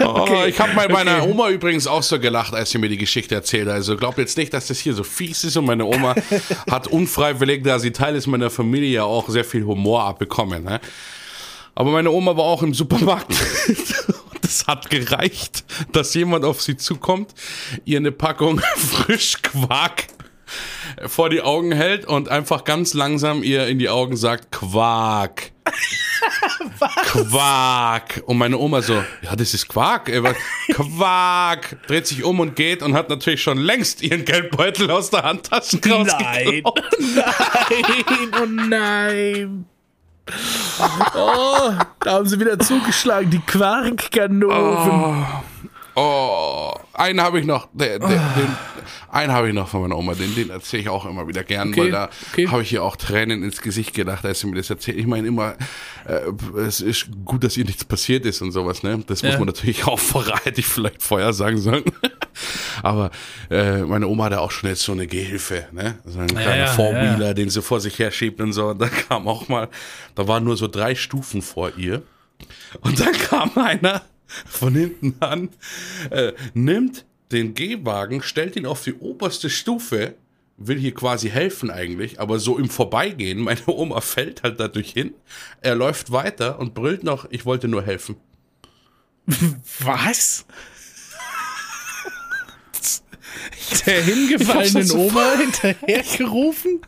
oh, 0.05 0.45
ich 0.47 0.59
habe 0.61 0.73
bei 0.75 0.89
meiner 0.89 1.19
Okay. 1.19 1.31
Oma 1.31 1.51
übrigens 1.51 1.87
auch 1.87 2.03
so 2.03 2.19
gelacht, 2.19 2.55
als 2.55 2.71
sie 2.71 2.79
mir 2.79 2.89
die 2.89 2.99
Geschichte 2.99 3.35
erzählt. 3.35 3.69
Also 3.69 3.97
glaub 3.97 4.19
jetzt 4.19 4.37
nicht, 4.37 4.53
dass 4.53 4.67
das 4.67 4.79
hier 4.79 4.95
so 4.95 5.03
fies 5.03 5.45
ist 5.45 5.57
und 5.57 5.67
meine 5.67 5.85
Oma 5.85 6.15
hat 6.71 6.87
unfreiwillig, 6.89 7.65
da 7.65 7.79
sie 7.79 7.91
Teil 7.91 8.17
ist 8.17 8.27
meiner 8.27 8.51
Familie, 8.51 8.91
ja 8.91 9.05
auch 9.05 9.29
sehr 9.29 9.45
viel 9.45 9.65
Humor 9.65 10.05
abbekommen. 10.05 10.65
Ne? 10.65 10.81
Aber 11.79 11.93
meine 11.93 12.11
Oma 12.11 12.37
war 12.37 12.43
auch 12.43 12.65
im 12.65 12.75
Supermarkt. 12.75 13.31
Und 13.69 14.45
es 14.45 14.67
hat 14.67 14.91
gereicht, 14.91 15.65
dass 15.93 16.13
jemand 16.13 16.45
auf 16.45 16.61
sie 16.61 16.77
zukommt, 16.77 17.33
ihr 17.85 17.99
eine 17.99 18.11
Packung 18.11 18.59
Frischquark 18.77 20.09
vor 21.07 21.31
die 21.31 21.41
Augen 21.41 21.71
hält 21.71 22.05
und 22.05 22.31
einfach 22.31 22.65
ganz 22.65 22.95
langsam 22.95 23.45
ihr 23.45 23.69
in 23.69 23.79
die 23.79 23.89
Augen 23.89 24.17
sagt, 24.17 24.51
Quark. 24.51 25.53
Quark. 27.05 28.25
Und 28.27 28.39
meine 28.39 28.59
Oma 28.59 28.83
so, 28.83 28.95
ja, 29.23 29.37
das 29.37 29.55
ist 29.55 29.69
Quark. 29.69 30.11
Quark. 30.73 31.87
Dreht 31.87 32.09
sich 32.09 32.25
um 32.25 32.41
und 32.41 32.57
geht 32.57 32.83
und 32.83 32.95
hat 32.95 33.09
natürlich 33.09 33.41
schon 33.41 33.59
längst 33.59 34.03
ihren 34.03 34.25
Geldbeutel 34.25 34.91
aus 34.91 35.11
der 35.11 35.23
Handtasche 35.23 35.79
Nein, 35.85 35.93
rausgeklaut. 35.93 36.81
nein, 37.15 38.31
oh 38.43 38.47
nein. 38.47 39.67
Oh, 41.15 41.73
da 42.01 42.13
haben 42.13 42.27
sie 42.27 42.39
wieder 42.39 42.59
zugeschlagen, 42.59 43.31
die 43.31 43.41
Quarkkanonen. 43.41 44.47
Oh, 44.53 45.15
einen 46.93 47.21
habe 47.21 47.41
ich 47.41 47.47
noch, 47.47 47.69
der, 47.73 47.99
der, 47.99 48.09
den, 48.09 48.57
einen 49.11 49.33
habe 49.33 49.49
ich 49.49 49.55
noch 49.55 49.69
von 49.69 49.83
meiner 49.83 49.97
Oma, 49.97 50.15
den, 50.15 50.35
den 50.35 50.51
erzähle 50.51 50.83
ich 50.83 50.89
auch 50.89 51.07
immer 51.07 51.27
wieder 51.29 51.45
gern, 51.45 51.69
Okay, 51.71 51.81
weil 51.81 51.91
da 51.91 52.11
okay. 52.33 52.49
habe 52.49 52.63
ich 52.63 52.73
ihr 52.73 52.83
auch 52.83 52.97
Tränen 52.97 53.43
ins 53.43 53.61
Gesicht 53.63 53.95
gedacht, 53.95 54.25
als 54.25 54.41
sie 54.41 54.47
mir 54.49 54.57
das 54.57 54.71
erzählt. 54.71 54.99
Ich 54.99 55.07
meine 55.07 55.29
immer, 55.29 55.55
äh, 56.07 56.21
es 56.61 56.81
ist 56.81 57.09
gut, 57.25 57.45
dass 57.45 57.57
ihr 57.57 57.65
nichts 57.65 57.85
passiert 57.85 58.27
ist 58.27 58.43
und 58.43 58.53
sowas, 58.53 58.83
ne? 58.83 59.03
Das 59.07 59.23
muss 59.23 59.33
Ja. 59.33 59.39
man 59.39 59.47
natürlich 59.47 59.85
auch 59.87 59.99
vorher, 59.99 60.37
hätte 60.45 60.61
ich 60.61 60.67
vielleicht 60.67 61.03
vorher 61.03 61.33
sagen 61.33 61.59
sollen. 61.59 61.85
Aber 62.83 63.11
äh, 63.51 63.79
meine 63.83 64.07
Oma 64.09 64.25
hatte 64.25 64.41
auch 64.41 64.51
schon 64.51 64.71
jetzt 64.71 64.83
so 64.83 64.93
eine 64.93 65.07
Gehilfe, 65.07 65.67
ne? 65.73 65.99
So 66.05 66.21
ein 66.21 66.29
kleiner 66.29 66.57
ja, 66.57 66.67
Four-Wheeler, 66.67 67.27
ja. 67.29 67.35
den 67.35 67.51
sie 67.51 67.63
vor 67.63 67.81
sich 67.81 67.99
her 67.99 68.11
schiebt 68.11 68.41
und 68.41 68.53
so. 68.53 68.69
Und 68.69 68.81
da 68.81 68.89
kam 68.89 69.27
auch 69.29 69.49
mal, 69.49 69.69
da 70.15 70.29
waren 70.29 70.45
nur 70.45 70.57
so 70.57 70.69
drei 70.69 70.95
Stufen 70.95 71.43
vor 71.43 71.73
ihr. 71.77 72.03
Und 72.81 73.01
dann 73.01 73.13
kam 73.13 73.51
einer 73.57 74.03
von 74.47 74.75
hinten 74.75 75.17
an, 75.21 75.49
äh, 76.11 76.33
nimmt 76.55 77.05
den 77.33 77.55
Gehwagen, 77.55 78.23
stellt 78.23 78.57
ihn 78.57 78.67
auf 78.67 78.83
die 78.85 78.95
oberste 78.95 79.51
Stufe, 79.51 80.15
will 80.57 80.79
hier 80.79 80.95
quasi 80.95 81.31
helfen 81.31 81.71
eigentlich, 81.71 82.21
aber 82.21 82.39
so 82.39 82.59
im 82.59 82.69
Vorbeigehen, 82.69 83.39
meine 83.45 83.67
Oma 83.67 84.01
fällt 84.01 84.43
halt 84.43 84.61
dadurch 84.61 84.91
hin, 84.91 85.15
er 85.61 85.75
läuft 85.75 86.13
weiter 86.13 86.59
und 86.59 86.75
brüllt 86.75 87.05
noch, 87.05 87.27
ich 87.31 87.45
wollte 87.45 87.69
nur 87.69 87.83
helfen. 87.83 88.17
Was? 89.81 90.47
Der 93.87 94.03
hingefallenen 94.03 94.91
Oma 94.93 95.35
hinterhergerufen? 95.37 96.81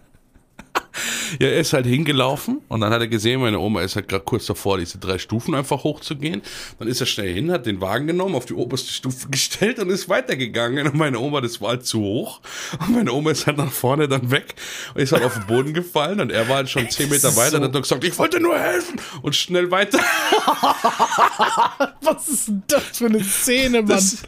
Ja, 1.41 1.49
er 1.49 1.61
ist 1.61 1.73
halt 1.73 1.87
hingelaufen 1.87 2.61
und 2.69 2.81
dann 2.81 2.93
hat 2.93 3.01
er 3.01 3.09
gesehen, 3.09 3.41
meine 3.41 3.59
Oma 3.59 3.83
ist 3.83 3.97
halt 3.97 4.09
gerade 4.09 4.25
kurz 4.25 4.47
davor, 4.47 4.79
diese 4.79 4.99
drei 4.99 5.19
Stufen 5.19 5.55
einfach 5.55 5.85
hochzugehen. 5.85 6.43
Dann 6.79 6.89
ist 6.89 7.01
er 7.01 7.07
schnell 7.07 7.33
hin, 7.33 7.51
hat 7.53 7.67
den 7.67 7.81
Wagen 7.81 8.07
genommen, 8.07 8.35
auf 8.35 8.47
die 8.47 8.55
oberste 8.55 8.93
Stufe 8.93 9.29
gestellt 9.31 9.79
und 9.79 9.91
ist 9.91 10.09
weitergegangen. 10.09 10.87
Und 10.89 10.95
meine 10.97 11.19
Oma, 11.19 11.41
das 11.41 11.61
war 11.61 11.71
halt 11.71 11.87
zu 11.87 12.01
hoch. 12.01 12.41
Und 12.81 12.95
meine 12.95 13.13
Oma 13.13 13.31
ist 13.31 13.47
halt 13.47 13.59
nach 13.59 13.71
vorne 13.73 14.09
dann 14.09 14.31
weg 14.31 14.55
und 14.95 15.01
ist 15.03 15.13
halt 15.13 15.25
auf 15.25 15.35
den 15.35 15.47
Boden 15.47 15.75
gefallen 15.75 16.21
und 16.21 16.31
er 16.33 16.49
war 16.49 16.57
halt 16.57 16.71
schon 16.71 16.89
zehn 16.91 17.09
Meter 17.09 17.35
weiter 17.37 17.51
so- 17.53 17.57
und 17.59 17.65
hat 17.65 17.73
nur 17.73 17.83
gesagt, 17.83 18.05
ich 18.05 18.19
wollte 18.19 18.41
nur 18.41 18.59
helfen 18.59 19.01
und 19.23 19.37
schnell 19.37 19.71
weiter. 19.71 20.01
Was 22.03 22.29
ist 22.29 22.49
denn 22.49 22.63
das 22.67 22.83
für 22.99 23.07
eine 23.07 23.23
Szene, 23.23 23.79
Mann? 23.79 23.89
Das- 23.89 24.23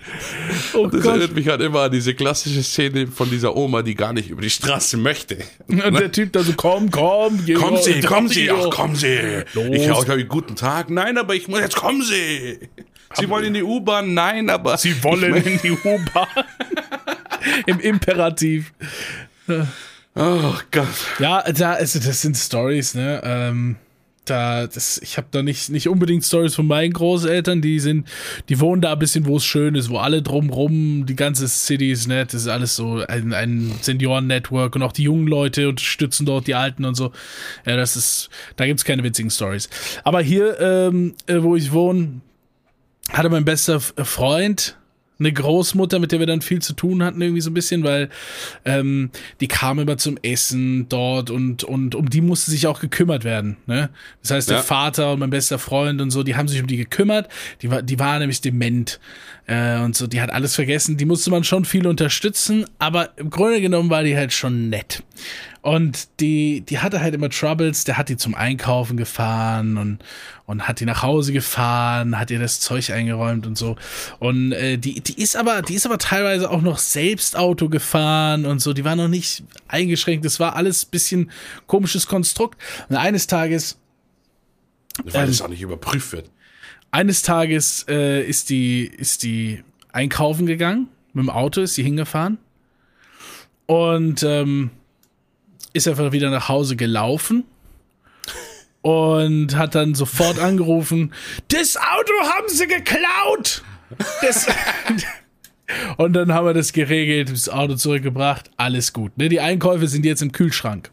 oh 0.75 0.87
Das 0.87 1.05
erinnert 1.05 1.35
mich 1.35 1.49
halt 1.49 1.61
immer 1.61 1.81
an 1.83 1.93
diese 1.93 2.15
klassische 2.15 2.63
Szene 2.63 3.07
von 3.07 3.29
dieser 3.31 3.57
Oma, 3.57 3.83
die 3.83 3.95
gar 3.95 4.13
nicht 4.13 4.31
über 4.31 4.43
die 4.43 4.51
Straße 4.51 4.97
möchte. 4.97 5.39
Und 5.69 5.95
der 5.99 6.13
Typ 6.13 6.33
da 6.33 6.43
so, 6.43 6.53
komm, 6.63 6.91
komm. 6.93 7.45
geh 7.45 7.55
Kommen 7.55 7.77
raus, 7.77 7.85
Sie, 7.85 8.01
kommen 8.01 8.29
Sie, 8.29 8.49
ach, 8.49 8.71
kommen 8.71 8.95
Sie. 8.95 9.19
Los. 9.53 9.67
Ich 9.73 9.89
habe 9.89 10.13
euch 10.13 10.29
guten 10.29 10.55
Tag. 10.55 10.91
Nein, 10.91 11.19
aber 11.19 11.35
ich 11.35 11.49
muss, 11.49 11.59
jetzt 11.59 11.75
kommen 11.75 12.03
Sie. 12.03 12.61
Sie 13.15 13.29
wollen 13.29 13.47
in 13.47 13.55
die 13.55 13.63
U-Bahn? 13.65 14.15
Nein, 14.15 14.49
aber. 14.49 14.77
Sie 14.79 15.03
wollen 15.03 15.35
in 15.35 15.61
die 15.61 15.73
U-Bahn. 15.73 16.29
Im 17.67 17.81
Imperativ. 17.81 18.73
Oh 20.15 20.55
Gott. 20.71 20.87
Ja, 21.19 21.43
da, 21.53 21.73
also 21.73 21.99
das 21.99 22.23
sind 22.23 22.37
Stories, 22.37 22.95
ne? 22.95 23.21
Ähm, 23.25 23.77
da, 24.25 24.67
das, 24.67 24.99
ich 24.99 25.17
habe 25.17 25.27
da 25.31 25.43
nicht, 25.43 25.71
nicht 25.71 25.89
unbedingt 25.89 26.25
Stories 26.25 26.55
von 26.55 26.67
meinen 26.67 26.93
Großeltern, 26.93 27.61
die 27.61 27.81
sind, 27.81 28.07
die 28.49 28.61
wohnen 28.61 28.81
da 28.81 28.93
ein 28.93 28.99
bisschen, 28.99 29.27
wo 29.27 29.37
es 29.37 29.45
schön 29.45 29.75
ist, 29.75 29.91
wo 29.91 29.99
alle 29.99 30.23
drumrum, 30.23 31.07
die 31.07 31.17
ganze 31.17 31.49
City 31.49 31.91
ist 31.91 32.07
nett, 32.07 32.33
das 32.33 32.43
ist 32.43 32.49
alles 32.49 32.77
so 32.77 33.05
ein, 33.09 33.33
ein 33.33 33.73
Senioren-Network 33.81 34.77
und 34.77 34.83
auch 34.83 34.93
die 34.93 35.05
jungen 35.05 35.27
Leute 35.27 35.69
unterstützen 35.69 36.25
dort 36.25 36.47
die 36.47 36.55
Alten 36.55 36.85
und 36.85 36.95
so. 36.95 37.13
Ja, 37.67 37.77
das 37.77 37.97
ist, 37.97 38.29
da 38.57 38.67
gibt's 38.67 38.85
keine 38.85 39.03
witzigen 39.03 39.31
Stories. 39.31 39.69
Aber 40.05 40.21
hier, 40.21 40.59
ähm, 40.61 41.15
äh, 41.27 41.43
wo 41.43 41.57
ich 41.57 41.73
wohne, 41.73 42.21
hatte 43.13 43.29
mein 43.29 43.45
bester 43.45 43.81
Freund 43.81 44.77
eine 45.23 45.33
Großmutter, 45.33 45.99
mit 45.99 46.13
der 46.13 46.19
wir 46.19 46.27
dann 46.27 46.43
viel 46.43 46.61
zu 46.61 46.73
tun 46.75 47.03
hatten, 47.03 47.21
irgendwie 47.21 47.41
so 47.41 47.51
ein 47.51 47.55
bisschen, 47.55 47.85
weil 47.85 48.11
ähm, 48.65 49.11
die 49.41 49.49
kam 49.49 49.79
immer 49.79 49.97
zum 49.97 50.19
Essen 50.23 50.89
dort 50.89 51.31
und, 51.31 51.65
und 51.65 51.95
um 51.95 52.11
die 52.11 52.21
musste 52.21 52.51
sich 52.51 52.67
auch 52.67 52.81
gekümmert 52.81 53.25
werden. 53.25 53.57
Ne? 53.67 53.91
Das 54.23 54.33
heißt, 54.33 54.51
der 54.51 54.59
Ja. 54.59 54.63
Vater 54.63 55.13
und 55.13 55.21
mein 55.21 55.31
bester 55.31 55.59
Freund 55.59 56.01
und 56.01 56.11
so, 56.11 56.23
die 56.23 56.37
haben 56.37 56.49
sich 56.49 56.61
um 56.61 56.67
die 56.67 56.77
gekümmert. 56.77 57.29
Die 57.63 57.71
war, 57.71 57.83
die 57.83 57.99
war 57.99 58.19
nämlich 58.19 58.41
dement 58.41 59.01
äh, 59.47 59.79
und 59.79 59.97
so, 59.97 60.07
die 60.07 60.21
hat 60.21 60.31
alles 60.31 60.55
vergessen. 60.55 60.97
Die 60.97 61.05
musste 61.05 61.31
man 61.31 61.45
schon 61.45 61.65
viel 61.65 61.87
unterstützen, 61.87 62.65
aber 62.79 63.11
im 63.17 63.31
Grunde 63.31 63.61
genommen 63.61 63.91
war 63.91 64.03
die 64.03 64.17
halt 64.17 64.33
schon 64.33 64.69
nett. 64.69 65.03
Und 65.63 66.09
die, 66.21 66.63
die 66.63 66.81
hatte 66.81 67.01
halt 67.01 67.15
immer 67.15 67.31
Troubles, 67.31 67.85
der 67.85 67.97
hat 67.97 68.09
die 68.09 68.17
zum 68.17 68.35
Einkaufen 68.35 68.97
gefahren 68.97 69.77
und, 69.79 69.99
und 70.45 70.67
hat 70.67 70.81
die 70.81 70.85
nach 70.85 71.03
Hause 71.05 71.33
gefahren, 71.33 72.19
hat 72.19 72.33
ihr 72.33 72.41
das 72.41 72.59
Zeug 72.59 72.91
eingeräumt 72.91 73.47
und 73.47 73.57
so. 73.57 73.77
Und 74.19 74.51
äh, 74.51 74.77
die, 74.77 75.01
die 75.01 75.23
ist 75.23 75.37
aber, 75.37 75.63
die 75.63 75.75
ist 75.75 75.87
aber 75.87 75.99
teilweise 75.99 76.51
auch 76.51 76.63
noch 76.63 76.79
selbst 76.79 77.37
Auto 77.37 77.69
gefahren 77.69 78.45
und 78.45 78.59
so. 78.61 78.73
Die 78.73 78.85
war 78.85 78.97
noch 78.97 79.07
nicht 79.07 79.45
eingeschränkt. 79.69 80.25
Das 80.25 80.41
war 80.41 80.57
alles 80.57 80.85
bisschen 80.85 81.31
komisches 81.69 82.09
Konstrukt. 82.09 82.61
Und 82.89 82.97
eines 82.97 83.29
Tages 83.29 83.79
Weil 85.05 85.23
Ähm, 85.23 85.27
das 85.29 85.43
auch 85.43 85.49
nicht 85.49 85.63
überprüft 85.63 86.11
wird. 86.13 86.29
eines 86.91 87.23
Tages 87.23 87.87
äh, 87.89 88.23
ist 88.23 88.51
die 88.51 88.85
ist 88.85 89.23
die 89.23 89.63
einkaufen 89.93 90.47
gegangen 90.47 90.89
mit 91.13 91.25
dem 91.25 91.31
Auto 91.31 91.61
ist 91.61 91.75
sie 91.77 91.83
hingefahren 91.85 92.39
und 93.67 94.23
ähm, 94.25 94.71
ist 95.73 95.89
einfach 95.89 96.13
wieder 96.13 96.31
nach 96.31 96.49
Hause 96.49 96.77
gelaufen 96.77 97.45
und 98.83 99.57
hat 99.57 99.75
dann 99.75 99.95
sofort 99.95 100.39
angerufen 100.39 101.13
das 101.49 101.77
Auto 101.77 102.13
haben 102.23 102.49
sie 102.49 102.67
geklaut 102.67 103.63
das 104.21 104.47
und 105.97 106.13
dann 106.15 106.33
haben 106.33 106.47
wir 106.47 106.55
das 106.55 106.73
geregelt 106.73 107.31
das 107.31 107.49
Auto 107.49 107.77
zurückgebracht 107.77 108.51
alles 108.57 108.93
gut 108.93 109.17
ne? 109.19 109.29
die 109.29 109.41
Einkäufe 109.41 109.87
sind 109.87 110.05
jetzt 110.05 110.23
im 110.23 110.33
Kühlschrank 110.33 110.91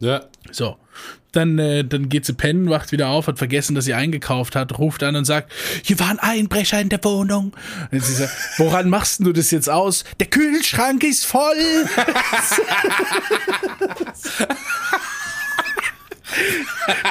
Ja. 0.00 0.22
so. 0.50 0.76
Dann, 1.32 1.58
äh, 1.58 1.84
dann 1.84 2.08
geht 2.08 2.26
sie 2.26 2.34
pennen, 2.34 2.68
wacht 2.70 2.92
wieder 2.92 3.08
auf, 3.08 3.26
hat 3.26 3.38
vergessen, 3.38 3.74
dass 3.74 3.86
sie 3.86 3.94
eingekauft 3.94 4.54
hat, 4.54 4.78
ruft 4.78 5.02
an 5.02 5.16
und 5.16 5.24
sagt, 5.24 5.50
hier 5.82 5.98
waren 5.98 6.18
Einbrecher 6.18 6.80
in 6.80 6.90
der 6.90 7.02
Wohnung. 7.02 7.52
Und 7.90 8.04
sie 8.04 8.12
sagt, 8.14 8.32
woran 8.58 8.88
machst 8.90 9.20
du 9.20 9.32
das 9.32 9.50
jetzt 9.50 9.70
aus? 9.70 10.04
Der 10.20 10.26
Kühlschrank 10.26 11.02
ist 11.04 11.24
voll. 11.24 11.56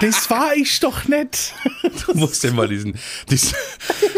das 0.02 0.30
war 0.30 0.56
ich 0.56 0.80
doch 0.80 1.08
nicht. 1.08 1.54
Du 2.06 2.14
musst 2.16 2.52
mal 2.54 2.68
diesen, 2.68 2.98
diesen 3.30 3.56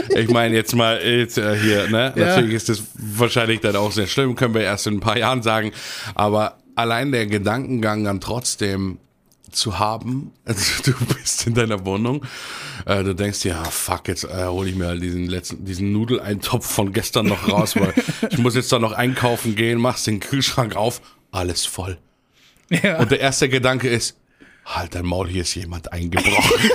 ich 0.10 0.30
meine 0.30 0.56
jetzt 0.56 0.76
mal 0.76 1.02
jetzt, 1.02 1.38
äh, 1.38 1.58
hier, 1.58 1.90
ne? 1.90 2.14
Ja. 2.16 2.26
Natürlich 2.26 2.56
ist 2.56 2.70
das 2.70 2.84
wahrscheinlich 2.94 3.62
dann 3.62 3.76
auch 3.76 3.92
sehr 3.92 4.08
schlimm, 4.08 4.36
können 4.36 4.54
wir 4.54 4.62
erst 4.62 4.88
in 4.88 4.96
ein 4.96 5.00
paar 5.00 5.18
Jahren 5.18 5.42
sagen, 5.44 5.72
aber 6.16 6.58
allein 6.76 7.12
der 7.12 7.28
Gedankengang 7.28 8.04
dann 8.04 8.20
trotzdem 8.20 9.00
zu 9.54 9.80
haben, 9.80 10.34
also 10.46 10.84
du 10.84 10.94
bist 11.06 11.48
in 11.48 11.54
deiner 11.54 11.86
Wohnung, 11.86 12.26
äh, 12.86 13.04
du 13.04 13.16
denkst 13.16 13.42
dir, 13.42 13.58
ah, 13.58 13.66
fuck, 13.66 14.08
jetzt 14.08 14.24
äh, 14.26 14.46
hole 14.46 14.70
ich 14.70 14.76
mir 14.76 14.88
halt 14.88 15.02
diesen 15.02 15.28
letzten, 15.28 15.64
diesen 15.66 15.92
Nudeleintopf 15.92 16.66
von 16.66 16.94
gestern 16.94 17.28
noch 17.28 17.48
raus, 17.48 17.76
weil 17.76 17.94
ich 18.30 18.38
muss 18.38 18.56
jetzt 18.56 18.72
da 18.72 18.80
noch 18.80 18.92
einkaufen 18.92 19.56
gehen, 19.56 19.80
machst 19.80 20.08
den 20.08 20.20
Kühlschrank 20.20 20.76
auf, 20.76 21.02
alles 21.32 21.66
voll. 21.66 21.98
Ja. 22.70 23.00
Und 23.00 23.12
der 23.12 23.20
erste 23.20 23.50
Gedanke 23.50 23.90
ist, 23.90 24.18
halt 24.66 24.96
dein 24.96 25.06
Maul, 25.06 25.28
hier 25.28 25.42
ist 25.42 25.56
jemand 25.56 25.92
eingebrochen. 25.92 26.70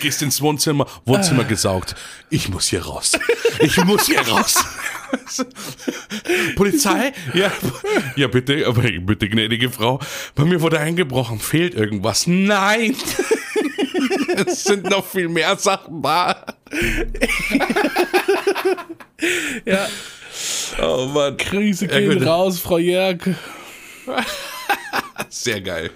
gehst 0.00 0.22
ins 0.22 0.40
Wohnzimmer, 0.40 0.86
Wohnzimmer 1.04 1.44
gesaugt. 1.44 1.94
Ich 2.30 2.48
muss 2.48 2.68
hier 2.68 2.84
raus. 2.84 3.12
Ich 3.60 3.76
muss 3.84 4.06
hier 4.06 4.26
raus. 4.26 4.64
Polizei? 6.56 7.12
Ja, 7.34 7.50
ja 8.16 8.28
bitte, 8.28 8.66
aber 8.66 8.82
bitte, 8.82 9.28
gnädige 9.28 9.70
Frau. 9.70 10.00
Bei 10.34 10.44
mir 10.44 10.60
wurde 10.60 10.80
eingebrochen. 10.80 11.38
Fehlt 11.38 11.74
irgendwas? 11.74 12.26
Nein. 12.26 12.96
es 14.46 14.64
sind 14.64 14.84
noch 14.84 15.06
viel 15.06 15.28
mehr 15.28 15.56
Sachen 15.56 16.02
da. 16.02 16.44
ja. 19.64 19.86
Oh 20.80 21.06
Mann. 21.06 21.36
Krise 21.36 21.86
gehen 21.86 22.22
raus, 22.22 22.60
Frau 22.60 22.78
Jörg. 22.78 23.18
Sehr 25.32 25.60
geil. 25.60 25.90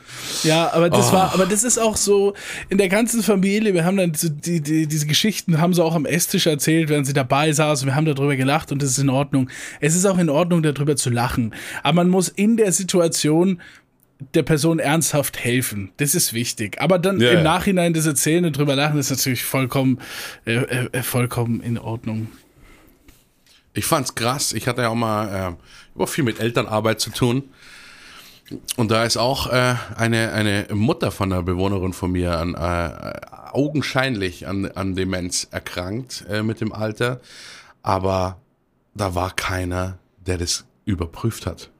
Ja, 0.44 0.72
aber 0.72 0.88
das 0.88 1.08
Oh. 1.10 1.12
war, 1.14 1.34
aber 1.34 1.44
das 1.46 1.64
ist 1.64 1.76
auch 1.76 1.96
so 1.96 2.34
in 2.68 2.78
der 2.78 2.88
ganzen 2.88 3.20
Familie. 3.22 3.74
Wir 3.74 3.84
haben 3.84 3.96
dann 3.96 4.12
diese, 4.12 4.30
die, 4.30 4.60
die, 4.60 4.86
diese 4.86 5.06
Geschichten 5.06 5.60
haben 5.60 5.74
sie 5.74 5.82
auch 5.82 5.94
am 5.96 6.06
Esstisch 6.06 6.46
erzählt, 6.46 6.88
während 6.88 7.06
sie 7.06 7.12
dabei 7.14 7.52
saßen. 7.52 7.86
Wir 7.86 7.96
haben 7.96 8.04
darüber 8.06 8.36
gelacht 8.36 8.70
und 8.70 8.80
das 8.80 8.90
ist 8.90 8.98
in 8.98 9.10
Ordnung. 9.10 9.50
Es 9.80 9.96
ist 9.96 10.06
auch 10.06 10.18
in 10.18 10.30
Ordnung, 10.30 10.62
darüber 10.62 10.94
zu 10.94 11.10
lachen. 11.10 11.52
Aber 11.82 11.96
man 11.96 12.08
muss 12.10 12.28
in 12.28 12.56
der 12.56 12.70
Situation 12.72 13.60
der 14.34 14.44
Person 14.44 14.78
ernsthaft 14.78 15.36
helfen. 15.42 15.90
Das 15.96 16.14
ist 16.14 16.32
wichtig. 16.32 16.80
Aber 16.80 17.00
dann 17.00 17.20
Ja, 17.20 17.30
im 17.30 17.38
ja. 17.38 17.42
Nachhinein 17.42 17.92
das 17.92 18.06
Erzählen 18.06 18.44
und 18.44 18.56
drüber 18.56 18.76
lachen 18.76 18.98
ist 19.00 19.10
natürlich 19.10 19.42
vollkommen, 19.42 19.98
äh, 20.46 20.54
äh, 20.92 21.02
vollkommen 21.02 21.60
in 21.60 21.76
Ordnung. 21.76 22.28
Ich 23.74 23.84
fand's 23.84 24.14
krass. 24.14 24.52
Ich 24.52 24.68
hatte 24.68 24.82
ja 24.82 24.88
auch 24.90 24.94
mal 24.94 25.56
äh, 25.58 25.96
über 25.96 26.06
viel 26.06 26.22
mit 26.22 26.38
Elternarbeit 26.38 27.00
zu 27.00 27.10
tun. 27.10 27.42
Und 28.76 28.90
da 28.90 29.04
ist 29.04 29.16
auch 29.16 29.46
äh, 29.50 29.74
eine, 29.96 30.32
eine 30.32 30.66
Mutter 30.72 31.10
von 31.10 31.32
einer 31.32 31.42
Bewohnerin 31.42 31.92
von 31.92 32.12
mir 32.12 32.38
an, 32.38 32.54
äh, 32.54 33.20
augenscheinlich 33.52 34.46
an, 34.46 34.66
an 34.72 34.94
Demenz 34.94 35.48
erkrankt 35.50 36.24
äh, 36.28 36.42
mit 36.42 36.60
dem 36.60 36.72
Alter. 36.72 37.20
Aber 37.82 38.38
da 38.94 39.14
war 39.14 39.30
keiner, 39.34 39.98
der 40.26 40.38
das 40.38 40.64
überprüft 40.84 41.46
hat. 41.46 41.70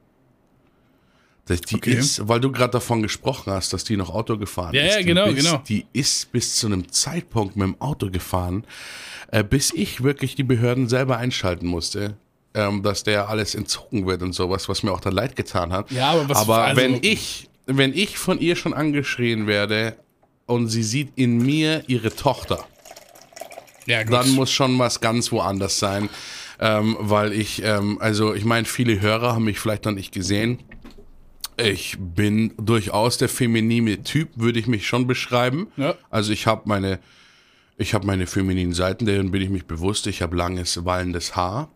Das, 1.47 1.61
die 1.61 1.75
Okay. 1.77 1.93
ist, 1.93 2.27
weil 2.27 2.41
du 2.41 2.51
gerade 2.51 2.71
davon 2.73 3.03
gesprochen 3.03 3.53
hast, 3.53 3.75
dass 3.75 3.85
die 3.85 3.99
noch 3.99 4.09
Auto 4.09 4.39
gefahren 4.39 4.75
Ja, 4.75 4.83
ist. 4.85 4.93
ja, 4.95 4.99
die 5.01 5.05
genau, 5.05 5.27
bis, 5.31 5.45
genau. 5.45 5.62
Die 5.69 5.85
ist 5.93 6.33
bis 6.33 6.57
zu 6.57 6.67
einem 6.67 6.91
Zeitpunkt 6.91 7.57
mit 7.57 7.67
dem 7.67 7.79
Auto 7.83 8.11
gefahren, 8.11 8.65
äh, 9.31 9.45
bis 9.45 9.71
ich 9.75 10.03
wirklich 10.03 10.35
die 10.37 10.43
Behörden 10.45 10.89
selber 10.89 11.19
einschalten 11.19 11.67
musste, 11.67 12.17
ähm, 12.55 12.82
dass 12.82 13.02
der 13.02 13.28
alles 13.28 13.55
entzogen 13.55 14.07
wird 14.07 14.22
und 14.22 14.32
sowas, 14.32 14.68
was 14.68 14.82
mir 14.82 14.92
auch 14.92 15.00
dann 15.00 15.12
leid 15.14 15.36
getan 15.36 15.72
hat. 15.72 15.90
Ja, 15.90 16.12
aber 16.12 16.28
was- 16.28 16.38
aber 16.38 16.62
also- 16.64 16.80
wenn 16.80 16.98
ich, 17.02 17.48
wenn 17.66 17.92
ich 17.92 18.18
von 18.18 18.38
ihr 18.40 18.57
schon 18.57 18.74
angeschrien 18.74 19.46
werde 19.46 19.96
und 20.46 20.68
sie 20.68 20.82
sieht 20.82 21.12
in 21.16 21.38
mir 21.38 21.82
ihre 21.88 22.14
Tochter, 22.14 22.64
Ja, 23.86 24.02
dann 24.05 24.30
muss 24.30 24.50
schon 24.50 24.78
was 24.78 25.00
ganz 25.00 25.30
woanders 25.32 25.78
sein. 25.78 26.09
Ähm, 26.61 26.96
weil 27.00 27.32
ich, 27.32 27.62
ähm, 27.64 27.98
also 28.00 28.32
ich 28.32 28.44
meine, 28.44 28.64
viele 28.64 29.00
Hörer 29.00 29.34
haben 29.34 29.44
mich 29.44 29.59
vielleicht 29.59 29.84
noch 29.84 29.92
nicht 29.92 30.12
gesehen. 30.12 30.61
Ich 31.57 31.96
bin 31.98 32.55
durchaus 32.57 33.18
der 33.18 33.28
feminine 33.28 34.02
Typ, 34.05 34.30
würde 34.36 34.59
ich 34.61 34.66
mich 34.68 34.86
schon 34.86 35.07
beschreiben. 35.07 35.66
Ja. 35.76 35.94
Also 36.11 36.32
ich 36.32 36.46
habe 36.46 36.62
meine, 36.66 37.00
ich 37.77 37.95
habe 37.95 38.07
meine 38.07 38.27
femininen 38.27 38.72
Seiten, 38.72 39.07
deren 39.07 39.31
bin 39.31 39.43
ich 39.43 39.51
mich 39.51 39.66
bewusst. 39.66 40.07
Ich 40.07 40.22
habe 40.22 40.37
langes, 40.37 40.85
wallendes 40.85 41.35
Haar. 41.35 41.70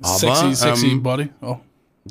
Aber, 0.00 0.18
sexy, 0.18 0.54
sexy 0.54 0.86
ähm, 0.88 1.02
Body. 1.02 1.28
Oh. 1.40 1.58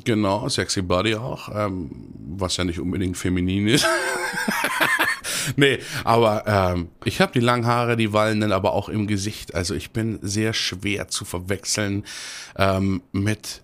Genau, 0.04 0.48
sexy 0.48 0.80
Body 0.80 1.16
auch, 1.16 1.50
ähm, 1.54 1.90
was 2.36 2.56
ja 2.56 2.64
nicht 2.64 2.80
unbedingt 2.80 3.16
feminin 3.16 3.68
ist. 3.68 3.86
nee, 5.56 5.80
aber 6.02 6.44
ähm, 6.46 6.88
ich 7.04 7.20
habe 7.20 7.32
die 7.32 7.40
langen 7.40 7.66
Haare, 7.66 7.96
die 7.96 8.12
wallenden, 8.12 8.52
aber 8.52 8.72
auch 8.72 8.88
im 8.88 9.06
Gesicht. 9.06 9.54
Also 9.54 9.74
ich 9.74 9.90
bin 9.90 10.18
sehr 10.22 10.54
schwer 10.54 11.08
zu 11.08 11.26
verwechseln 11.26 12.04
ähm, 12.56 13.02
mit 13.12 13.60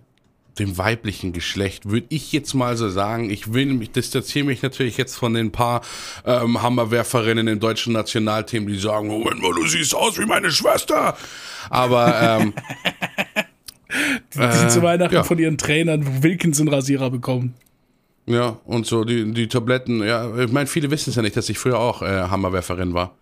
dem 0.59 0.79
weiblichen 0.79 1.33
Geschlecht, 1.33 1.91
würde 1.91 2.07
ich 2.11 2.33
jetzt 2.33 2.55
mal 2.55 2.77
so 2.77 2.89
sagen. 2.89 3.31
Ich 3.31 3.53
will 3.53 3.67
mich, 3.67 3.91
distanziere 3.91 4.47
mich 4.47 4.63
natürlich 4.63 4.97
jetzt 4.97 5.17
von 5.17 5.35
den 5.35 5.53
paar 5.53 5.83
ähm, 6.25 6.63
Hammerwerferinnen 6.63 7.49
im 7.49 7.61
deutschen 7.61 7.93
Nationalteam, 7.93 8.67
die 8.67 8.79
sagen, 8.79 9.09
Moment 9.09 9.43
mal, 9.43 9.53
du 9.53 9.67
siehst 9.67 9.95
aus 9.95 10.19
wie 10.19 10.27
meine 10.27 10.51
Schwester. 10.51 11.17
Aber 11.71 12.21
ähm, 12.21 12.55
Die 14.35 14.69
zu 14.69 14.83
Weihnachten 14.83 15.15
ja. 15.15 15.25
von 15.25 15.39
ihren 15.39 15.57
Trainern 15.57 16.23
Wilkinson-Rasierer 16.23 17.11
bekommen. 17.11 17.55
Ja, 18.27 18.59
und 18.67 18.87
so 18.87 19.05
die, 19.05 19.33
die 19.33 19.49
Tabletten, 19.49 20.03
ja, 20.03 20.39
ich 20.39 20.53
meine, 20.53 20.67
viele 20.67 20.91
wissen 20.91 21.11
es 21.11 21.17
ja 21.17 21.23
nicht, 21.23 21.37
dass 21.37 21.49
ich 21.49 21.59
früher 21.59 21.79
auch 21.79 22.03
äh, 22.03 22.29
Hammerwerferin 22.29 22.93
war. 22.93 23.15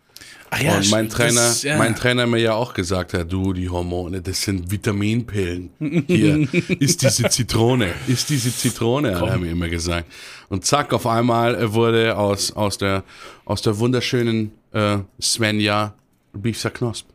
Ach 0.51 0.61
und 0.79 0.91
mein 0.91 1.09
Trainer, 1.09 1.35
das- 1.41 1.63
ja. 1.63 1.77
mein 1.77 1.95
Trainer 1.97 2.27
mir 2.27 2.39
ja 2.39 2.55
auch 2.55 2.73
gesagt 2.75 3.15
hat, 3.15 3.33
du, 3.33 3.53
die 3.53 3.69
Hormone, 3.69 4.23
das 4.23 4.43
sind 4.43 4.71
Vitaminpillen. 4.71 5.71
Hier, 6.07 6.49
ist 6.81 7.03
diese 7.03 7.29
Zitrone, 7.29 7.93
ist 8.07 8.31
diese 8.31 8.55
Zitrone, 8.55 9.21
hat 9.21 9.29
er 9.29 9.39
mir 9.39 9.51
immer 9.51 9.69
gesagt. 9.69 10.07
Und 10.49 10.65
zack, 10.65 10.93
auf 10.93 11.07
einmal 11.07 11.73
wurde 11.75 12.17
aus, 12.17 12.53
aus 12.53 12.79
der, 12.79 13.03
aus 13.45 13.63
der 13.63 13.79
wunderschönen 13.79 14.53
äh, 14.73 14.99
Svenja 15.21 15.95
Biefser 16.33 16.71
Knosp. 16.71 17.07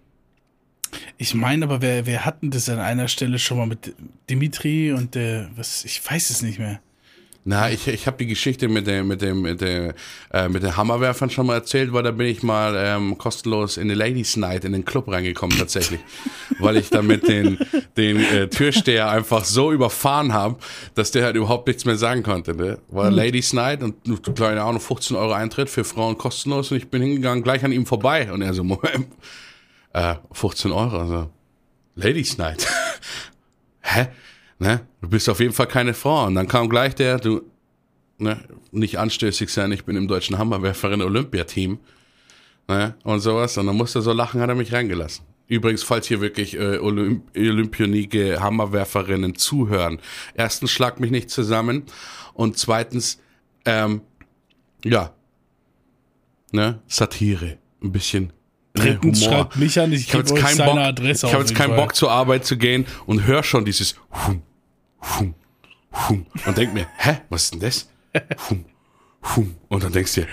Ich 1.17 1.33
meine 1.33 1.65
aber, 1.65 1.81
wer, 1.81 2.05
wer 2.05 2.25
hatten 2.25 2.51
das 2.51 2.67
an 2.67 2.79
einer 2.79 3.07
Stelle 3.07 3.39
schon 3.39 3.57
mal 3.57 3.67
mit 3.67 3.93
Dimitri 4.29 4.91
und 4.91 5.15
der, 5.15 5.49
was, 5.55 5.85
ich 5.85 6.01
weiß 6.05 6.29
es 6.31 6.41
nicht 6.41 6.59
mehr. 6.59 6.81
Na, 7.43 7.71
ich, 7.71 7.87
ich 7.87 8.05
habe 8.05 8.17
die 8.17 8.27
Geschichte 8.27 8.67
mit 8.67 8.85
dem 8.85 9.07
mit 9.07 9.23
dem 9.23 9.41
mit 9.41 9.61
dem 9.61 9.93
äh, 10.31 10.47
mit 10.47 10.61
den 10.61 10.77
Hammerwerfern 10.77 11.31
schon 11.31 11.47
mal 11.47 11.55
erzählt, 11.55 11.91
weil 11.91 12.03
da 12.03 12.11
bin 12.11 12.27
ich 12.27 12.43
mal 12.43 12.75
ähm, 12.77 13.17
kostenlos 13.17 13.77
in 13.77 13.87
die 13.87 13.95
Ladies 13.95 14.37
Night 14.37 14.63
in 14.63 14.73
den 14.73 14.85
Club 14.85 15.07
reingekommen 15.07 15.57
tatsächlich, 15.57 16.01
weil 16.59 16.77
ich 16.77 16.91
dann 16.91 17.07
mit 17.07 17.27
den 17.27 17.57
den 17.97 18.17
äh, 18.17 18.47
Türsteher 18.47 19.09
einfach 19.09 19.43
so 19.43 19.71
überfahren 19.71 20.33
habe, 20.33 20.57
dass 20.93 21.09
der 21.09 21.23
halt 21.23 21.35
überhaupt 21.35 21.65
nichts 21.67 21.83
mehr 21.83 21.97
sagen 21.97 22.21
konnte. 22.21 22.55
Ne? 22.55 22.77
War 22.89 23.09
Ladies 23.09 23.53
Night 23.53 23.81
und 23.81 23.95
kleine 24.35 24.61
Ahnung 24.61 24.79
15 24.79 25.17
Euro 25.17 25.33
Eintritt 25.33 25.69
für 25.69 25.83
Frauen 25.83 26.19
kostenlos 26.19 26.69
und 26.71 26.77
ich 26.77 26.89
bin 26.89 27.01
hingegangen 27.01 27.43
gleich 27.43 27.65
an 27.65 27.71
ihm 27.71 27.87
vorbei 27.87 28.31
und 28.31 28.43
er 28.43 28.53
so 28.53 28.63
Moment, 28.63 29.07
äh, 29.93 30.13
15 30.31 30.71
Euro, 30.71 30.99
also 30.99 31.29
Ladies 31.95 32.37
Night. 32.37 32.67
Hä? 33.81 34.09
Ne? 34.61 34.81
Du 35.01 35.09
bist 35.09 35.27
auf 35.27 35.39
jeden 35.39 35.53
Fall 35.53 35.65
keine 35.65 35.95
Frau. 35.95 36.27
Und 36.27 36.35
dann 36.35 36.47
kam 36.47 36.69
gleich 36.69 36.93
der, 36.93 37.17
du, 37.17 37.41
ne, 38.19 38.37
nicht 38.71 38.99
anstößig 38.99 39.51
sein, 39.51 39.71
ich 39.71 39.85
bin 39.85 39.95
im 39.95 40.07
deutschen 40.07 40.37
Hammerwerferin 40.37 41.01
Olympiateam. 41.01 41.79
Ne? 42.67 42.93
Und 43.03 43.21
sowas. 43.21 43.57
Und 43.57 43.65
dann 43.65 43.75
musste 43.75 43.99
er 43.99 44.01
so 44.03 44.13
lachen, 44.13 44.39
hat 44.39 44.49
er 44.49 44.55
mich 44.55 44.71
reingelassen. 44.71 45.25
Übrigens, 45.47 45.81
falls 45.81 46.05
hier 46.05 46.21
wirklich 46.21 46.53
äh, 46.53 46.77
Olymp 46.77 47.23
Olympionike 47.35 48.39
Hammerwerferinnen 48.39 49.35
zuhören. 49.35 49.99
Erstens, 50.35 50.69
schlag 50.69 50.99
mich 50.99 51.09
nicht 51.09 51.31
zusammen. 51.31 51.83
Und 52.35 52.55
zweitens, 52.59 53.19
ähm, 53.65 54.01
ja, 54.85 55.11
ne, 56.51 56.83
Satire. 56.85 57.57
Ein 57.81 57.91
bisschen. 57.91 58.25
ne, 58.25 58.31
Drittens 58.83 59.23
schreibt 59.23 59.55
mich 59.55 59.79
an, 59.79 59.91
ich 59.91 60.01
ich 60.01 60.13
habe 60.13 60.19
jetzt 60.19 60.35
keinen 60.35 60.57
Bock, 60.59 60.77
Adresse 60.77 61.25
ich 61.25 61.33
auf 61.33 61.33
hab 61.33 61.47
jetzt 61.47 61.55
keinen 61.55 61.69
Fall. 61.69 61.77
Bock 61.77 61.95
zur 61.95 62.11
Arbeit 62.11 62.45
zu 62.45 62.57
gehen 62.57 62.85
und 63.07 63.25
hör 63.25 63.41
schon 63.41 63.65
dieses 63.65 63.95
Hum, 64.11 64.43
Hum, 65.01 65.33
Hum 66.07 66.25
und 66.45 66.57
denk 66.57 66.73
mir, 66.73 66.87
hä, 66.97 67.17
was 67.29 67.43
ist 67.45 67.53
denn 67.53 67.59
das? 67.61 67.89
Hum, 68.49 68.65
Hum 69.35 69.55
und 69.67 69.83
dann 69.83 69.91
denkst 69.91 70.15
du 70.15 70.21
dir, 70.21 70.27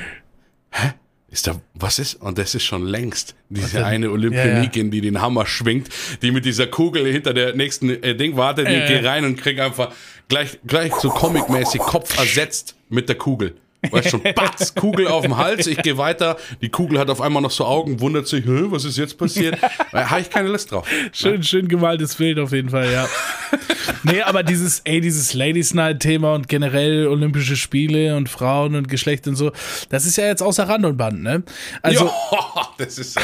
hä, 0.70 0.92
ist 1.30 1.46
da, 1.46 1.60
was 1.74 1.98
ist? 1.98 2.14
Und 2.14 2.38
das 2.38 2.54
ist 2.54 2.62
schon 2.64 2.86
längst 2.86 3.34
diese 3.50 3.84
eine 3.84 4.10
Olympionikin, 4.10 4.90
die 4.90 5.00
den 5.02 5.20
Hammer 5.20 5.44
schwingt, 5.46 5.88
die 6.22 6.30
mit 6.30 6.44
dieser 6.46 6.66
Kugel 6.66 7.06
hinter 7.10 7.34
der 7.34 7.54
nächsten 7.54 7.90
äh, 7.90 8.14
Ding 8.14 8.36
wartet, 8.36 8.68
die 8.68 8.72
Ja, 8.72 8.86
geht 8.86 9.02
ja. 9.02 9.10
rein 9.10 9.24
und 9.26 9.36
kriegt 9.36 9.60
einfach 9.60 9.92
gleich, 10.28 10.58
gleich 10.66 10.94
so 10.94 11.10
comicmäßig 11.10 11.80
Kopf 11.80 12.18
ersetzt 12.18 12.76
mit 12.88 13.08
der 13.10 13.16
Kugel. 13.16 13.56
Weißt 13.90 14.10
schon, 14.10 14.22
batz, 14.34 14.74
Kugel 14.74 15.06
auf 15.06 15.22
dem 15.22 15.36
Hals, 15.36 15.68
ich 15.68 15.80
gehe 15.82 15.96
weiter, 15.96 16.36
die 16.60 16.68
Kugel 16.68 16.98
hat 16.98 17.10
auf 17.10 17.20
einmal 17.20 17.42
noch 17.42 17.52
so 17.52 17.64
Augen, 17.64 18.00
wundert 18.00 18.26
sich, 18.26 18.44
was 18.46 18.84
ist 18.84 18.98
jetzt 18.98 19.16
passiert? 19.16 19.56
Da 19.92 20.10
habe 20.10 20.20
ich 20.20 20.30
keine 20.30 20.48
Lust 20.48 20.70
drauf. 20.70 20.86
Schön, 21.12 21.42
schön 21.42 21.68
gemaltes 21.68 22.16
Bild 22.16 22.38
auf 22.38 22.52
jeden 22.52 22.68
Fall, 22.68 22.92
ja. 22.92 23.08
nee, 24.02 24.20
aber 24.20 24.42
dieses, 24.42 24.80
ey, 24.80 25.00
dieses 25.00 25.32
Ladies 25.32 25.74
Night 25.74 26.00
Thema 26.00 26.34
und 26.34 26.48
generell 26.48 27.06
Olympische 27.06 27.56
Spiele 27.56 28.16
und 28.16 28.28
Frauen 28.28 28.74
und 28.74 28.88
Geschlecht 28.88 29.26
und 29.28 29.36
so, 29.36 29.52
das 29.88 30.04
ist 30.06 30.16
ja 30.16 30.26
jetzt 30.26 30.42
außer 30.42 30.68
Rand 30.68 30.84
und 30.84 30.96
Band, 30.96 31.22
ne? 31.22 31.42
Also, 31.82 32.06
ja, 32.06 32.68
das 32.78 32.98
ist 32.98 33.16
ja 33.16 33.22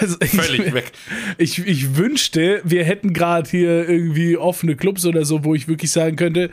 also 0.00 0.16
ich, 0.20 0.30
völlig 0.30 0.72
weg. 0.74 0.92
Ich, 1.38 1.58
ich 1.66 1.96
wünschte, 1.96 2.60
wir 2.64 2.84
hätten 2.84 3.12
gerade 3.12 3.48
hier 3.48 3.88
irgendwie 3.88 4.36
offene 4.36 4.76
Clubs 4.76 5.06
oder 5.06 5.24
so, 5.24 5.44
wo 5.44 5.54
ich 5.54 5.68
wirklich 5.68 5.90
sagen 5.90 6.16
könnte, 6.16 6.50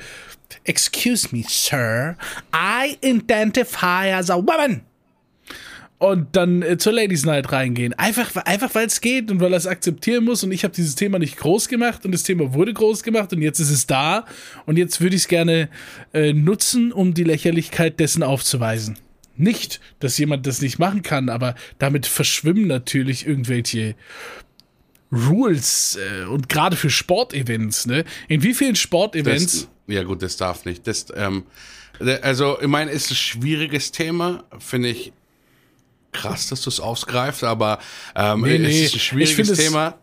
Excuse 0.64 1.30
me, 1.36 1.44
Sir, 1.48 2.18
I 2.54 2.98
identify 3.04 4.12
as 4.14 4.30
a 4.30 4.38
woman. 4.38 4.82
Und 5.98 6.36
dann 6.36 6.62
äh, 6.62 6.78
zur 6.78 6.92
Ladies 6.92 7.26
Night 7.26 7.52
reingehen. 7.54 7.94
Einfach, 7.94 8.36
einfach 8.36 8.76
weil 8.76 8.86
es 8.88 9.00
geht 9.00 9.32
und 9.32 9.40
weil 9.40 9.54
er 9.54 9.58
es 9.58 9.66
akzeptieren 9.66 10.26
muss. 10.26 10.44
Und 10.44 10.52
ich 10.52 10.66
habe 10.66 10.74
dieses 10.74 10.96
Thema 10.96 11.20
nicht 11.20 11.38
groß 11.38 11.70
gemacht 11.70 12.04
und 12.06 12.12
das 12.12 12.24
Thema 12.24 12.54
wurde 12.54 12.74
groß 12.74 13.02
gemacht 13.02 13.32
und 13.32 13.42
jetzt 13.42 13.60
ist 13.60 13.72
es 13.72 13.88
da. 13.88 14.26
Und 14.66 14.78
jetzt 14.78 15.00
würde 15.00 15.16
ich 15.16 15.24
es 15.24 15.28
gerne 15.30 15.70
äh, 16.14 16.34
nutzen, 16.34 16.92
um 16.92 17.14
die 17.14 17.24
Lächerlichkeit 17.24 18.00
dessen 18.00 18.24
aufzuweisen. 18.24 18.98
nicht, 19.38 19.80
dass 20.00 20.18
jemand 20.18 20.46
das 20.48 20.62
nicht 20.62 20.80
machen 20.80 21.02
kann, 21.02 21.30
aber 21.30 21.56
damit 21.78 22.06
verschwimmen 22.06 22.68
natürlich 22.68 23.26
irgendwelche 23.26 23.96
Rules 25.12 25.98
äh, 25.98 26.26
und 26.26 26.50
gerade 26.50 26.76
für 26.76 26.90
Sportevents, 26.90 27.86
ne? 27.86 28.04
In 28.28 28.44
wie 28.44 28.54
vielen 28.54 28.76
Sportevents? 28.76 29.70
Ja 29.88 30.04
gut, 30.04 30.22
das 30.22 30.38
darf 30.38 30.66
nicht. 30.66 30.88
Das, 30.88 31.08
ähm, 31.16 31.44
also 32.22 32.60
ich 32.60 32.68
meine, 32.68 32.92
ist 32.92 33.12
ein 33.12 33.16
schwieriges 33.16 33.92
Thema, 33.92 34.44
finde 34.60 34.90
ich 34.90 35.14
krass, 36.12 36.48
dass 36.48 36.62
du 36.62 36.70
es 36.70 36.80
ausgreifst, 36.80 37.44
aber 37.44 37.80
ähm, 38.16 38.42
nee, 38.42 38.58
nee. 38.58 38.68
es 38.68 38.88
ist 38.88 38.94
ein 38.96 39.00
schwieriges 39.00 39.54
Thema. 39.58 39.98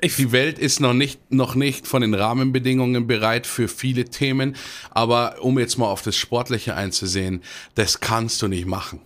Ich 0.00 0.16
die 0.16 0.30
Welt 0.30 0.58
ist 0.58 0.80
noch 0.80 0.92
nicht, 0.92 1.32
noch 1.32 1.54
nicht 1.54 1.86
von 1.86 2.02
den 2.02 2.12
Rahmenbedingungen 2.12 3.06
bereit 3.06 3.46
für 3.46 3.66
viele 3.66 4.04
Themen, 4.04 4.54
aber 4.90 5.36
um 5.40 5.58
jetzt 5.58 5.78
mal 5.78 5.86
auf 5.86 6.02
das 6.02 6.16
Sportliche 6.16 6.74
einzusehen, 6.74 7.42
das 7.76 8.00
kannst 8.00 8.42
du 8.42 8.48
nicht 8.48 8.66
machen. 8.66 9.00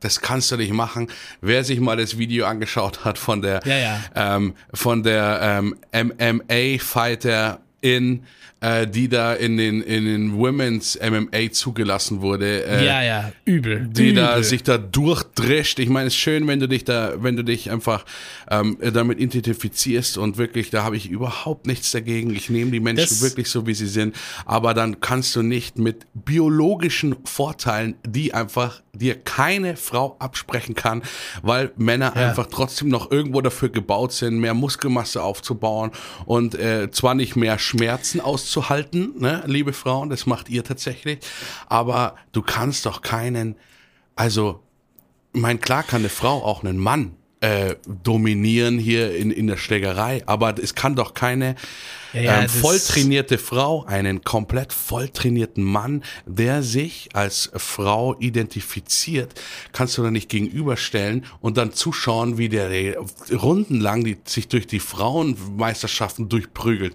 Das 0.00 0.20
kannst 0.20 0.50
du 0.50 0.56
nicht 0.56 0.72
machen. 0.72 1.08
Wer 1.40 1.64
sich 1.64 1.80
mal 1.80 1.96
das 1.96 2.18
Video 2.18 2.46
angeschaut 2.46 3.04
hat 3.04 3.18
von 3.18 3.42
der, 3.42 3.60
ja, 3.64 3.78
ja. 3.78 4.00
Ähm, 4.14 4.54
von 4.72 5.02
der 5.02 5.62
ähm, 5.92 6.12
MMA-Fighter 6.20 7.60
in 7.80 8.24
äh, 8.64 8.86
die 8.86 9.08
da 9.08 9.34
in 9.34 9.58
den, 9.58 9.82
in 9.82 10.06
den 10.06 10.38
Women's 10.38 10.98
MMA 10.98 11.52
zugelassen 11.52 12.22
wurde. 12.22 12.64
Äh, 12.64 12.86
ja, 12.86 13.02
ja, 13.02 13.32
übel. 13.44 13.86
Die 13.90 14.10
übel. 14.10 14.22
da 14.22 14.42
sich 14.42 14.62
da 14.62 14.78
durchdrescht. 14.78 15.78
Ich 15.80 15.90
meine, 15.90 16.06
es 16.06 16.14
ist 16.14 16.20
schön, 16.20 16.46
wenn 16.46 16.60
du 16.60 16.68
dich 16.68 16.84
da, 16.84 17.12
wenn 17.18 17.36
du 17.36 17.44
dich 17.44 17.70
einfach 17.70 18.06
ähm, 18.50 18.78
damit 18.80 19.20
identifizierst 19.20 20.16
und 20.16 20.38
wirklich, 20.38 20.70
da 20.70 20.82
habe 20.82 20.96
ich 20.96 21.10
überhaupt 21.10 21.66
nichts 21.66 21.90
dagegen. 21.90 22.34
Ich 22.34 22.48
nehme 22.48 22.70
die 22.70 22.80
Menschen 22.80 23.02
das 23.02 23.20
wirklich 23.20 23.50
so, 23.50 23.66
wie 23.66 23.74
sie 23.74 23.86
sind. 23.86 24.16
Aber 24.46 24.72
dann 24.72 25.00
kannst 25.00 25.36
du 25.36 25.42
nicht 25.42 25.76
mit 25.76 26.06
biologischen 26.14 27.16
Vorteilen, 27.24 27.96
die 28.06 28.32
einfach 28.32 28.80
dir 28.94 29.16
keine 29.16 29.76
Frau 29.76 30.16
absprechen 30.18 30.74
kann, 30.74 31.02
weil 31.42 31.72
Männer 31.76 32.12
ja. 32.14 32.28
einfach 32.28 32.46
trotzdem 32.46 32.88
noch 32.88 33.10
irgendwo 33.10 33.40
dafür 33.40 33.68
gebaut 33.68 34.12
sind, 34.12 34.38
mehr 34.38 34.54
Muskelmasse 34.54 35.22
aufzubauen 35.22 35.90
und 36.26 36.54
äh, 36.54 36.90
zwar 36.90 37.14
nicht 37.14 37.36
mehr 37.36 37.58
Schmerzen 37.58 38.20
auszuhalten, 38.54 39.14
ne, 39.18 39.42
liebe 39.46 39.72
Frauen, 39.72 40.10
das 40.10 40.26
macht 40.26 40.48
ihr 40.48 40.64
tatsächlich, 40.64 41.18
aber 41.66 42.16
du 42.32 42.42
kannst 42.42 42.86
doch 42.86 43.02
keinen, 43.02 43.56
also, 44.14 44.60
mein 45.32 45.60
klar 45.60 45.82
kann 45.82 46.02
eine 46.02 46.08
Frau 46.08 46.44
auch 46.44 46.62
einen 46.62 46.78
Mann 46.78 47.16
äh, 47.40 47.74
dominieren 47.86 48.78
hier 48.78 49.16
in, 49.16 49.30
in 49.30 49.48
der 49.48 49.56
Schlägerei, 49.56 50.22
aber 50.26 50.54
es 50.62 50.74
kann 50.74 50.94
doch 50.94 51.14
keine 51.14 51.56
ja, 52.14 52.20
ja, 52.20 52.42
ähm, 52.42 52.48
volltrainierte 52.48 53.38
Frau, 53.38 53.84
einen 53.84 54.22
komplett 54.22 54.72
volltrainierten 54.72 55.64
Mann, 55.64 56.02
der 56.26 56.62
sich 56.62 57.08
als 57.12 57.50
Frau 57.56 58.16
identifiziert, 58.20 59.40
kannst 59.72 59.98
du 59.98 60.02
da 60.02 60.10
nicht 60.10 60.28
gegenüberstellen 60.28 61.26
und 61.40 61.56
dann 61.56 61.72
zuschauen, 61.72 62.38
wie 62.38 62.48
der 62.48 62.96
rundenlang 63.30 64.04
die, 64.04 64.16
sich 64.24 64.48
durch 64.48 64.66
die 64.66 64.80
Frauenmeisterschaften 64.80 66.28
durchprügelt. 66.28 66.94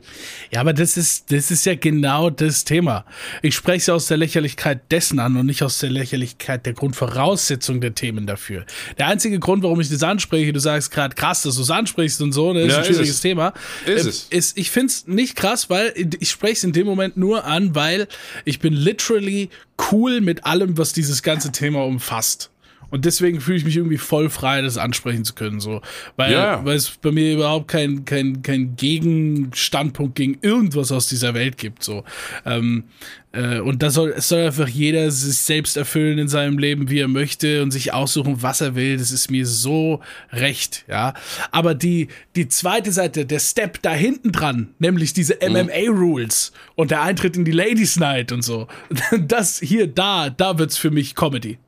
Ja, 0.52 0.62
aber 0.62 0.74
das 0.74 0.98
ist, 0.98 1.32
das 1.32 1.52
ist 1.52 1.66
ja 1.66 1.76
genau 1.76 2.30
das 2.30 2.64
Thema. 2.64 3.06
Ich 3.42 3.56
spreche 3.56 3.78
es 3.78 3.90
aus 3.90 4.08
der 4.08 4.18
Lächerlichkeit 4.18 4.92
dessen 4.92 5.20
an 5.20 5.36
und 5.36 5.46
nicht 5.46 5.64
aus 5.64 5.80
der 5.80 5.90
Lächerlichkeit 5.90 6.66
der 6.66 6.74
Grundvoraussetzung 6.74 7.82
der 7.82 7.94
Themen 7.94 8.26
dafür. 8.26 8.66
Der 8.98 9.08
einzige 9.08 9.40
Grund, 9.40 9.64
warum 9.64 9.82
ich 9.82 9.90
das 9.90 10.04
anspreche, 10.04 10.54
du 10.54 10.60
sagst 10.60 10.92
gerade 10.92 11.16
krass, 11.16 11.42
dass 11.42 11.56
du 11.56 11.62
es 11.62 11.70
ansprichst 11.70 12.22
und 12.22 12.32
so, 12.32 12.54
das 12.54 12.64
ist 12.64 12.72
ja, 12.72 12.78
ein 12.78 12.86
schwieriges 12.86 13.10
ist 13.10 13.22
Thema. 13.22 13.54
Ist 13.86 14.06
äh, 14.06 14.10
es. 14.10 14.28
Ist, 14.30 14.58
ich 14.58 14.72
finde 14.72 14.88
es 14.88 15.09
nicht 15.10 15.36
krass, 15.36 15.70
weil 15.70 15.94
ich 16.20 16.30
spreche 16.30 16.54
es 16.54 16.64
in 16.64 16.74
dem 16.74 16.86
Moment 16.88 17.18
nur 17.18 17.46
an, 17.46 17.76
weil 17.76 18.08
ich 18.46 18.60
bin 18.60 18.74
literally 18.74 19.50
cool 19.92 20.22
mit 20.22 20.46
allem, 20.46 20.78
was 20.78 20.94
dieses 20.94 21.24
ganze 21.24 21.52
Thema 21.52 21.86
umfasst. 21.86 22.50
Und 22.92 23.06
deswegen 23.06 23.42
fühle 23.42 23.58
ich 23.58 23.66
mich 23.66 23.78
irgendwie 23.78 23.98
voll 23.98 24.30
frei, 24.30 24.62
das 24.62 24.78
ansprechen 24.78 25.26
zu 25.26 25.34
können, 25.34 25.60
so. 25.60 25.82
Weil, 26.16 26.32
ja. 26.32 26.64
weil 26.66 26.76
es 26.76 26.90
bei 26.90 27.12
mir 27.12 27.34
überhaupt 27.34 27.68
kein, 27.68 28.06
kein, 28.06 28.42
kein 28.42 28.76
Gegenstandpunkt 28.76 30.16
gegen 30.16 30.38
irgendwas 30.42 30.92
aus 30.92 31.08
dieser 31.08 31.34
Welt 31.34 31.58
gibt, 31.58 31.84
so. 31.84 32.04
Ähm, 32.46 32.86
äh, 33.32 33.60
und 33.60 33.84
da 33.84 33.92
soll, 33.92 34.20
soll 34.20 34.48
einfach 34.48 34.68
jeder 34.68 35.12
sich 35.12 35.38
selbst 35.38 35.78
erfüllen 35.78 36.18
in 36.18 36.28
seinem 36.28 36.58
Leben, 36.58 36.90
wie 36.90 37.00
er 37.00 37.08
möchte 37.08 37.62
und 37.62 37.72
sich 37.72 37.94
aussuchen, 37.94 38.42
was 38.42 38.62
er 38.62 38.76
will. 38.76 38.98
Das 38.98 39.12
ist 39.12 39.30
mir 39.30 39.46
so 39.46 40.02
recht, 40.32 40.86
ja. 40.88 41.14
Aber 41.52 41.76
die, 41.76 42.08
die 42.36 42.48
zweite 42.48 42.92
Seite, 42.92 43.26
der 43.26 43.40
Step 43.40 43.82
da 43.82 43.94
hinten 43.94 44.32
dran, 44.32 44.70
nämlich 44.80 45.14
diese 45.14 45.38
MMA-Rules 45.48 46.54
und 46.76 46.92
der 46.92 47.04
Eintritt 47.04 47.38
in 47.38 47.46
die 47.46 47.52
Ladies 47.52 47.98
Night 47.98 48.32
und 48.32 48.42
so, 48.42 48.68
das 49.20 49.60
hier, 49.60 49.88
da, 49.88 50.30
da 50.30 50.58
wird's 50.58 50.78
für 50.78 50.92
mich 50.92 51.14
Comedy. 51.14 51.60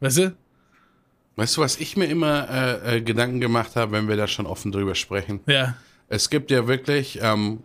Weißt 0.00 0.18
du? 0.18 0.36
Weißt 1.38 1.56
du, 1.56 1.60
was 1.60 1.76
ich 1.76 1.96
mir 1.96 2.06
immer 2.06 2.50
äh, 2.50 2.96
äh, 2.96 3.00
Gedanken 3.00 3.38
gemacht 3.40 3.76
habe, 3.76 3.92
wenn 3.92 4.08
wir 4.08 4.16
da 4.16 4.26
schon 4.26 4.44
offen 4.44 4.72
drüber 4.72 4.96
sprechen? 4.96 5.38
Ja. 5.46 5.76
Es 6.08 6.30
gibt 6.30 6.50
ja 6.50 6.66
wirklich, 6.66 7.20
ähm, 7.22 7.60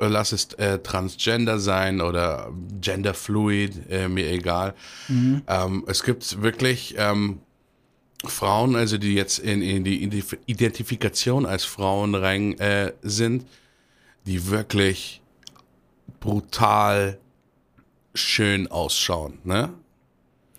lass 0.00 0.32
es 0.32 0.52
äh, 0.54 0.80
Transgender 0.80 1.60
sein 1.60 2.00
oder 2.00 2.52
Genderfluid, 2.80 3.88
äh, 3.88 4.08
mir 4.08 4.28
egal. 4.32 4.74
Mhm. 5.06 5.42
Ähm, 5.46 5.84
es 5.86 6.02
gibt 6.02 6.42
wirklich 6.42 6.96
ähm, 6.98 7.38
Frauen, 8.24 8.74
also 8.74 8.98
die 8.98 9.14
jetzt 9.14 9.38
in, 9.38 9.62
in 9.62 9.84
die 9.84 10.24
Identifikation 10.46 11.46
als 11.46 11.62
Frauen 11.62 12.16
rein 12.16 12.58
äh, 12.58 12.94
sind, 13.02 13.46
die 14.26 14.48
wirklich 14.48 15.22
brutal 16.18 17.20
schön 18.12 18.66
ausschauen, 18.66 19.38
ne? 19.44 19.72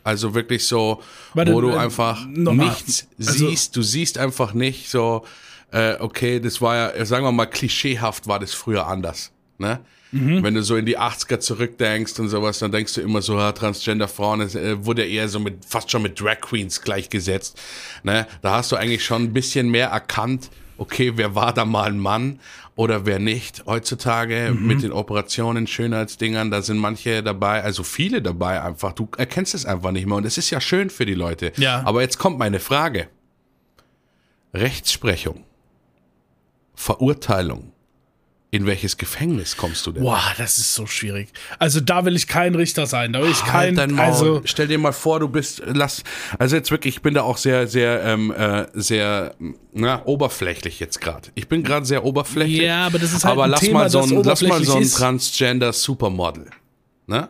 Also 0.04 0.34
wirklich 0.34 0.66
so, 0.66 1.02
Warte, 1.34 1.54
wo 1.54 1.62
du 1.62 1.70
äh, 1.70 1.78
einfach 1.78 2.26
nichts 2.26 3.08
also, 3.18 3.32
siehst. 3.32 3.76
Du 3.76 3.82
siehst 3.82 4.18
einfach 4.18 4.54
nicht 4.54 4.90
so, 4.90 5.26
äh, 5.72 5.96
okay, 6.00 6.40
das 6.40 6.62
war 6.62 6.76
ja, 6.98 7.06
sagen 7.06 7.26
wir 7.26 7.32
mal, 7.32 7.46
klischeehaft 7.46 8.28
war 8.28 8.40
das 8.40 8.54
früher 8.54 8.88
anders. 8.88 9.32
Ne? 9.58 9.80
Mhm. 10.12 10.44
Wenn 10.44 10.54
du 10.54 10.62
so 10.62 10.76
in 10.76 10.86
die 10.86 11.00
80er 11.00 11.40
zurückdenkst 11.40 12.20
und 12.20 12.30
sowas, 12.30 12.60
dann 12.60 12.72
denkst 12.72 12.94
du 12.94 13.02
immer 13.02 13.22
so, 13.22 13.36
ja, 13.36 13.52
Transgender-Frauen, 13.52 14.42
das 14.42 14.56
äh, 14.56 14.86
wurde 14.86 15.06
eher 15.06 15.28
so 15.28 15.40
mit, 15.40 15.66
fast 15.66 15.90
schon 15.90 16.04
mit 16.04 16.20
Drag 16.20 16.40
Queens 16.42 16.82
gleichgesetzt. 16.82 17.60
Ne? 18.04 18.28
Da 18.42 18.58
hast 18.58 18.72
du 18.72 18.76
eigentlich 18.76 19.04
schon 19.04 19.24
ein 19.24 19.34
bisschen 19.34 19.70
mehr 19.70 19.88
erkannt, 19.88 20.50
okay, 20.78 21.14
wer 21.16 21.36
war 21.36 21.54
da 21.54 21.66
mal 21.66 21.90
ein 21.90 22.00
Mann 22.00 22.40
oder 22.76 23.06
wer 23.06 23.20
nicht. 23.20 23.66
Heutzutage 23.66 24.54
mhm. 24.54 24.68
mit 24.68 24.84
den 24.84 24.92
Operationen, 24.92 25.68
Schönheitsdingern, 25.68 26.52
da 26.52 26.62
sind 26.62 26.78
manche 26.78 27.24
dabei, 27.24 27.64
also 27.64 27.84
viele 27.84 28.22
dabei 28.22 28.62
einfach. 28.62 28.94
Du 28.94 29.10
erkennst 29.18 29.54
es 29.54 29.66
einfach 29.66 29.92
nicht 29.92 30.06
mehr 30.06 30.18
und 30.18 30.26
es 30.26 30.38
ist 30.38 30.50
ja 30.50 30.62
schön 30.62 30.90
für 30.90 31.06
die 31.06 31.14
Leute. 31.14 31.52
Ja. 31.58 31.84
Aber 31.86 32.02
jetzt 32.02 32.18
kommt 32.18 32.38
meine 32.40 32.60
Frage. 32.60 33.10
Rechtsprechung, 34.54 35.46
Verurteilung, 36.76 37.73
in 38.54 38.68
welches 38.68 38.98
Gefängnis 38.98 39.58
kommst 39.58 39.88
du 39.88 39.92
denn? 39.92 40.04
Boah, 40.04 40.22
das 40.38 40.60
ist 40.60 40.76
so 40.76 40.86
schwierig. 40.86 41.30
Also 41.58 41.80
da 41.80 42.06
will 42.06 42.16
ich 42.16 42.28
kein 42.28 42.54
Richter 42.54 42.86
sein. 42.86 43.12
Da 43.12 43.24
will 43.24 43.32
ich 43.32 43.44
halt 43.52 43.76
kein. 43.76 44.00
Also 44.00 44.44
stell 44.46 44.68
dir 44.68 44.78
mal 44.78 44.94
vor, 44.94 45.20
du 45.20 45.28
bist, 45.28 45.64
lass, 45.66 46.04
also 46.38 46.56
jetzt 46.56 46.70
wirklich, 46.70 46.98
ich 46.98 47.02
bin 47.02 47.16
da 47.16 47.24
auch 47.24 47.38
sehr, 47.38 47.66
sehr, 47.66 48.04
ähm, 48.04 48.32
äh, 48.32 48.68
sehr, 48.76 49.34
na, 49.74 50.06
oberflächlich 50.06 50.80
jetzt 50.80 51.02
gerade. 51.02 51.30
Ich 51.34 51.48
bin 51.48 51.64
gerade 51.64 51.88
sehr 51.88 52.06
oberflächlich. 52.06 52.62
Ja, 52.62 52.86
aber 52.86 53.00
das 53.00 53.14
ist 53.14 53.24
halt 53.24 53.32
aber 53.32 53.46
ein 53.46 53.50
lass 53.50 53.62
Thema, 53.62 53.80
mal 53.80 53.90
so 53.90 54.02
ein, 54.02 54.24
lass 54.24 54.44
mal 54.44 54.64
so 54.64 54.76
ein. 54.76 54.88
Transgender 54.88 55.74
Supermodel, 55.74 56.52
ne? 57.08 57.30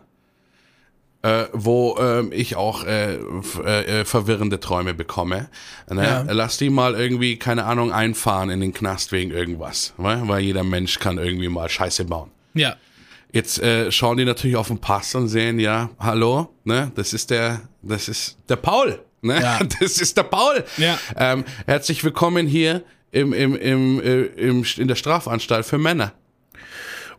Äh, 1.23 1.45
wo 1.53 1.97
äh, 1.99 2.25
ich 2.33 2.55
auch 2.55 2.83
äh, 2.83 3.15
äh, 3.15 4.01
äh, 4.01 4.05
verwirrende 4.05 4.59
Träume 4.59 4.93
bekomme. 4.93 5.49
Ne? 5.89 6.03
Ja. 6.03 6.25
Lass 6.29 6.57
die 6.57 6.69
mal 6.69 6.95
irgendwie, 6.95 7.37
keine 7.37 7.63
Ahnung, 7.63 7.91
einfahren 7.91 8.49
in 8.49 8.59
den 8.59 8.73
Knast 8.73 9.11
wegen 9.11 9.31
irgendwas. 9.31 9.93
Ne? 9.97 10.21
Weil 10.25 10.41
jeder 10.41 10.63
Mensch 10.63 10.99
kann 10.99 11.17
irgendwie 11.17 11.49
mal 11.49 11.69
Scheiße 11.69 12.05
bauen. 12.05 12.29
Ja. 12.53 12.75
Jetzt 13.31 13.59
äh, 13.63 13.91
schauen 13.91 14.17
die 14.17 14.25
natürlich 14.25 14.57
auf 14.57 14.67
den 14.67 14.77
Pass 14.77 15.15
und 15.15 15.27
sehen, 15.27 15.59
ja, 15.59 15.89
hallo, 15.97 16.49
ne, 16.65 16.91
das 16.93 17.13
ist 17.13 17.31
der, 17.31 17.61
das 17.81 18.07
ist 18.07 18.37
der 18.47 18.57
Paul. 18.57 18.99
Ne? 19.21 19.41
Ja. 19.41 19.59
Das 19.79 19.97
ist 19.97 20.17
der 20.17 20.23
Paul. 20.23 20.63
Ja. 20.77 20.99
Ähm, 21.17 21.45
herzlich 21.65 22.03
willkommen 22.03 22.45
hier 22.45 22.83
im, 23.11 23.31
im, 23.33 23.55
im, 23.55 24.01
äh, 24.01 24.23
im, 24.23 24.65
in 24.77 24.87
der 24.87 24.95
Strafanstalt 24.95 25.65
für 25.65 25.77
Männer. 25.77 26.13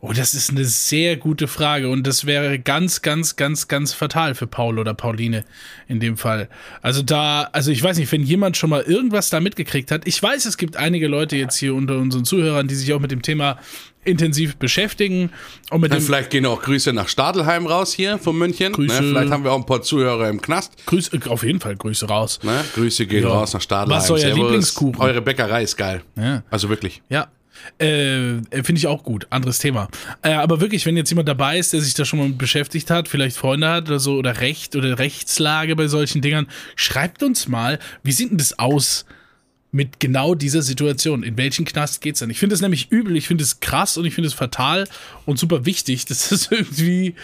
Oh, 0.01 0.13
das 0.13 0.33
ist 0.33 0.49
eine 0.49 0.65
sehr 0.65 1.17
gute 1.17 1.47
Frage 1.47 1.89
und 1.89 2.05
das 2.05 2.25
wäre 2.25 2.59
ganz, 2.59 3.01
ganz, 3.01 3.35
ganz, 3.35 3.67
ganz 3.67 3.93
fatal 3.93 4.35
für 4.35 4.47
Paul 4.47 4.79
oder 4.79 4.93
Pauline 4.93 5.43
in 5.87 5.99
dem 5.99 6.17
Fall. 6.17 6.49
Also 6.81 7.01
da, 7.01 7.49
also 7.51 7.71
ich 7.71 7.81
weiß 7.81 7.97
nicht, 7.97 8.11
wenn 8.11 8.23
jemand 8.23 8.57
schon 8.57 8.69
mal 8.69 8.81
irgendwas 8.81 9.29
da 9.29 9.39
mitgekriegt 9.39 9.91
hat. 9.91 10.07
Ich 10.07 10.21
weiß, 10.21 10.45
es 10.45 10.57
gibt 10.57 10.77
einige 10.77 11.07
Leute 11.07 11.35
jetzt 11.35 11.57
hier 11.57 11.73
unter 11.75 11.97
unseren 11.97 12.25
Zuhörern, 12.25 12.67
die 12.67 12.75
sich 12.75 12.93
auch 12.93 12.99
mit 12.99 13.11
dem 13.11 13.21
Thema 13.21 13.57
intensiv 14.05 14.55
beschäftigen. 14.57 15.31
Und 15.71 15.81
mit 15.81 15.91
ja, 15.91 15.97
dem 15.97 16.05
vielleicht 16.05 16.29
gehen 16.29 16.45
auch 16.45 16.61
Grüße 16.61 16.93
nach 16.93 17.09
Stadelheim 17.09 17.65
raus 17.65 17.93
hier 17.93 18.17
von 18.17 18.37
München. 18.37 18.71
Grüße, 18.71 19.01
ne? 19.01 19.09
Vielleicht 19.09 19.31
haben 19.31 19.43
wir 19.43 19.51
auch 19.51 19.59
ein 19.59 19.65
paar 19.65 19.81
Zuhörer 19.81 20.29
im 20.29 20.41
Knast. 20.41 20.73
Grüße, 20.85 21.19
auf 21.27 21.43
jeden 21.43 21.59
Fall 21.59 21.75
Grüße 21.75 22.07
raus. 22.07 22.39
Ne? 22.43 22.63
Grüße 22.75 23.07
gehen 23.07 23.23
ja. 23.23 23.29
raus 23.29 23.53
nach 23.53 23.61
Stadelheim. 23.61 23.97
Was 23.97 24.05
ist 24.05 24.11
euer 24.11 24.33
Lieblingskuchen? 24.33 25.01
Eure 25.01 25.21
Bäckerei 25.21 25.63
ist 25.63 25.75
geil. 25.75 26.03
Ja. 26.15 26.43
Also 26.49 26.69
wirklich. 26.69 27.01
Ja, 27.09 27.27
Äh, 27.77 28.41
Finde 28.51 28.75
ich 28.75 28.87
auch 28.87 29.03
gut. 29.03 29.27
Anderes 29.29 29.59
Thema. 29.59 29.87
Äh, 30.21 30.33
aber 30.33 30.61
wirklich, 30.61 30.85
wenn 30.85 30.97
jetzt 30.97 31.09
jemand 31.09 31.27
dabei 31.27 31.57
ist, 31.59 31.73
der 31.73 31.81
sich 31.81 31.93
da 31.93 32.05
schon 32.05 32.19
mal 32.19 32.29
beschäftigt 32.29 32.89
hat, 32.91 33.07
vielleicht 33.07 33.37
Freunde 33.37 33.67
hat 33.69 33.87
oder 33.87 33.99
so, 33.99 34.15
oder 34.15 34.39
Recht 34.41 34.75
oder 34.75 34.97
Rechtslage 34.99 35.75
bei 35.75 35.87
solchen 35.87 36.21
Dingern, 36.21 36.47
schreibt 36.75 37.23
uns 37.23 37.47
mal, 37.47 37.79
wie 38.03 38.11
sieht 38.11 38.31
denn 38.31 38.37
das 38.37 38.57
aus 38.59 39.05
mit 39.71 39.99
genau 39.99 40.35
dieser 40.35 40.61
Situation? 40.61 41.21
In 41.23 41.35
welchen 41.37 41.65
Knast 41.65 41.99
geht's 41.99 42.19
dann? 42.19 42.29
Ich 42.29 42.39
finde 42.39 42.55
es 42.55 42.61
nämlich 42.61 42.91
übel, 42.93 43.17
ich 43.17 43.27
finde 43.27 43.43
es 43.43 43.59
krass 43.59 43.97
und 43.97 44.05
ich 44.05 44.13
finde 44.15 44.29
es 44.29 44.33
fatal 44.33 44.87
und 45.25 45.37
super 45.37 45.65
wichtig, 45.65 46.05
dass 46.07 46.29
das 46.29 46.49
irgendwie. 46.49 47.15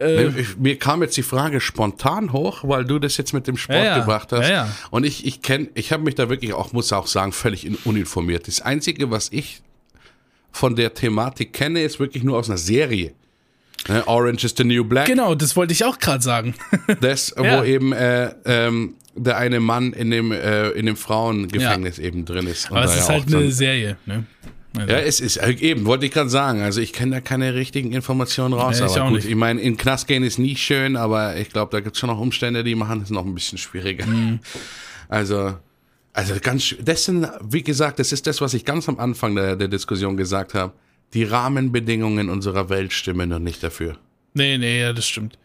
Äh, 0.00 0.30
Mir 0.58 0.78
kam 0.80 1.02
jetzt 1.02 1.16
die 1.16 1.22
Frage 1.22 1.60
spontan 1.60 2.32
hoch, 2.32 2.64
weil 2.64 2.84
du 2.84 2.98
das 2.98 3.16
jetzt 3.18 3.32
mit 3.32 3.46
dem 3.46 3.56
Sport 3.56 3.78
Ja, 3.78 3.84
ja. 3.84 3.98
gebracht 4.00 4.32
hast. 4.32 4.48
Ja. 4.48 4.68
Und 4.90 5.04
ich, 5.04 5.24
ich 5.26 5.42
kenne, 5.42 5.68
ich 5.74 5.92
habe 5.92 6.02
mich 6.02 6.16
da 6.16 6.28
wirklich 6.28 6.54
auch, 6.54 6.72
muss 6.72 6.92
auch 6.92 7.06
sagen, 7.06 7.30
völlig 7.32 7.64
in- 7.64 7.76
uninformiert. 7.84 8.48
Das 8.48 8.60
Einzige, 8.60 9.12
was 9.12 9.28
ich 9.30 9.62
von 10.52 10.76
der 10.76 10.94
Thematik 10.94 11.52
kenne, 11.52 11.82
ist 11.82 11.98
wirklich 11.98 12.22
nur 12.22 12.38
aus 12.38 12.48
einer 12.48 12.58
Serie. 12.58 13.12
Ne, 13.88 14.06
Orange 14.06 14.44
is 14.44 14.54
the 14.56 14.62
New 14.64 14.84
Black. 14.84 15.06
genau, 15.06 15.34
das 15.34 15.56
wollte 15.56 15.72
ich 15.72 15.84
auch 15.84 15.98
gerade 15.98 16.22
sagen. 16.22 16.54
Das, 17.00 17.34
Ja. 17.36 17.60
wo 17.60 17.64
eben 17.64 17.92
äh, 17.92 18.32
ähm, 18.44 18.94
der 19.16 19.36
eine 19.38 19.58
Mann 19.60 19.92
in 19.92 20.10
dem, 20.10 20.30
äh, 20.32 20.68
in 20.70 20.86
dem 20.86 20.96
Frauengefängnis 20.96 21.98
eben 21.98 22.24
drin 22.24 22.46
ist. 22.46 22.70
Aber 22.70 22.84
es 22.84 22.94
ist 22.94 23.08
ja 23.08 23.14
halt 23.14 23.34
eine 23.34 23.50
Serie, 23.50 23.96
ne? 24.06 24.24
Also, 24.74 24.90
Ja, 24.90 24.98
es 25.00 25.20
ist 25.20 25.36
äh, 25.36 25.50
eben, 25.50 25.84
wollte 25.84 26.06
ich 26.06 26.12
gerade 26.12 26.30
sagen. 26.30 26.62
Also 26.62 26.80
ich 26.80 26.92
kenne 26.94 27.16
da 27.16 27.20
keine 27.20 27.54
richtigen 27.54 27.92
Informationen 27.92 28.54
raus. 28.54 28.78
Ja, 28.78 28.86
ich 28.86 28.92
aber 28.92 29.06
gut, 29.10 29.16
nicht. 29.18 29.28
ich 29.28 29.34
meine, 29.34 29.60
in 29.60 29.76
Knast 29.76 30.06
gehen 30.06 30.22
ist 30.22 30.38
nie 30.38 30.56
schön, 30.56 30.96
aber 30.96 31.36
ich 31.36 31.50
glaube, 31.50 31.72
da 31.72 31.80
gibt 31.80 31.96
es 31.96 32.00
schon 32.00 32.08
noch 32.08 32.18
Umstände, 32.18 32.64
die 32.64 32.74
machen 32.74 33.02
es 33.02 33.10
noch 33.10 33.26
ein 33.26 33.34
bisschen 33.34 33.58
schwieriger. 33.58 34.06
Mhm. 34.06 34.38
Also, 35.08 35.56
also 36.12 36.34
ganz, 36.40 36.74
das 36.80 37.04
sind, 37.04 37.26
wie 37.42 37.62
gesagt, 37.62 37.98
das 37.98 38.12
ist 38.12 38.26
das, 38.26 38.40
was 38.40 38.54
ich 38.54 38.64
ganz 38.64 38.88
am 38.88 38.98
Anfang 38.98 39.34
der, 39.34 39.56
der 39.56 39.68
Diskussion 39.68 40.16
gesagt 40.16 40.54
habe. 40.54 40.72
Die 41.14 41.24
Rahmenbedingungen 41.24 42.28
unserer 42.28 42.68
Welt 42.68 42.92
stimmen 42.92 43.28
noch 43.28 43.38
nicht 43.38 43.62
dafür. 43.62 43.98
Nee, 44.34 44.56
nee, 44.56 44.80
ja, 44.80 44.92
das 44.92 45.06
stimmt. 45.06 45.38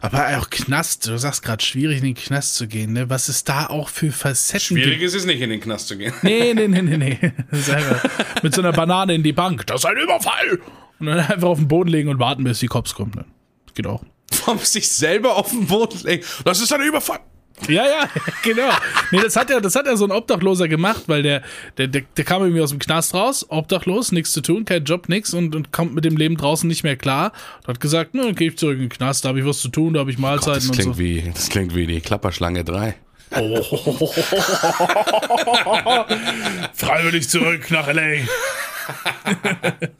Aber 0.00 0.36
auch 0.36 0.50
Knast, 0.50 1.06
du 1.06 1.16
sagst 1.16 1.44
gerade, 1.44 1.64
schwierig 1.64 1.98
in 1.98 2.04
den 2.04 2.14
Knast 2.14 2.56
zu 2.56 2.66
gehen, 2.66 2.92
ne? 2.92 3.08
Was 3.08 3.28
ist 3.28 3.48
da 3.48 3.66
auch 3.66 3.88
für 3.88 4.10
Facetten 4.10 4.76
gibt? 4.76 5.00
ist 5.00 5.14
es 5.14 5.24
nicht, 5.24 5.40
in 5.40 5.50
den 5.50 5.60
Knast 5.60 5.88
zu 5.88 5.96
gehen. 5.96 6.12
Nee, 6.22 6.52
nee, 6.54 6.66
nee, 6.66 6.82
nee, 6.82 6.96
nee. 6.96 7.18
Einfach 7.52 8.04
mit 8.42 8.52
so 8.54 8.60
einer 8.60 8.72
Banane 8.72 9.14
in 9.14 9.22
die 9.22 9.32
Bank. 9.32 9.66
Das 9.68 9.82
ist 9.82 9.86
ein 9.86 9.96
Überfall! 9.96 10.60
Und 10.98 11.06
dann 11.06 11.18
einfach 11.18 11.48
auf 11.48 11.58
den 11.58 11.66
Boden 11.66 11.90
legen 11.90 12.08
und 12.08 12.20
warten, 12.20 12.44
bis 12.44 12.60
die 12.60 12.68
Cops 12.68 12.94
kommen. 12.94 13.12
Ne? 13.16 13.24
Geht 13.74 13.88
auch. 13.88 14.04
Warum 14.44 14.58
sich 14.60 14.88
selber 14.88 15.36
auf 15.36 15.50
den 15.50 15.66
Boden 15.66 15.98
legen? 16.04 16.24
Das 16.44 16.60
ist 16.60 16.72
ein 16.72 16.80
Überfall. 16.80 17.18
Ja, 17.68 17.84
ja, 17.84 18.08
genau. 18.42 18.70
Nee, 19.10 19.20
das 19.22 19.36
hat 19.36 19.50
ja, 19.50 19.60
das 19.60 19.74
hat 19.76 19.86
ja 19.86 19.96
so 19.96 20.04
ein 20.04 20.10
Obdachloser 20.10 20.68
gemacht, 20.68 21.04
weil 21.06 21.22
der, 21.22 21.42
der, 21.78 21.86
der, 21.86 22.02
der 22.16 22.24
kam 22.24 22.42
irgendwie 22.42 22.60
aus 22.62 22.70
dem 22.70 22.78
Knast 22.78 23.14
raus, 23.14 23.46
obdachlos, 23.48 24.10
nichts 24.12 24.32
zu 24.32 24.40
tun, 24.40 24.64
kein 24.64 24.84
Job, 24.84 25.08
nix 25.08 25.32
und, 25.34 25.54
und 25.54 25.72
kommt 25.72 25.94
mit 25.94 26.04
dem 26.04 26.16
Leben 26.16 26.36
draußen 26.36 26.66
nicht 26.68 26.82
mehr 26.82 26.96
klar. 26.96 27.32
Und 27.60 27.68
hat 27.68 27.80
gesagt, 27.80 28.14
ne, 28.14 28.32
gehe 28.34 28.48
ich 28.48 28.58
zurück 28.58 28.74
in 28.76 28.82
den 28.84 28.88
Knast, 28.88 29.24
da 29.24 29.28
habe 29.30 29.38
ich 29.40 29.46
was 29.46 29.60
zu 29.60 29.68
tun, 29.68 29.94
da 29.94 30.00
habe 30.00 30.10
ich 30.10 30.18
Mahlzeiten 30.18 30.54
Das 30.54 30.66
und 30.68 30.74
klingt, 30.74 30.94
so. 30.96 30.98
wie, 30.98 31.30
das 31.32 31.48
klingt 31.48 31.74
wie 31.74 31.86
die 31.86 32.00
Klapperschlange 32.00 32.64
3. 32.64 32.94
Freiwillig 36.74 37.28
zurück 37.30 37.70
nach 37.70 37.88
L.A. 37.88 38.26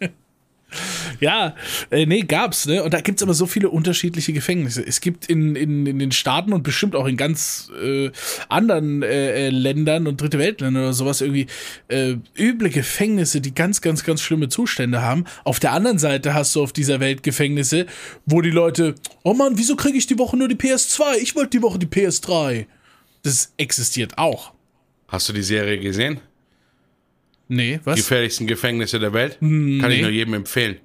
ja, 1.20 1.54
äh, 1.90 2.06
nee, 2.06 2.22
gab's, 2.22 2.66
ne? 2.66 2.82
Und 2.82 2.94
da 2.94 3.00
gibt's 3.00 3.22
aber 3.22 3.34
so 3.34 3.46
viele 3.46 3.70
unterschiedliche 3.70 4.32
Gefängnisse. 4.32 4.84
Es 4.86 5.00
gibt 5.00 5.26
in, 5.26 5.56
in, 5.56 5.86
in 5.86 5.98
den 5.98 6.12
Staaten 6.12 6.52
und 6.52 6.62
bestimmt 6.62 6.94
auch 6.94 7.06
in 7.06 7.16
ganz 7.16 7.70
äh, 7.82 8.10
anderen 8.48 9.02
äh, 9.02 9.46
äh, 9.46 9.50
Ländern 9.50 10.06
und 10.06 10.20
Dritte 10.20 10.38
Weltländern 10.38 10.82
oder 10.82 10.92
sowas 10.92 11.20
irgendwie 11.20 11.46
äh, 11.88 12.16
üble 12.38 12.70
Gefängnisse, 12.70 13.40
die 13.40 13.54
ganz, 13.54 13.80
ganz, 13.80 14.04
ganz 14.04 14.20
schlimme 14.20 14.48
Zustände 14.48 15.02
haben. 15.02 15.24
Auf 15.44 15.60
der 15.60 15.72
anderen 15.72 15.98
Seite 15.98 16.34
hast 16.34 16.54
du 16.54 16.62
auf 16.62 16.72
dieser 16.72 17.00
Welt 17.00 17.22
Gefängnisse, 17.22 17.86
wo 18.26 18.40
die 18.40 18.50
Leute, 18.50 18.94
oh 19.22 19.34
Mann, 19.34 19.56
wieso 19.56 19.76
kriege 19.76 19.98
ich 19.98 20.06
die 20.06 20.18
Woche 20.18 20.36
nur 20.36 20.48
die 20.48 20.56
PS2? 20.56 21.16
Ich 21.20 21.34
wollte 21.34 21.50
die 21.50 21.62
Woche 21.62 21.78
die 21.78 21.86
PS3. 21.86 22.66
Das 23.22 23.52
existiert 23.56 24.18
auch. 24.18 24.52
Hast 25.08 25.28
du 25.28 25.32
die 25.32 25.42
Serie 25.42 25.78
gesehen? 25.78 26.20
Nee, 27.55 27.80
was? 27.84 27.96
gefährlichsten 27.96 28.46
Gefängnisse 28.46 28.98
der 28.98 29.12
Welt. 29.12 29.38
Kann 29.40 29.90
ich 29.90 30.00
nur 30.00 30.11
jedem 30.11 30.32
empfehlen. 30.32 30.76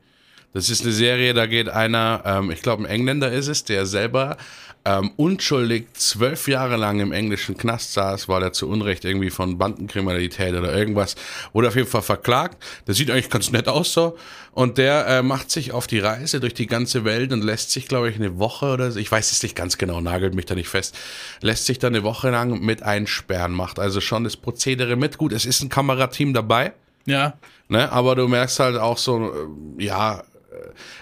Das 0.58 0.72
ist 0.72 0.82
eine 0.82 0.92
Serie, 0.92 1.36
da 1.36 1.46
geht 1.46 1.70
einer, 1.70 2.24
ähm, 2.26 2.50
ich 2.50 2.64
glaube 2.64 2.82
ein 2.82 2.90
Engländer 2.90 3.32
ist 3.32 3.48
es, 3.48 3.64
der 3.64 3.86
selber 3.86 4.38
ähm, 4.86 5.12
unschuldig 5.16 5.86
zwölf 5.94 6.48
Jahre 6.48 6.78
lang 6.78 7.00
im 7.00 7.12
englischen 7.12 7.56
Knast 7.56 7.94
saß, 7.94 8.28
weil 8.28 8.42
er 8.42 8.54
zu 8.54 8.68
Unrecht 8.68 9.06
irgendwie 9.06 9.30
von 9.30 9.60
Bandenkriminalität 9.60 10.56
oder 10.56 10.76
irgendwas, 10.76 11.16
wurde 11.54 11.68
auf 11.68 11.76
jeden 11.76 11.88
Fall 11.88 12.02
verklagt. 12.02 12.58
Der 12.88 12.96
sieht 12.96 13.12
eigentlich 13.12 13.30
ganz 13.30 13.52
nett 13.52 13.68
aus 13.68 13.94
so. 13.94 14.18
Und 14.52 14.80
der 14.80 15.06
äh, 15.06 15.22
macht 15.22 15.52
sich 15.52 15.74
auf 15.74 15.86
die 15.86 16.00
Reise 16.00 16.40
durch 16.40 16.56
die 16.56 16.66
ganze 16.66 17.06
Welt 17.06 17.34
und 17.34 17.44
lässt 17.44 17.70
sich, 17.70 17.88
glaube 17.88 18.10
ich, 18.10 18.16
eine 18.16 18.40
Woche 18.40 18.66
oder 18.74 18.90
so, 18.90 18.98
ich 18.98 19.12
weiß 19.12 19.32
es 19.32 19.44
nicht 19.44 19.56
ganz 19.56 19.78
genau, 19.78 20.02
nagelt 20.02 20.34
mich 20.34 20.48
da 20.48 20.56
nicht 20.56 20.70
fest, 20.70 20.98
lässt 21.42 21.68
sich 21.68 21.78
da 21.78 21.86
eine 21.86 22.02
Woche 22.02 22.32
lang 22.32 22.62
mit 22.62 22.82
einsperren, 22.82 23.52
macht 23.52 23.78
also 23.78 24.02
schon 24.02 24.24
das 24.24 24.36
Prozedere 24.36 24.96
mit. 24.96 25.20
Gut, 25.20 25.34
es 25.34 25.46
ist 25.46 25.62
ein 25.62 25.70
Kamerateam 25.70 26.34
dabei. 26.34 26.74
ja. 27.06 27.36
Ne? 27.70 27.92
Aber 27.92 28.16
du 28.16 28.28
merkst 28.28 28.60
halt 28.60 28.78
auch 28.78 28.98
so, 28.98 29.34
äh, 29.78 29.84
ja, 29.84 30.24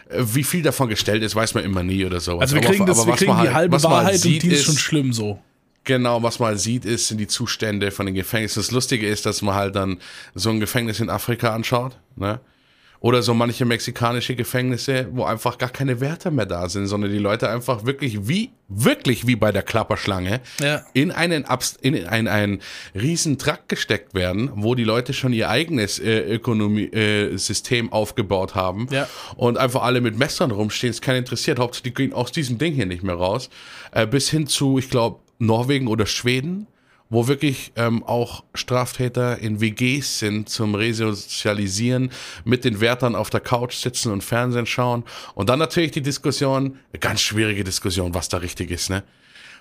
wie 0.10 0.44
viel 0.44 0.62
davon 0.62 0.90
gestellt 0.90 1.24
ist, 1.24 1.36
weiß 1.36 1.54
man 1.54 1.64
immer 1.64 1.84
nie 1.84 2.06
oder 2.06 2.20
sowas. 2.20 2.42
Also 2.42 2.56
wir 2.56 2.62
Aber- 2.64 2.72
kriegen, 2.72 2.86
das, 2.86 2.98
aber 3.00 3.08
wir 3.08 3.12
was 3.14 3.20
kriegen 3.20 3.32
die 3.34 3.38
halt- 3.40 3.54
halbe 3.54 3.76
halt 3.78 3.84
Wahrheit 3.84 4.14
und 4.16 4.20
sieht, 4.22 4.44
die 4.44 4.48
ist, 4.50 4.60
ist 4.60 4.66
schon 4.66 4.78
schlimm 4.78 5.14
so. 5.14 5.40
Genau, 5.84 6.24
was 6.24 6.40
man 6.40 6.48
halt 6.50 6.60
sieht, 6.60 6.84
ist, 6.86 7.08
sind 7.10 7.20
die 7.20 7.28
Zustände 7.28 7.92
von 7.92 8.08
den 8.08 8.16
Gefängnissen. 8.16 8.60
Das 8.62 8.72
Lustige 8.72 9.08
ist, 9.08 9.26
dass 9.26 9.42
man 9.44 9.54
halt 9.56 9.76
dann 9.76 9.98
so 10.34 10.50
ein 10.50 10.60
Gefängnis 10.60 11.00
in 11.00 11.10
Afrika 11.12 11.54
anschaut, 11.54 11.98
ne? 12.16 12.40
Oder 13.06 13.22
so 13.22 13.36
manche 13.36 13.66
mexikanische 13.66 14.36
Gefängnisse, 14.36 15.08
wo 15.12 15.26
einfach 15.26 15.60
gar 15.60 15.70
keine 15.70 16.00
Werte 16.02 16.32
mehr 16.32 16.48
da 16.48 16.68
sind, 16.68 16.88
sondern 16.88 17.12
die 17.12 17.20
Leute 17.20 17.48
einfach 17.48 17.86
wirklich 17.86 18.28
wie, 18.28 18.50
wirklich 18.68 19.28
wie 19.28 19.36
bei 19.36 19.52
der 19.52 19.62
Klapperschlange 19.62 20.42
Ja. 20.60 20.82
in 20.94 21.12
einen, 21.12 21.46
Abs- 21.46 21.78
in 21.80 22.04
einen, 22.08 22.28
einen 22.28 22.62
riesen 22.96 23.38
Trakt 23.38 23.70
gesteckt 23.70 24.16
werden, 24.16 24.50
wo 24.56 24.74
die 24.74 24.84
Leute 24.84 25.14
schon 25.14 25.34
ihr 25.34 25.50
eigenes 25.52 26.00
äh, 26.00 26.18
Ökonomie, 26.22 26.86
äh, 26.86 27.38
aufgebaut 27.92 28.56
haben 28.56 28.88
Ja. 28.90 29.08
und 29.36 29.60
einfach 29.60 29.84
alle 29.84 30.02
mit 30.02 30.18
Messern 30.18 30.50
rumstehen, 30.50 30.90
ist 30.90 31.04
keiner 31.04 31.20
interessiert. 31.20 31.60
Hauptsache, 31.60 31.84
die 31.84 31.94
gehen 31.94 32.12
aus 32.12 32.32
diesem 32.32 32.58
Ding 32.58 32.74
hier 32.74 32.88
nicht 32.88 33.04
mehr 33.04 33.14
raus. 33.16 33.52
Äh, 33.92 34.08
bis 34.08 34.32
hin 34.32 34.48
zu, 34.48 34.80
ich 34.80 34.90
glaube, 34.90 35.20
Norwegen 35.38 35.86
oder 35.90 36.08
Schweden, 36.08 36.66
wo 37.10 37.28
wirklich 37.28 37.72
ähm, 37.76 38.04
auch 38.04 38.44
Straftäter 38.54 39.38
in 39.40 39.62
WGs 39.62 40.20
sind 40.20 40.50
zum 40.50 40.76
Resozialisieren, 40.76 42.12
mit 42.44 42.66
den 42.66 42.80
Wärtern 42.82 43.16
auf 43.16 43.30
der 43.30 43.42
Couch 43.42 43.76
sitzen 43.76 44.12
und 44.12 44.24
Fernsehen 44.24 44.66
schauen. 44.66 45.04
Und 45.36 45.50
dann 45.50 45.60
natürlich 45.60 45.92
die 45.92 46.02
Diskussion, 46.02 46.80
eine 46.92 47.00
ganz 47.00 47.22
schwierige 47.22 47.64
Diskussion, 47.64 48.14
was 48.14 48.30
da 48.30 48.38
richtig 48.38 48.72
ist, 48.72 48.90
ne? 48.90 49.04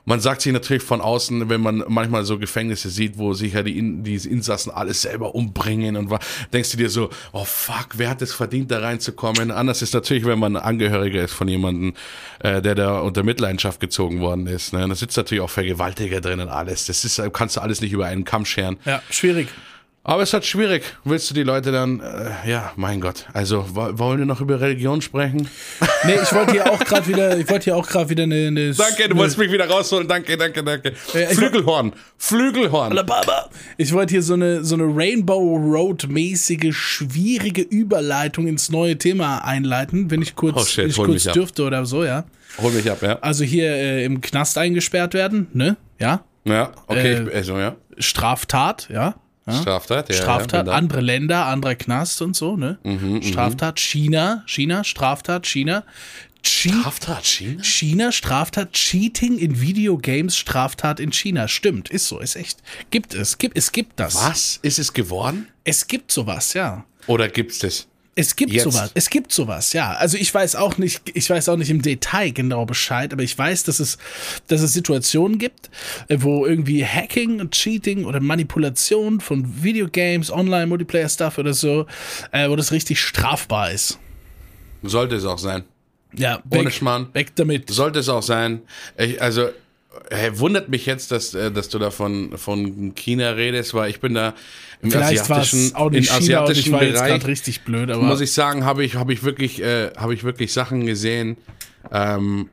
Man 0.04 0.20
sagt 0.20 0.42
sich 0.42 0.52
natürlich 0.52 0.82
von 0.82 1.00
außen, 1.00 1.48
wenn 1.48 1.60
man 1.60 1.84
manchmal 1.88 2.24
so 2.24 2.38
Gefängnisse 2.38 2.90
sieht, 2.90 3.16
wo 3.16 3.32
sich 3.32 3.54
ja 3.54 3.62
die, 3.62 4.02
die 4.02 4.16
Insassen 4.28 4.70
alles 4.70 5.02
selber 5.02 5.34
umbringen 5.34 5.96
und 5.96 6.12
denkst 6.52 6.72
du 6.72 6.76
dir 6.76 6.90
so, 6.90 7.10
oh 7.32 7.44
fuck, 7.44 7.90
wer 7.94 8.10
hat 8.10 8.20
es 8.20 8.34
verdient, 8.34 8.70
da 8.70 8.80
reinzukommen? 8.80 9.50
Anders 9.50 9.82
ist 9.82 9.94
natürlich, 9.94 10.26
wenn 10.26 10.38
man 10.38 10.56
Angehöriger 10.56 11.24
ist 11.24 11.32
von 11.32 11.48
jemandem, 11.48 11.94
äh, 12.40 12.60
der 12.60 12.74
da 12.74 13.00
unter 13.00 13.22
Mitleidenschaft 13.22 13.80
gezogen 13.80 14.20
worden 14.20 14.46
ist. 14.46 14.72
Ne? 14.72 14.86
Da 14.86 14.94
sitzt 14.94 15.16
natürlich 15.16 15.42
auch 15.42 15.50
Vergewaltiger 15.50 16.20
drin 16.20 16.40
und 16.40 16.48
alles. 16.48 16.86
Das 16.86 17.04
ist, 17.04 17.20
kannst 17.32 17.56
du 17.56 17.60
alles 17.60 17.80
nicht 17.80 17.92
über 17.92 18.06
einen 18.06 18.24
Kamm 18.24 18.44
scheren. 18.44 18.76
Ja, 18.84 19.02
schwierig. 19.10 19.48
Aber 20.06 20.22
es 20.22 20.28
ist 20.28 20.32
halt 20.34 20.44
schwierig. 20.44 20.82
Willst 21.04 21.30
du 21.30 21.34
die 21.34 21.42
Leute 21.44 21.72
dann, 21.72 22.00
äh, 22.00 22.50
ja, 22.50 22.72
mein 22.76 23.00
Gott. 23.00 23.24
Also, 23.32 23.64
wo- 23.72 23.98
wollen 23.98 24.18
wir 24.18 24.26
noch 24.26 24.40
über 24.42 24.60
Religion 24.60 25.00
sprechen? 25.02 25.48
Nee, 26.06 26.18
ich 26.22 26.34
wollte 26.34 26.52
hier 26.52 26.70
auch 26.70 26.78
gerade 26.80 27.06
wieder, 27.06 27.38
ich 27.38 27.48
wollte 27.48 27.64
hier 27.64 27.76
auch 27.76 27.86
gerade 27.86 28.10
wieder 28.10 28.24
eine, 28.24 28.48
eine 28.48 28.74
Danke, 28.74 29.08
du 29.08 29.16
wolltest 29.16 29.38
mich 29.38 29.50
wieder 29.50 29.66
rausholen. 29.66 30.06
Danke, 30.06 30.36
danke, 30.36 30.62
danke. 30.62 30.92
Ich- 31.14 31.34
Flügelhorn. 31.38 31.94
Flügelhorn. 32.18 32.92
Alabama. 32.92 33.48
Ich 33.78 33.90
wollte 33.94 34.12
hier 34.12 34.22
so 34.22 34.34
eine, 34.34 34.62
so 34.62 34.74
eine 34.74 34.84
Rainbow 34.84 35.56
Road-mäßige, 35.56 36.76
schwierige 36.76 37.62
Überleitung 37.62 38.46
ins 38.46 38.68
neue 38.70 38.98
Thema 38.98 39.38
einleiten, 39.46 40.10
wenn 40.10 40.20
ich 40.20 40.36
kurz, 40.36 40.56
Oh 40.60 40.64
shit, 40.66 40.84
wenn 40.84 40.90
ich 40.90 40.96
kurz 40.96 41.08
mich 41.08 41.28
ab. 41.28 41.32
dürfte 41.34 41.62
oder 41.64 41.86
so, 41.86 42.04
ja. 42.04 42.24
Hol 42.60 42.70
mich 42.72 42.90
ab, 42.90 42.98
ja. 43.00 43.18
Also 43.20 43.44
hier 43.44 43.70
äh, 43.70 44.04
im 44.04 44.20
Knast 44.20 44.58
eingesperrt 44.58 45.14
werden, 45.14 45.46
ne? 45.54 45.78
Ja. 45.98 46.22
Ja, 46.44 46.72
okay, 46.86 47.14
Äh, 47.14 47.22
ich, 47.30 47.34
also, 47.34 47.58
ja. 47.58 47.76
Straftat, 47.96 48.88
ja. 48.92 49.14
Straftat, 49.46 50.08
ja. 50.08 50.14
Straftat, 50.14 50.66
ja. 50.66 50.72
Mhm, 50.72 50.78
andere 50.78 51.00
Länder, 51.00 51.46
anderer 51.46 51.74
Knast 51.74 52.22
und 52.22 52.34
so, 52.34 52.56
ne? 52.56 52.78
Straftat, 53.22 53.78
China, 53.78 54.42
China, 54.46 54.84
Straftat, 54.84 55.46
China. 55.46 55.84
Che 56.42 56.68
Straftat, 56.68 57.22
China? 57.24 57.62
China, 57.62 58.12
Straftat, 58.12 58.72
Cheating 58.72 59.38
in 59.38 59.60
Videogames, 59.60 60.36
Straftat 60.36 61.00
in 61.00 61.10
China. 61.10 61.48
Stimmt, 61.48 61.88
ist 61.88 62.08
so, 62.08 62.18
ist 62.20 62.36
echt. 62.36 62.62
Gibt 62.90 63.14
es, 63.14 63.38
gibt, 63.38 63.56
es 63.56 63.72
gibt 63.72 63.98
das. 63.98 64.14
Was? 64.16 64.58
Ist 64.62 64.78
es 64.78 64.92
geworden? 64.92 65.48
Es 65.64 65.86
gibt 65.86 66.12
sowas, 66.12 66.52
ja. 66.52 66.84
Oder 67.06 67.28
gibt's 67.28 67.60
das? 67.60 67.86
Es 68.16 68.36
gibt 68.36 68.52
Jetzt. 68.52 68.64
sowas. 68.64 68.90
Es 68.94 69.10
gibt 69.10 69.32
sowas, 69.32 69.72
ja. 69.72 69.92
Also 69.92 70.16
ich 70.16 70.32
weiß 70.32 70.56
auch 70.56 70.78
nicht, 70.78 71.02
ich 71.14 71.28
weiß 71.28 71.48
auch 71.48 71.56
nicht 71.56 71.70
im 71.70 71.82
Detail 71.82 72.30
genau 72.30 72.64
Bescheid, 72.64 73.12
aber 73.12 73.22
ich 73.22 73.36
weiß, 73.36 73.64
dass 73.64 73.80
es, 73.80 73.98
dass 74.46 74.60
es 74.60 74.72
Situationen 74.72 75.38
gibt, 75.38 75.70
äh, 76.08 76.18
wo 76.20 76.46
irgendwie 76.46 76.84
Hacking 76.84 77.40
und 77.40 77.52
Cheating 77.52 78.04
oder 78.04 78.20
Manipulation 78.20 79.20
von 79.20 79.62
Videogames, 79.64 80.30
Online-Multiplayer-Stuff 80.30 81.38
oder 81.38 81.54
so, 81.54 81.86
äh, 82.30 82.48
wo 82.48 82.56
das 82.56 82.70
richtig 82.70 83.00
strafbar 83.00 83.72
ist. 83.72 83.98
Sollte 84.82 85.16
es 85.16 85.24
auch 85.24 85.38
sein. 85.38 85.64
Ja, 86.16 86.40
Ohne 86.50 86.66
weg, 86.66 86.72
Schmarrn. 86.72 87.08
weg 87.14 87.34
damit. 87.34 87.70
Sollte 87.70 87.98
es 87.98 88.08
auch 88.08 88.22
sein. 88.22 88.62
Ich, 88.96 89.20
also, 89.20 89.48
äh, 90.10 90.30
wundert 90.34 90.68
mich 90.68 90.86
jetzt, 90.86 91.10
dass, 91.10 91.34
äh, 91.34 91.50
dass 91.50 91.68
du 91.68 91.78
da 91.78 91.90
von, 91.90 92.36
von 92.38 92.94
China 92.94 93.30
redest, 93.30 93.74
weil 93.74 93.90
ich 93.90 94.00
bin 94.00 94.14
da 94.14 94.34
im 94.82 94.90
Vielleicht 94.90 95.22
asiatischen, 95.22 95.74
auch 95.74 95.90
nicht 95.90 95.98
im 95.98 96.04
China 96.04 96.38
und 96.40 96.44
asiatischen 96.50 96.60
ich 96.66 96.72
war 96.72 96.82
jetzt 96.82 96.94
Bereich. 96.94 97.08
gerade 97.10 97.26
richtig 97.26 97.62
blöd, 97.62 97.90
aber 97.90 98.02
muss 98.02 98.20
ich 98.20 98.32
sagen, 98.32 98.64
habe 98.64 98.84
ich, 98.84 98.96
habe 98.96 99.12
ich 99.12 99.22
wirklich, 99.24 99.62
äh, 99.62 99.90
habe 99.96 100.14
ich 100.14 100.24
wirklich 100.24 100.52
Sachen 100.52 100.84
gesehen, 100.86 101.36
ähm, 101.92 102.48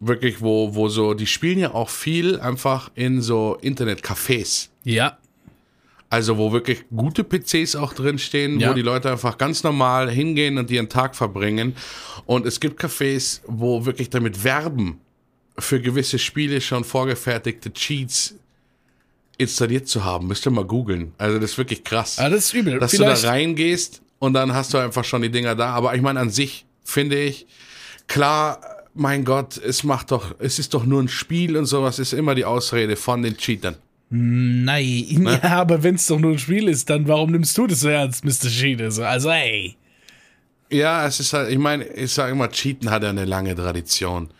wirklich, 0.00 0.40
wo, 0.40 0.74
wo 0.74 0.88
so, 0.88 1.14
die 1.14 1.26
spielen 1.26 1.58
ja 1.58 1.74
auch 1.74 1.88
viel 1.88 2.40
einfach 2.40 2.90
in 2.94 3.20
so 3.22 3.56
Internetcafés. 3.62 4.68
ja, 4.84 5.16
Also 6.10 6.36
wo 6.38 6.52
wirklich 6.52 6.84
gute 6.94 7.24
PCs 7.24 7.76
auch 7.76 7.92
drin 7.94 8.18
stehen, 8.18 8.60
Ja. 8.60 8.70
wo 8.70 8.74
die 8.74 8.82
Leute 8.82 9.10
einfach 9.10 9.38
ganz 9.38 9.62
normal 9.62 10.10
hingehen 10.10 10.58
und 10.58 10.70
ihren 10.70 10.88
Tag 10.88 11.14
verbringen. 11.16 11.74
Und 12.26 12.46
es 12.46 12.60
gibt 12.60 12.80
Cafés, 12.82 13.40
wo 13.46 13.86
wirklich 13.86 14.10
damit 14.10 14.44
werben, 14.44 15.00
für 15.58 15.80
gewisse 15.80 16.18
Spiele 16.18 16.60
schon 16.60 16.84
vorgefertigte 16.84 17.72
Cheats 17.72 18.34
installiert 19.38 19.88
zu 19.88 20.04
haben. 20.04 20.28
Müsst 20.28 20.46
ihr 20.46 20.50
mal 20.50 20.64
googeln. 20.64 21.12
Also 21.18 21.38
das 21.38 21.52
ist 21.52 21.58
wirklich 21.58 21.84
krass. 21.84 22.18
ah, 22.18 22.28
das 22.30 22.46
ist 22.46 22.54
übel. 22.54 22.78
dass 22.78 22.92
Vielleicht, 22.92 23.22
du 23.22 23.26
da 23.26 23.30
reingehst 23.32 24.02
und 24.18 24.34
dann 24.34 24.54
hast 24.54 24.72
du 24.74 24.78
einfach 24.78 25.04
schon 25.04 25.22
die 25.22 25.30
Dinger 25.30 25.54
da. 25.54 25.70
Aber 25.70 25.94
ich 25.94 26.02
meine, 26.02 26.20
an 26.20 26.30
sich 26.30 26.64
finde 26.84 27.18
ich, 27.18 27.46
klar, 28.06 28.60
mein 28.94 29.24
Gott, 29.24 29.56
es 29.56 29.84
macht 29.84 30.10
doch, 30.10 30.34
es 30.38 30.58
ist 30.58 30.74
doch 30.74 30.84
nur 30.84 31.02
ein 31.02 31.08
Spiel 31.08 31.56
und 31.56 31.66
sowas, 31.66 31.98
ist 31.98 32.12
immer 32.12 32.34
die 32.34 32.44
Ausrede 32.44 32.96
von 32.96 33.22
den 33.22 33.36
Cheatern. 33.36 33.76
nein, 34.10 35.06
Ne? 35.10 35.40
ja, 35.42 35.60
aber 35.60 35.82
wenn 35.82 35.94
es 35.96 36.06
doch 36.06 36.18
nur 36.18 36.32
ein 36.32 36.38
Spiel 36.38 36.68
ist, 36.68 36.88
dann 36.90 37.08
warum 37.08 37.32
nimmst 37.32 37.56
du 37.56 37.66
das 37.66 37.80
so 37.80 37.88
ernst, 37.88 38.24
Mr. 38.24 38.48
Cheater? 38.50 38.90
So, 38.90 39.02
Also, 39.04 39.30
hey. 39.30 39.76
Ja, 40.70 41.06
es 41.06 41.20
ist 41.20 41.32
halt, 41.32 41.50
ich 41.50 41.58
meine, 41.58 41.84
ich 41.86 42.12
sage 42.12 42.32
immer, 42.32 42.48
Cheaten 42.50 42.90
hat 42.90 43.02
ja 43.02 43.10
eine 43.10 43.24
lange 43.26 43.54
Tradition. 43.54 44.30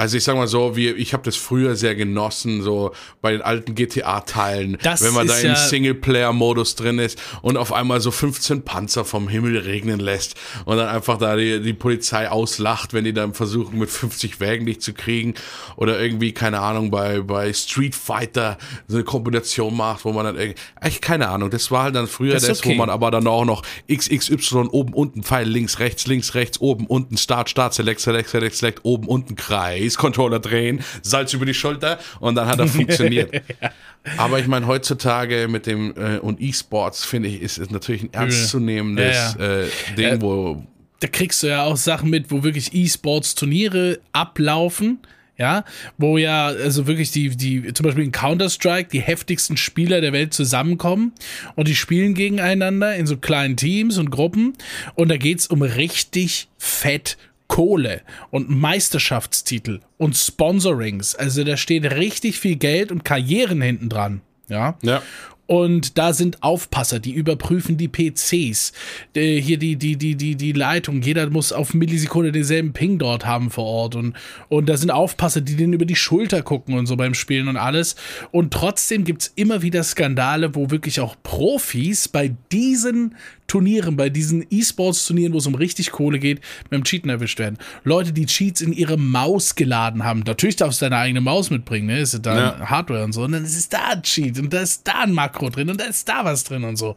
Also 0.00 0.16
ich 0.16 0.24
sag 0.24 0.34
mal 0.34 0.48
so, 0.48 0.76
wie, 0.76 0.88
ich 0.88 1.12
habe 1.12 1.22
das 1.24 1.36
früher 1.36 1.76
sehr 1.76 1.94
genossen, 1.94 2.62
so 2.62 2.92
bei 3.20 3.32
den 3.32 3.42
alten 3.42 3.74
GTA-Teilen, 3.74 4.78
wenn 5.00 5.12
man 5.12 5.26
da 5.26 5.36
im 5.36 5.48
ja- 5.48 5.54
Singleplayer-Modus 5.56 6.74
drin 6.76 6.98
ist 6.98 7.20
und 7.42 7.58
auf 7.58 7.70
einmal 7.70 8.00
so 8.00 8.10
15 8.10 8.62
Panzer 8.62 9.04
vom 9.04 9.28
Himmel 9.28 9.58
regnen 9.58 10.00
lässt 10.00 10.36
und 10.64 10.78
dann 10.78 10.88
einfach 10.88 11.18
da 11.18 11.36
die, 11.36 11.60
die 11.60 11.74
Polizei 11.74 12.30
auslacht, 12.30 12.94
wenn 12.94 13.04
die 13.04 13.12
dann 13.12 13.34
versuchen, 13.34 13.78
mit 13.78 13.90
50 13.90 14.40
Wägen 14.40 14.64
dich 14.64 14.80
zu 14.80 14.94
kriegen 14.94 15.34
oder 15.76 16.00
irgendwie, 16.00 16.32
keine 16.32 16.60
Ahnung, 16.60 16.90
bei, 16.90 17.20
bei 17.20 17.52
Street 17.52 17.94
Fighter 17.94 18.56
so 18.88 18.96
eine 18.96 19.04
Kombination 19.04 19.76
macht, 19.76 20.06
wo 20.06 20.12
man 20.14 20.24
dann 20.24 20.36
irgendwie, 20.36 20.58
echt 20.80 21.02
keine 21.02 21.28
Ahnung, 21.28 21.50
das 21.50 21.70
war 21.70 21.82
halt 21.82 21.94
dann 21.94 22.06
früher 22.06 22.32
Das 22.32 22.44
das, 22.44 22.60
okay. 22.60 22.70
wo 22.70 22.74
man 22.74 22.88
aber 22.88 23.10
dann 23.10 23.26
auch 23.26 23.44
noch 23.44 23.64
XXY 23.92 24.68
oben, 24.70 24.94
unten, 24.94 25.22
Pfeil, 25.24 25.46
links, 25.46 25.78
rechts, 25.78 26.06
links, 26.06 26.34
rechts, 26.34 26.58
oben, 26.58 26.86
unten, 26.86 27.18
Start, 27.18 27.50
Start, 27.50 27.74
Select, 27.74 28.00
Select, 28.00 28.30
Select, 28.30 28.56
Select, 28.56 28.80
oben, 28.84 29.06
unten, 29.06 29.36
Kreis, 29.36 29.89
Controller 29.96 30.40
drehen, 30.40 30.80
Salz 31.02 31.32
über 31.32 31.46
die 31.46 31.54
Schulter 31.54 31.98
und 32.20 32.34
dann 32.34 32.46
hat 32.46 32.58
er 32.58 32.66
funktioniert. 32.66 33.42
Aber 34.16 34.38
ich 34.38 34.46
meine, 34.46 34.66
heutzutage 34.66 35.46
mit 35.48 35.66
dem 35.66 35.94
äh, 35.96 36.18
und 36.18 36.40
E-Sports, 36.40 37.04
finde 37.04 37.28
ich, 37.28 37.42
ist 37.42 37.58
es 37.58 37.70
natürlich 37.70 38.02
ein 38.02 38.12
ernstzunehmendes 38.12 39.36
Ja, 39.38 39.60
Äh, 39.62 39.66
Ding, 39.96 40.22
wo 40.22 40.62
da 41.00 41.08
kriegst 41.08 41.42
du 41.42 41.46
ja 41.48 41.64
auch 41.64 41.76
Sachen 41.76 42.10
mit, 42.10 42.30
wo 42.30 42.42
wirklich 42.42 42.74
E-Sports-Turniere 42.74 44.00
ablaufen. 44.12 44.98
Ja, 45.38 45.64
wo 45.96 46.18
ja, 46.18 46.48
also 46.48 46.86
wirklich 46.86 47.12
die, 47.12 47.30
die, 47.30 47.72
zum 47.72 47.84
Beispiel 47.84 48.04
in 48.04 48.12
Counter-Strike, 48.12 48.90
die 48.92 49.00
heftigsten 49.00 49.56
Spieler 49.56 50.02
der 50.02 50.12
Welt 50.12 50.34
zusammenkommen 50.34 51.12
und 51.56 51.66
die 51.66 51.74
spielen 51.74 52.12
gegeneinander 52.12 52.94
in 52.94 53.06
so 53.06 53.16
kleinen 53.16 53.56
Teams 53.56 53.96
und 53.96 54.10
Gruppen 54.10 54.52
und 54.96 55.08
da 55.08 55.16
geht's 55.16 55.46
um 55.46 55.62
richtig 55.62 56.48
fett 56.58 57.16
Kohle 57.50 58.02
und 58.30 58.48
Meisterschaftstitel 58.48 59.80
und 59.98 60.16
Sponsorings. 60.16 61.16
Also 61.16 61.42
da 61.42 61.56
steht 61.56 61.84
richtig 61.84 62.38
viel 62.38 62.54
Geld 62.54 62.92
und 62.92 63.04
Karrieren 63.04 63.60
hinten 63.60 63.88
dran. 63.88 64.22
Ja. 64.48 64.78
ja, 64.82 65.02
Und 65.46 65.98
da 65.98 66.12
sind 66.12 66.44
Aufpasser, 66.44 67.00
die 67.00 67.12
überprüfen 67.12 67.76
die 67.76 67.88
PCs. 67.88 68.72
Äh, 69.16 69.40
hier 69.40 69.58
die, 69.58 69.74
die, 69.74 69.96
die, 69.96 70.14
die, 70.14 70.36
die 70.36 70.52
Leitung. 70.52 71.02
Jeder 71.02 71.28
muss 71.28 71.52
auf 71.52 71.74
Millisekunde 71.74 72.30
denselben 72.30 72.72
Ping 72.72 72.98
dort 72.98 73.26
haben 73.26 73.50
vor 73.50 73.64
Ort. 73.64 73.96
Und, 73.96 74.14
und 74.48 74.68
da 74.68 74.76
sind 74.76 74.92
Aufpasser, 74.92 75.40
die 75.40 75.56
denen 75.56 75.72
über 75.72 75.86
die 75.86 75.96
Schulter 75.96 76.42
gucken 76.42 76.78
und 76.78 76.86
so 76.86 76.96
beim 76.96 77.14
Spielen 77.14 77.48
und 77.48 77.56
alles. 77.56 77.96
Und 78.30 78.52
trotzdem 78.52 79.02
gibt's 79.02 79.32
immer 79.34 79.62
wieder 79.62 79.82
Skandale, 79.82 80.54
wo 80.54 80.70
wirklich 80.70 81.00
auch 81.00 81.16
Profis 81.24 82.06
bei 82.06 82.32
diesen 82.52 83.16
Turnieren, 83.50 83.96
bei 83.96 84.08
diesen 84.10 84.46
E-Sports-Turnieren, 84.48 85.32
wo 85.32 85.38
es 85.38 85.46
um 85.46 85.56
richtig 85.56 85.90
Kohle 85.90 86.20
geht, 86.20 86.40
mit 86.70 86.72
dem 86.72 86.84
Cheaten 86.84 87.10
erwischt 87.10 87.40
werden. 87.40 87.58
Leute, 87.82 88.12
die 88.12 88.26
Cheats 88.26 88.60
in 88.60 88.72
ihre 88.72 88.96
Maus 88.96 89.56
geladen 89.56 90.04
haben. 90.04 90.20
Natürlich 90.20 90.54
darfst 90.54 90.80
du 90.80 90.84
deine 90.84 90.98
eigene 90.98 91.20
Maus 91.20 91.50
mitbringen, 91.50 91.86
ne? 91.88 91.98
Ist 91.98 92.12
ja 92.12 92.20
da 92.20 92.36
Ja. 92.60 92.70
Hardware 92.70 93.02
und 93.02 93.12
so. 93.12 93.22
Und 93.24 93.32
dann 93.32 93.44
ist 93.44 93.56
es 93.56 93.68
da 93.68 93.88
ein 93.88 94.02
Cheat 94.02 94.38
und 94.38 94.52
da 94.54 94.60
ist 94.60 94.86
da 94.86 95.00
ein 95.00 95.12
Makro 95.12 95.50
drin 95.50 95.68
und 95.68 95.80
da 95.80 95.84
ist 95.86 96.08
da 96.08 96.24
was 96.24 96.44
drin 96.44 96.62
und 96.62 96.76
so. 96.76 96.94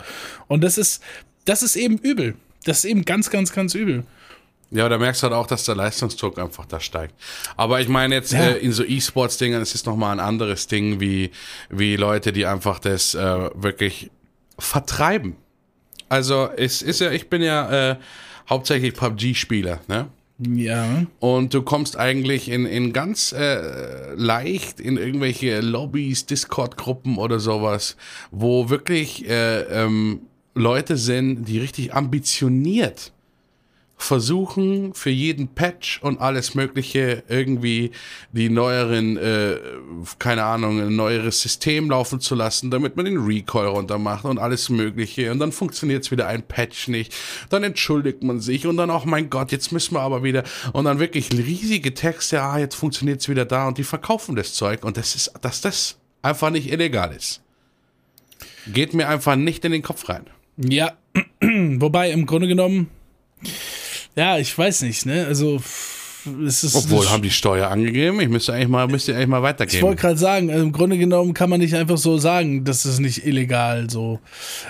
Und 0.47 0.63
das 0.63 0.77
ist, 0.77 1.01
das 1.45 1.63
ist 1.63 1.75
eben 1.75 1.97
übel. 1.97 2.35
Das 2.65 2.77
ist 2.79 2.85
eben 2.85 3.03
ganz, 3.03 3.31
ganz, 3.31 3.51
ganz 3.51 3.73
übel. 3.73 4.03
Ja, 4.69 4.87
da 4.89 4.97
merkst 4.97 5.21
du 5.21 5.25
halt 5.27 5.33
auch, 5.35 5.47
dass 5.47 5.65
der 5.65 5.75
Leistungsdruck 5.75 6.37
einfach 6.39 6.65
da 6.65 6.79
steigt. 6.79 7.13
Aber 7.57 7.81
ich 7.81 7.87
meine 7.89 8.15
jetzt 8.15 8.31
Ja. 8.31 8.39
äh, 8.41 8.57
in 8.57 8.71
so 8.71 8.83
E-Sports-Dingern, 8.83 9.61
es 9.61 9.73
ist 9.75 9.85
nochmal 9.85 10.11
ein 10.13 10.19
anderes 10.19 10.67
Ding, 10.67 10.99
wie, 10.99 11.31
wie 11.69 11.95
Leute, 11.95 12.31
die 12.31 12.45
einfach 12.45 12.77
das 12.79 13.15
äh, 13.15 13.49
wirklich 13.55 14.11
vertreiben. 14.59 15.35
Also 16.13 16.47
es 16.55 16.83
ist 16.83 17.01
ja, 17.01 17.11
ich 17.11 17.27
bin 17.27 17.41
ja 17.41 17.93
äh, 17.93 17.95
hauptsächlich 18.47 18.93
PUBG-Spieler, 18.93 19.79
ne? 19.87 20.09
Ja. 20.37 21.07
Und 21.19 21.55
du 21.55 21.63
kommst 21.63 21.97
eigentlich 21.97 22.49
in, 22.49 22.67
in 22.67 22.93
ganz 22.93 23.31
äh, 23.31 24.13
leicht 24.13 24.79
in 24.79 24.97
irgendwelche 24.97 25.61
Lobbys, 25.61 26.27
Discord-Gruppen 26.27 27.17
oder 27.17 27.39
sowas, 27.39 27.97
wo 28.29 28.69
wirklich 28.69 29.27
äh, 29.27 29.61
ähm, 29.61 30.21
Leute 30.53 30.97
sind, 30.97 31.45
die 31.45 31.57
richtig 31.57 31.95
ambitioniert 31.95 33.11
versuchen, 34.03 34.93
für 34.93 35.09
jeden 35.09 35.47
Patch 35.47 35.99
und 36.01 36.19
alles 36.19 36.55
Mögliche 36.55 37.23
irgendwie 37.27 37.91
die 38.31 38.49
neueren, 38.49 39.17
äh, 39.17 39.57
keine 40.19 40.43
Ahnung, 40.43 40.81
ein 40.81 40.95
neueres 40.95 41.41
System 41.41 41.89
laufen 41.89 42.19
zu 42.19 42.35
lassen, 42.35 42.69
damit 42.69 42.95
man 42.95 43.05
den 43.05 43.17
Recoil 43.17 43.67
runter 43.67 43.97
macht 43.97 44.25
und 44.25 44.39
alles 44.39 44.69
Mögliche. 44.69 45.31
Und 45.31 45.39
dann 45.39 45.51
funktioniert 45.51 46.09
wieder 46.11 46.27
ein 46.27 46.43
Patch 46.43 46.87
nicht. 46.87 47.13
Dann 47.49 47.63
entschuldigt 47.63 48.23
man 48.23 48.39
sich 48.41 48.67
und 48.67 48.77
dann 48.77 48.89
auch, 48.89 49.05
mein 49.05 49.29
Gott, 49.29 49.51
jetzt 49.51 49.71
müssen 49.71 49.95
wir 49.95 50.01
aber 50.01 50.23
wieder. 50.23 50.43
Und 50.73 50.85
dann 50.85 50.99
wirklich 50.99 51.31
riesige 51.31 51.93
Texte, 51.93 52.41
ah, 52.41 52.59
jetzt 52.59 52.75
funktioniert's 52.75 53.29
wieder 53.29 53.45
da 53.45 53.67
und 53.67 53.77
die 53.77 53.83
verkaufen 53.83 54.35
das 54.35 54.53
Zeug. 54.53 54.83
Und 54.83 54.97
das 54.97 55.15
ist, 55.15 55.33
dass 55.41 55.61
das 55.61 55.97
einfach 56.21 56.49
nicht 56.49 56.71
illegal 56.71 57.13
ist. 57.15 57.41
Geht 58.67 58.93
mir 58.93 59.07
einfach 59.07 59.35
nicht 59.35 59.63
in 59.65 59.71
den 59.71 59.81
Kopf 59.81 60.09
rein. 60.09 60.25
Ja. 60.57 60.93
Wobei 61.41 62.11
im 62.11 62.25
Grunde 62.25 62.47
genommen, 62.47 62.89
ja, 64.15 64.37
ich 64.37 64.55
weiß 64.57 64.83
nicht, 64.83 65.05
ne? 65.05 65.25
Also, 65.25 65.61
es 66.45 66.63
ist. 66.63 66.75
Obwohl, 66.75 67.09
haben 67.09 67.21
die 67.21 67.31
Steuer 67.31 67.69
angegeben? 67.69 68.19
Ich 68.21 68.29
müsste 68.29 68.53
eigentlich 68.53 68.69
mal, 68.69 68.87
müsste 68.87 69.13
eigentlich 69.15 69.27
mal 69.27 69.39
Ich 69.39 69.43
weitergeben. 69.43 69.81
wollte 69.83 70.01
gerade 70.01 70.17
sagen, 70.17 70.49
also 70.49 70.63
im 70.63 70.71
Grunde 70.71 70.97
genommen 70.97 71.33
kann 71.33 71.49
man 71.49 71.59
nicht 71.59 71.75
einfach 71.75 71.97
so 71.97 72.17
sagen, 72.17 72.63
das 72.63 72.85
ist 72.85 72.99
nicht 72.99 73.25
illegal 73.25 73.89
so. 73.89 74.19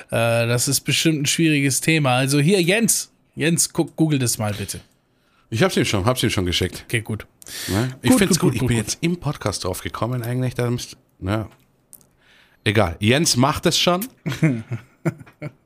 Äh, 0.09 0.47
das 0.47 0.67
ist 0.67 0.81
bestimmt 0.81 1.21
ein 1.21 1.25
schwieriges 1.25 1.81
Thema. 1.81 2.15
Also 2.15 2.39
hier, 2.39 2.61
Jens. 2.61 3.11
Jens, 3.35 3.71
guck, 3.71 3.95
google 3.95 4.19
das 4.19 4.37
mal 4.37 4.53
bitte. 4.53 4.79
Ich 5.49 5.61
hab's 5.61 5.77
ihm 5.77 5.85
schon, 5.85 6.05
hab's 6.05 6.23
ihm 6.23 6.29
schon 6.31 6.45
geschickt. 6.45 6.83
Okay, 6.87 7.01
gut. 7.01 7.27
Ne? 7.67 7.95
Ich 8.01 8.09
Gut, 8.09 8.19
find's 8.19 8.39
gut, 8.39 8.53
gut, 8.53 8.59
gut, 8.59 8.61
Ich 8.63 8.67
bin 8.69 8.77
jetzt 8.77 8.97
im 9.01 9.19
Podcast 9.19 9.63
drauf 9.63 9.81
gekommen 9.81 10.23
eigentlich. 10.23 10.55
Da 10.55 10.69
müsst, 10.71 10.97
ne? 11.19 11.47
Egal. 12.63 12.95
Jens 12.99 13.35
macht 13.35 13.65
es 13.67 13.77
schon 13.77 14.07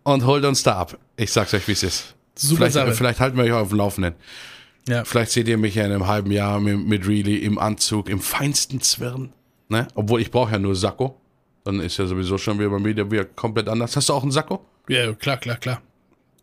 und 0.03 0.25
holt 0.25 0.43
uns 0.43 0.63
da 0.63 0.77
ab. 0.79 0.97
Ich 1.15 1.31
sag's 1.31 1.53
euch, 1.53 1.65
wie 1.67 1.73
es 1.73 1.83
ist. 1.83 2.15
Super 2.37 2.69
Sache. 2.69 2.83
vielleicht, 2.85 2.97
vielleicht 2.97 3.19
halten 3.19 3.37
wir 3.37 3.43
euch 3.45 3.51
auf 3.51 3.69
dem 3.69 3.77
Laufenden. 3.77 4.13
Ja. 4.87 5.03
Vielleicht 5.03 5.31
seht 5.31 5.47
ihr 5.47 5.57
mich 5.57 5.75
ja 5.75 5.85
in 5.85 5.91
einem 5.91 6.07
halben 6.07 6.31
Jahr 6.31 6.59
mit, 6.59 6.77
mit 6.87 7.05
Reilly 7.07 7.37
im 7.37 7.59
Anzug, 7.59 8.07
im 8.09 8.21
feinsten 8.21 8.79
Zwirn. 8.81 9.33
Ne? 9.69 9.87
Obwohl 9.95 10.21
ich 10.21 10.31
brauche 10.31 10.51
ja 10.53 10.59
nur 10.59 10.75
Sakko. 10.75 11.19
Dann 11.65 11.81
ist 11.81 11.97
ja 11.97 12.05
sowieso 12.05 12.37
schon 12.37 12.57
wieder 12.59 12.69
bei 12.69 12.79
mir 12.79 13.11
wieder 13.11 13.25
komplett 13.25 13.67
anders. 13.67 13.95
Hast 13.97 14.07
du 14.07 14.13
auch 14.13 14.23
einen 14.23 14.31
Sakko? 14.31 14.63
Ja, 14.87 15.11
klar, 15.13 15.35
klar, 15.37 15.57
klar. 15.57 15.81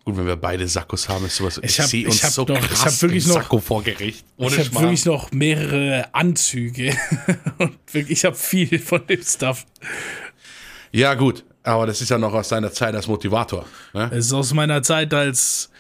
Gut, 0.05 0.18
wenn 0.18 0.26
wir 0.26 0.36
beide 0.36 0.68
Sakkos 0.68 1.09
haben, 1.09 1.24
ist 1.24 1.36
sowas. 1.36 1.59
Ich 1.62 1.80
hab- 1.80 1.86
sehe 1.86 2.03
ich 2.03 2.07
uns 2.09 2.22
hab 2.22 2.30
so 2.32 2.45
noch- 2.45 2.59
ich 2.59 2.68
krass 2.68 2.97
hab 2.97 3.03
wirklich 3.03 3.26
noch- 3.26 3.36
Sakko 3.36 3.59
vor 3.59 3.82
Gericht. 3.82 4.26
Ohne 4.36 4.57
ich 4.57 4.66
habe 4.68 4.80
wirklich 4.82 5.07
noch 5.07 5.32
mehrere 5.32 6.14
Anzüge 6.14 6.95
und 7.59 7.78
wirklich, 7.90 8.18
ich 8.18 8.24
habe 8.26 8.36
viel 8.36 8.78
von 8.78 9.07
dem 9.07 9.22
Stuff. 9.22 9.64
Ja, 10.92 11.14
gut. 11.14 11.45
Aber 11.62 11.86
das 11.86 12.03
ist 12.03 12.11
ja 12.11 12.18
noch 12.18 12.34
aus 12.34 12.49
deiner 12.51 12.70
Zeit 12.70 12.95
als 12.95 13.07
Motivator. 13.09 13.64
Ne? 13.95 14.11
Es 14.12 14.26
ist 14.26 14.32
aus 14.34 14.53
meiner 14.53 14.82
Zeit 14.82 15.14
als 15.14 15.70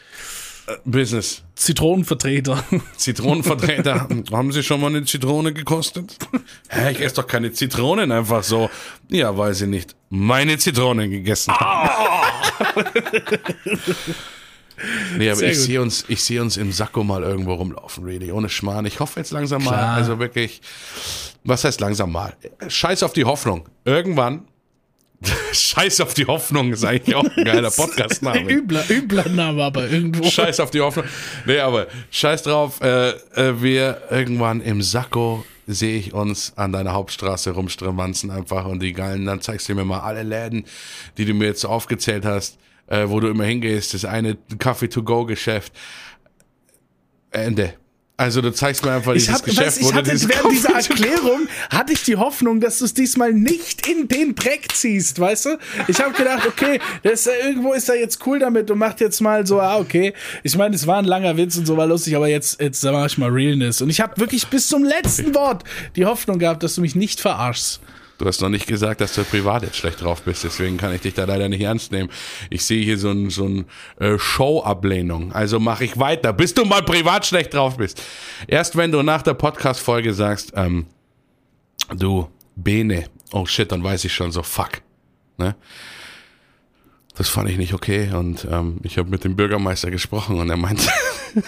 Business. 0.84 1.42
Zitronenvertreter. 1.54 2.64
Zitronenvertreter. 2.96 4.08
Haben 4.32 4.52
Sie 4.52 4.62
schon 4.62 4.80
mal 4.80 4.88
eine 4.88 5.04
Zitrone 5.04 5.52
gekostet? 5.52 6.16
Hä, 6.68 6.92
ich 6.92 7.00
esse 7.00 7.16
doch 7.16 7.26
keine 7.26 7.52
Zitronen 7.52 8.10
einfach 8.12 8.42
so. 8.42 8.70
Ja, 9.08 9.36
weil 9.36 9.54
Sie 9.54 9.66
nicht 9.66 9.94
meine 10.10 10.58
Zitronen 10.58 11.10
gegessen 11.10 11.54
haben. 11.54 11.90
nee, 15.18 15.28
aber 15.28 15.36
Sehr 15.36 15.50
ich 15.50 15.58
sehe 15.58 15.82
uns, 15.82 16.04
ich 16.08 16.22
sehe 16.22 16.40
uns 16.40 16.56
im 16.56 16.72
Sakko 16.72 17.04
mal 17.04 17.22
irgendwo 17.22 17.54
rumlaufen, 17.54 18.04
really. 18.04 18.32
Ohne 18.32 18.48
Schmarrn. 18.48 18.86
Ich 18.86 19.00
hoffe 19.00 19.20
jetzt 19.20 19.32
langsam 19.32 19.64
mal, 19.64 19.72
Klar. 19.72 19.96
also 19.96 20.18
wirklich, 20.18 20.60
was 21.44 21.64
heißt 21.64 21.80
langsam 21.80 22.10
mal? 22.12 22.34
Scheiß 22.66 23.02
auf 23.02 23.12
die 23.12 23.24
Hoffnung. 23.24 23.68
Irgendwann, 23.84 24.46
Scheiß 25.52 26.00
auf 26.00 26.14
die 26.14 26.26
Hoffnung 26.26 26.72
ist 26.72 26.84
eigentlich 26.84 27.14
auch 27.14 27.24
ein 27.24 27.44
geiler 27.44 27.70
Podcast-Name. 27.76 28.50
übler, 28.50 28.84
übler 28.90 29.28
Name 29.28 29.62
aber 29.62 29.88
irgendwo. 29.88 30.24
Scheiß 30.28 30.60
auf 30.60 30.70
die 30.70 30.80
Hoffnung. 30.80 31.06
Nee, 31.46 31.58
aber 31.58 31.86
scheiß 32.10 32.42
drauf, 32.42 32.80
äh, 32.80 33.10
äh, 33.10 33.62
wir 33.62 34.02
irgendwann 34.10 34.60
im 34.60 34.82
Sakko 34.82 35.44
sehe 35.66 35.98
ich 35.98 36.12
uns 36.12 36.52
an 36.56 36.72
deiner 36.72 36.92
Hauptstraße 36.92 37.52
rumstremanzen 37.52 38.30
einfach 38.30 38.66
und 38.66 38.80
die 38.82 38.92
geilen, 38.92 39.24
dann 39.24 39.40
zeigst 39.40 39.68
du 39.68 39.74
mir 39.74 39.84
mal 39.84 40.00
alle 40.00 40.22
Läden, 40.22 40.66
die 41.16 41.24
du 41.24 41.32
mir 41.32 41.46
jetzt 41.46 41.62
so 41.62 41.68
aufgezählt 41.68 42.24
hast, 42.26 42.58
äh, 42.86 43.08
wo 43.08 43.20
du 43.20 43.28
immer 43.28 43.44
hingehst, 43.44 43.94
das 43.94 44.04
eine 44.04 44.36
Coffee-to-go-Geschäft. 44.58 45.72
Ende. 47.30 47.74
Also 48.16 48.40
du 48.40 48.52
zeigst 48.52 48.84
mir 48.84 48.92
einfach 48.92 49.12
Ich, 49.14 49.24
dieses 49.24 49.34
hab, 49.34 49.44
Geschäft, 49.44 49.66
weißt, 49.66 49.80
ich 49.80 49.92
hatte 49.92 50.28
während 50.28 50.52
dieser 50.52 50.74
Erklärung 50.74 51.48
hatte 51.68 51.92
ich 51.92 52.04
die 52.04 52.14
Hoffnung, 52.14 52.60
dass 52.60 52.78
du 52.78 52.84
es 52.84 52.94
diesmal 52.94 53.32
nicht 53.32 53.88
in 53.88 54.06
den 54.06 54.36
Dreck 54.36 54.68
ziehst, 54.72 55.18
weißt 55.18 55.46
du? 55.46 55.58
Ich 55.88 56.00
habe 56.00 56.12
gedacht, 56.12 56.46
okay, 56.46 56.78
das, 57.02 57.26
irgendwo 57.26 57.72
ist 57.72 57.88
er 57.88 57.98
jetzt 57.98 58.24
cool 58.24 58.38
damit 58.38 58.70
und 58.70 58.78
macht 58.78 59.00
jetzt 59.00 59.20
mal 59.20 59.44
so, 59.44 59.60
ah, 59.60 59.78
okay. 59.78 60.12
Ich 60.44 60.56
meine, 60.56 60.76
es 60.76 60.86
war 60.86 60.98
ein 60.98 61.06
langer 61.06 61.36
Witz 61.36 61.56
und 61.56 61.66
so 61.66 61.76
war 61.76 61.88
lustig, 61.88 62.14
aber 62.14 62.28
jetzt, 62.28 62.60
jetzt 62.60 62.84
mach 62.84 63.06
ich 63.06 63.18
mal 63.18 63.30
Realness. 63.30 63.82
Und 63.82 63.90
ich 63.90 64.00
habe 64.00 64.16
wirklich 64.20 64.46
bis 64.46 64.68
zum 64.68 64.84
letzten 64.84 65.34
Wort 65.34 65.64
die 65.96 66.04
Hoffnung 66.04 66.38
gehabt, 66.38 66.62
dass 66.62 66.76
du 66.76 66.82
mich 66.82 66.94
nicht 66.94 67.20
verarschst. 67.20 67.80
Du 68.18 68.26
hast 68.26 68.40
noch 68.40 68.48
nicht 68.48 68.66
gesagt, 68.66 69.00
dass 69.00 69.14
du 69.14 69.24
privat 69.24 69.64
jetzt 69.64 69.76
schlecht 69.76 70.00
drauf 70.00 70.22
bist, 70.22 70.44
deswegen 70.44 70.76
kann 70.76 70.94
ich 70.94 71.00
dich 71.00 71.14
da 71.14 71.24
leider 71.24 71.48
nicht 71.48 71.62
ernst 71.62 71.90
nehmen. 71.90 72.10
Ich 72.48 72.64
sehe 72.64 72.84
hier 72.84 72.96
so 72.96 73.10
ein, 73.10 73.30
so 73.30 73.44
ein 73.44 73.64
äh, 73.98 74.18
Show-Ablehnung. 74.18 75.32
Also 75.32 75.58
mache 75.58 75.84
ich 75.84 75.98
weiter, 75.98 76.32
bis 76.32 76.54
du 76.54 76.64
mal 76.64 76.82
privat 76.82 77.26
schlecht 77.26 77.54
drauf 77.54 77.76
bist. 77.76 78.00
Erst 78.46 78.76
wenn 78.76 78.92
du 78.92 79.02
nach 79.02 79.22
der 79.22 79.34
Podcast-Folge 79.34 80.14
sagst, 80.14 80.52
ähm, 80.54 80.86
du, 81.96 82.28
Bene, 82.54 83.06
oh 83.32 83.46
shit, 83.46 83.72
dann 83.72 83.82
weiß 83.82 84.04
ich 84.04 84.14
schon 84.14 84.30
so, 84.30 84.44
fuck. 84.44 84.82
Ne? 85.36 85.56
Das 87.16 87.28
fand 87.28 87.48
ich 87.48 87.56
nicht 87.56 87.74
okay 87.74 88.12
und 88.12 88.46
ähm, 88.48 88.78
ich 88.82 88.96
habe 88.98 89.10
mit 89.10 89.24
dem 89.24 89.34
Bürgermeister 89.34 89.90
gesprochen 89.90 90.38
und 90.38 90.50
er 90.50 90.56
meinte, 90.56 90.88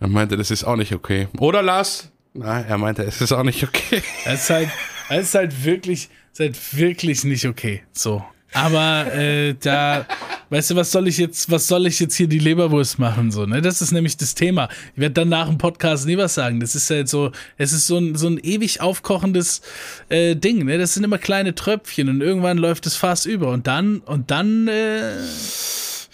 er 0.00 0.08
meinte, 0.08 0.36
das 0.36 0.50
ist 0.50 0.64
auch 0.64 0.76
nicht 0.76 0.92
okay. 0.92 1.28
Oder 1.38 1.62
Lars? 1.62 2.10
Nein, 2.34 2.64
er 2.68 2.78
meinte, 2.78 3.02
es 3.04 3.20
ist 3.20 3.32
auch 3.32 3.44
nicht 3.44 3.62
okay. 3.62 4.02
Das 4.24 4.42
ist 4.42 4.50
halt, 4.50 4.68
das 5.08 5.18
ist 5.20 5.34
halt 5.34 5.64
wirklich, 5.64 6.08
ist 6.32 6.40
halt 6.40 6.76
wirklich 6.76 7.24
nicht 7.24 7.46
okay. 7.46 7.82
So. 7.92 8.24
Aber 8.52 9.12
äh, 9.12 9.54
da, 9.54 10.06
weißt 10.50 10.70
du, 10.70 10.76
was 10.76 10.90
soll 10.92 11.08
ich 11.08 11.18
jetzt, 11.18 11.50
was 11.50 11.66
soll 11.66 11.86
ich 11.86 11.98
jetzt 11.98 12.14
hier 12.14 12.28
die 12.28 12.38
Leberwurst 12.38 12.98
machen? 12.98 13.30
So, 13.30 13.46
ne? 13.46 13.60
Das 13.62 13.82
ist 13.82 13.92
nämlich 13.92 14.16
das 14.16 14.34
Thema. 14.34 14.68
Ich 14.94 15.00
werde 15.00 15.14
dann 15.14 15.28
nach 15.28 15.48
dem 15.48 15.58
Podcast 15.58 16.06
nie 16.06 16.16
was 16.16 16.34
sagen. 16.34 16.60
Das 16.60 16.74
ist 16.74 16.90
halt 16.90 17.08
so, 17.08 17.32
es 17.56 17.72
ist 17.72 17.86
so 17.86 17.98
ein, 17.98 18.16
so 18.16 18.28
ein 18.28 18.38
ewig 18.38 18.80
aufkochendes 18.80 19.60
äh, 20.08 20.34
Ding, 20.36 20.64
ne? 20.64 20.78
Das 20.78 20.94
sind 20.94 21.04
immer 21.04 21.18
kleine 21.18 21.54
Tröpfchen 21.54 22.08
und 22.08 22.20
irgendwann 22.20 22.58
läuft 22.58 22.86
es 22.86 22.96
fast 22.96 23.26
über. 23.26 23.50
Und 23.50 23.66
dann, 23.66 23.98
und 23.98 24.30
dann, 24.30 24.68
äh, 24.68 25.14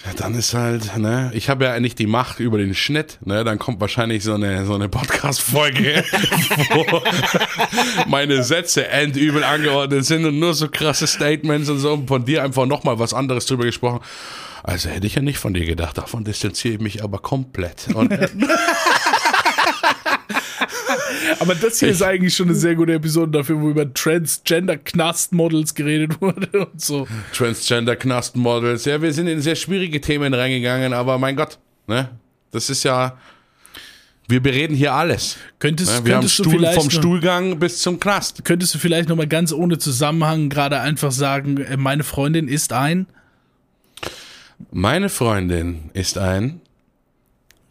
Ja, 0.07 0.13
dann 0.17 0.35
ist 0.35 0.55
halt, 0.55 0.97
ne, 0.97 1.31
ich 1.35 1.51
habe 1.51 1.65
ja 1.67 1.79
nicht 1.79 1.99
die 1.99 2.07
Macht 2.07 2.41
über 2.41 2.57
den 2.57 2.75
Schnitt, 2.75 3.19
ne, 3.23 3.45
dann 3.45 3.59
kommt 3.59 3.81
wahrscheinlich 3.81 4.25
so 4.25 4.33
eine, 4.33 4.65
so 4.65 4.75
eine 4.75 4.89
Podcast-Folge, 4.89 6.05
wo 6.71 7.03
meine 8.07 8.43
Sätze 8.43 8.89
endübel 8.89 9.45
angeordnet 9.45 10.07
sind 10.07 10.25
und 10.25 10.39
nur 10.39 10.55
so 10.55 10.69
krasse 10.69 11.07
Statements 11.07 11.69
und 11.69 11.81
so 11.81 11.93
und 11.93 12.09
von 12.09 12.25
dir 12.25 12.43
einfach 12.43 12.65
nochmal 12.65 12.99
was 12.99 13.13
anderes 13.13 13.45
drüber 13.45 13.65
gesprochen. 13.65 14.01
Also 14.63 14.89
hätte 14.89 15.07
ich 15.07 15.15
ja 15.15 15.23
nicht 15.23 15.39
von 15.39 15.55
dir 15.55 15.65
gedacht, 15.65 15.99
davon 15.99 16.25
distanziere 16.25 16.75
ich 16.75 16.81
mich 16.81 17.05
aber 17.05 17.19
komplett. 17.19 17.89
Und 17.95 18.11
aber 21.41 21.55
das 21.57 21.81
hier 21.81 21.89
ist 21.89 22.03
eigentlich 22.03 22.35
schon 22.37 22.47
eine 22.49 22.55
sehr 22.55 22.75
gute 22.77 22.93
Episode 22.95 23.33
dafür, 23.33 23.61
wo 23.61 23.71
über 23.71 23.93
Transgender-Knast-Models 23.93 25.75
geredet 25.75 26.21
wurde 26.21 26.67
und 26.67 26.81
so. 26.81 27.09
Transgender-Knastenmodels, 27.33 28.85
ja, 28.85 29.03
wir 29.03 29.13
sind 29.13 29.27
in 29.27 29.41
sehr 29.41 29.57
schwierige 29.57 30.01
Themen 30.01 30.33
reingegangen, 30.35 30.93
aber 30.93 31.19
mein 31.19 31.35
Gott, 31.37 31.59
ne, 31.89 32.11
das 32.53 32.71
ist 32.71 32.85
ja, 32.85 33.19
wir 34.29 34.41
bereden 34.41 34.77
hier 34.77 34.93
alles. 34.95 35.37
Könntest, 35.59 35.91
Ne? 35.91 36.05
Wir 36.07 36.15
haben 36.15 36.21
könntest 36.21 36.39
du 36.39 36.45
Stuhl, 36.45 36.53
vielleicht 36.55 36.75
vom 36.79 36.85
noch- 36.87 36.93
Stuhlgang 36.93 37.59
bis 37.59 37.83
zum 37.83 37.99
Knast. 37.99 38.45
Könntest 38.45 38.75
du 38.75 38.79
vielleicht 38.79 39.09
noch 39.09 39.17
mal 39.17 39.27
ganz 39.27 39.53
ohne 39.53 39.79
Zusammenhang 39.79 40.49
gerade 40.51 40.81
einfach 40.81 41.11
sagen, 41.11 41.57
äh, 41.59 41.77
meine 41.77 42.05
Freundin 42.05 42.47
ist 42.47 42.73
ein? 42.73 43.07
Meine 44.71 45.09
Freundin 45.09 45.91
ist 45.95 46.19
ein 46.19 46.61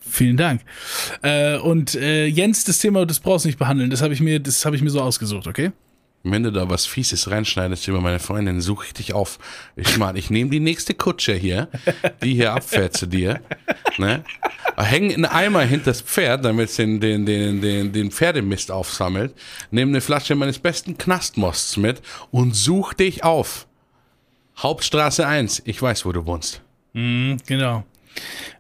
Vielen 0.10 0.38
Dank. 0.38 0.62
Äh, 1.22 1.58
und 1.58 1.96
äh, 1.96 2.26
Jens, 2.26 2.64
das 2.64 2.80
Thema, 2.80 3.06
das 3.06 3.20
brauchst 3.20 3.46
du 3.46 3.50
nicht 3.50 3.60
behandeln. 3.60 3.90
Das 3.90 4.02
habe 4.02 4.14
ich 4.14 4.22
mir, 4.22 4.40
das 4.40 4.66
habe 4.66 4.76
ich 4.76 4.82
mir 4.82 4.90
so 4.90 5.02
ausgesucht, 5.02 5.48
okay? 5.48 5.72
Wenn 6.24 6.44
du 6.44 6.52
da 6.52 6.70
was 6.70 6.86
Fieses 6.86 7.32
reinschneidest 7.32 7.88
über 7.88 8.02
meine 8.02 8.20
Freundin, 8.20 8.60
suche 8.60 8.88
ich 8.88 8.94
dich 8.94 9.14
auf. 9.14 9.40
Ich 9.78 9.98
meine, 9.98 10.20
ich 10.20 10.30
nehme 10.30 10.50
die 10.50 10.60
nächste 10.60 10.94
Kutsche 10.94 11.34
hier, 11.34 11.70
die 12.22 12.34
hier 12.34 12.52
abfährt 12.54 12.98
zu 12.98 13.06
dir, 13.06 13.40
ne? 13.98 14.26
Hänge 14.76 15.14
einen 15.14 15.26
Eimer 15.26 15.62
hinter 15.62 15.86
das 15.86 16.02
Pferd, 16.02 16.44
damit 16.44 16.70
es 16.70 16.76
den, 16.76 17.00
den, 17.00 17.26
den, 17.26 17.62
den, 17.62 17.92
den 17.94 18.12
Pferdemist 18.12 18.70
aufsammelt. 18.70 19.34
Nehme 19.72 19.92
eine 19.92 20.02
Flasche 20.02 20.36
meines 20.36 20.60
besten 20.60 20.98
Knastmosts 20.98 21.78
mit 21.78 22.02
und 22.32 22.56
such 22.56 22.94
dich 22.94 23.24
auf. 23.24 23.68
Hauptstraße 24.58 25.26
1. 25.26 25.64
Ich 25.66 25.82
weiß, 25.82 26.06
wo 26.06 26.12
du 26.12 26.26
wohnst. 26.26 26.62
Genau. 26.94 27.86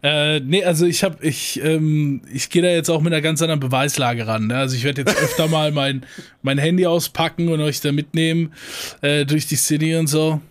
Äh, 0.01 0.39
nee, 0.39 0.63
also 0.63 0.85
ich 0.85 1.03
habe, 1.03 1.25
ich, 1.25 1.61
ähm, 1.63 2.21
ich 2.31 2.49
gehe 2.49 2.61
da 2.61 2.69
jetzt 2.69 2.89
auch 2.89 3.01
mit 3.01 3.13
einer 3.13 3.21
ganz 3.21 3.41
anderen 3.41 3.59
Beweislage 3.59 4.27
ran. 4.27 4.47
Ne? 4.47 4.55
Also 4.55 4.75
ich 4.75 4.83
werde 4.83 5.01
jetzt 5.01 5.17
öfter 5.17 5.47
mal 5.49 5.71
mein, 5.71 6.05
mein 6.41 6.57
Handy 6.57 6.85
auspacken 6.85 7.49
und 7.49 7.61
euch 7.61 7.81
da 7.81 7.91
mitnehmen 7.91 8.53
äh, 9.01 9.25
durch 9.25 9.47
die 9.47 9.55
City 9.55 9.95
und 9.95 10.07
so. 10.07 10.41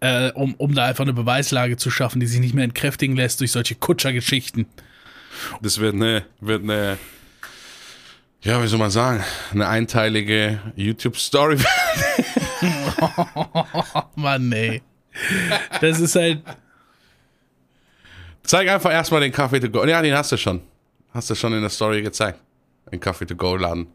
Äh, 0.00 0.32
um, 0.32 0.54
um 0.54 0.74
da 0.74 0.86
einfach 0.86 1.04
eine 1.04 1.12
Beweislage 1.12 1.76
zu 1.76 1.90
schaffen, 1.90 2.20
die 2.20 2.26
sich 2.26 2.40
nicht 2.40 2.54
mehr 2.54 2.64
entkräftigen 2.64 3.16
lässt 3.16 3.40
durch 3.40 3.52
solche 3.52 3.74
Kutschergeschichten. 3.74 4.66
Das 5.60 5.78
wird 5.78 5.94
eine, 5.94 6.24
wird 6.40 6.62
eine, 6.62 6.98
ja, 8.42 8.62
wie 8.62 8.66
soll 8.66 8.78
man 8.78 8.90
sagen, 8.90 9.22
eine 9.52 9.68
einteilige 9.68 10.60
YouTube-Story. 10.76 11.58
Oh 12.62 14.02
Mann, 14.16 14.50
ey. 14.52 14.80
Das 15.80 16.00
ist 16.00 16.16
halt. 16.16 16.40
Zeig 18.44 18.68
einfach 18.68 18.92
erstmal 18.92 19.20
den 19.20 19.32
Kaffee 19.32 19.60
to 19.60 19.68
go. 19.68 19.84
Ja, 19.84 20.00
den 20.02 20.14
hast 20.14 20.32
du 20.32 20.36
schon. 20.36 20.60
Hast 21.12 21.30
du 21.30 21.34
schon 21.34 21.52
in 21.54 21.60
der 21.60 21.70
Story 21.70 22.02
gezeigt. 22.02 22.40
Den 22.92 23.00
Kaffee 23.00 23.26
to 23.26 23.34
go 23.34 23.56
Laden. 23.56 23.88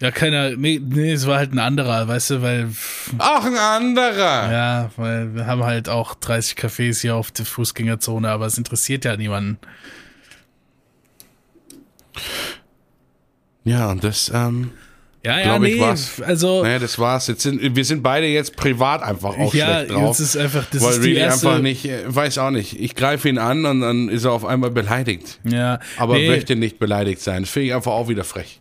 Ja, 0.00 0.10
keiner. 0.10 0.50
Nee, 0.56 0.78
nee, 0.82 1.12
es 1.12 1.26
war 1.26 1.38
halt 1.38 1.52
ein 1.52 1.58
anderer, 1.58 2.06
weißt 2.06 2.30
du, 2.30 2.42
weil. 2.42 2.70
Auch 3.18 3.44
ein 3.44 3.56
anderer. 3.56 4.52
Ja, 4.52 4.90
weil 4.96 5.34
wir 5.34 5.46
haben 5.46 5.64
halt 5.64 5.88
auch 5.88 6.14
30 6.14 6.58
Cafés 6.58 7.00
hier 7.00 7.16
auf 7.16 7.30
der 7.30 7.46
Fußgängerzone, 7.46 8.28
aber 8.28 8.44
es 8.44 8.58
interessiert 8.58 9.06
ja 9.06 9.16
niemanden. 9.16 9.58
Ja, 13.64 13.90
und 13.90 14.04
das, 14.04 14.30
ähm, 14.34 14.72
Ja, 15.26 15.38
ja, 15.40 15.44
Glaub 15.44 15.64
ich, 15.64 15.74
nee. 15.74 15.80
war's. 15.80 16.22
Also. 16.22 16.62
naja, 16.62 16.78
das 16.78 17.00
war's. 17.00 17.26
Jetzt 17.26 17.42
sind, 17.42 17.74
wir 17.74 17.84
sind 17.84 18.00
beide 18.04 18.28
jetzt 18.28 18.54
privat 18.54 19.02
einfach 19.02 19.36
auch 19.36 19.52
ja, 19.52 19.80
schlecht 19.80 19.90
drauf. 19.90 20.16
das 20.16 20.20
ist 20.20 20.36
einfach. 20.36 20.64
Das 20.70 20.82
weil 20.84 21.00
ist 21.00 21.06
erste, 21.06 21.48
einfach 21.48 21.62
nicht, 21.62 21.84
äh, 21.84 22.02
weiß 22.06 22.38
auch 22.38 22.52
nicht. 22.52 22.78
Ich 22.78 22.94
greife 22.94 23.28
ihn 23.28 23.38
an 23.38 23.64
und 23.64 23.80
dann 23.80 24.08
ist 24.08 24.24
er 24.24 24.30
auf 24.30 24.44
einmal 24.44 24.70
beleidigt. 24.70 25.40
Ja, 25.42 25.80
Aber 25.96 26.14
nee, 26.14 26.28
möchte 26.28 26.54
nicht 26.54 26.78
beleidigt 26.78 27.20
sein. 27.20 27.42
Das 27.42 27.50
finde 27.50 27.66
ich 27.66 27.74
einfach 27.74 27.90
auch 27.90 28.06
wieder 28.06 28.22
frech. 28.22 28.60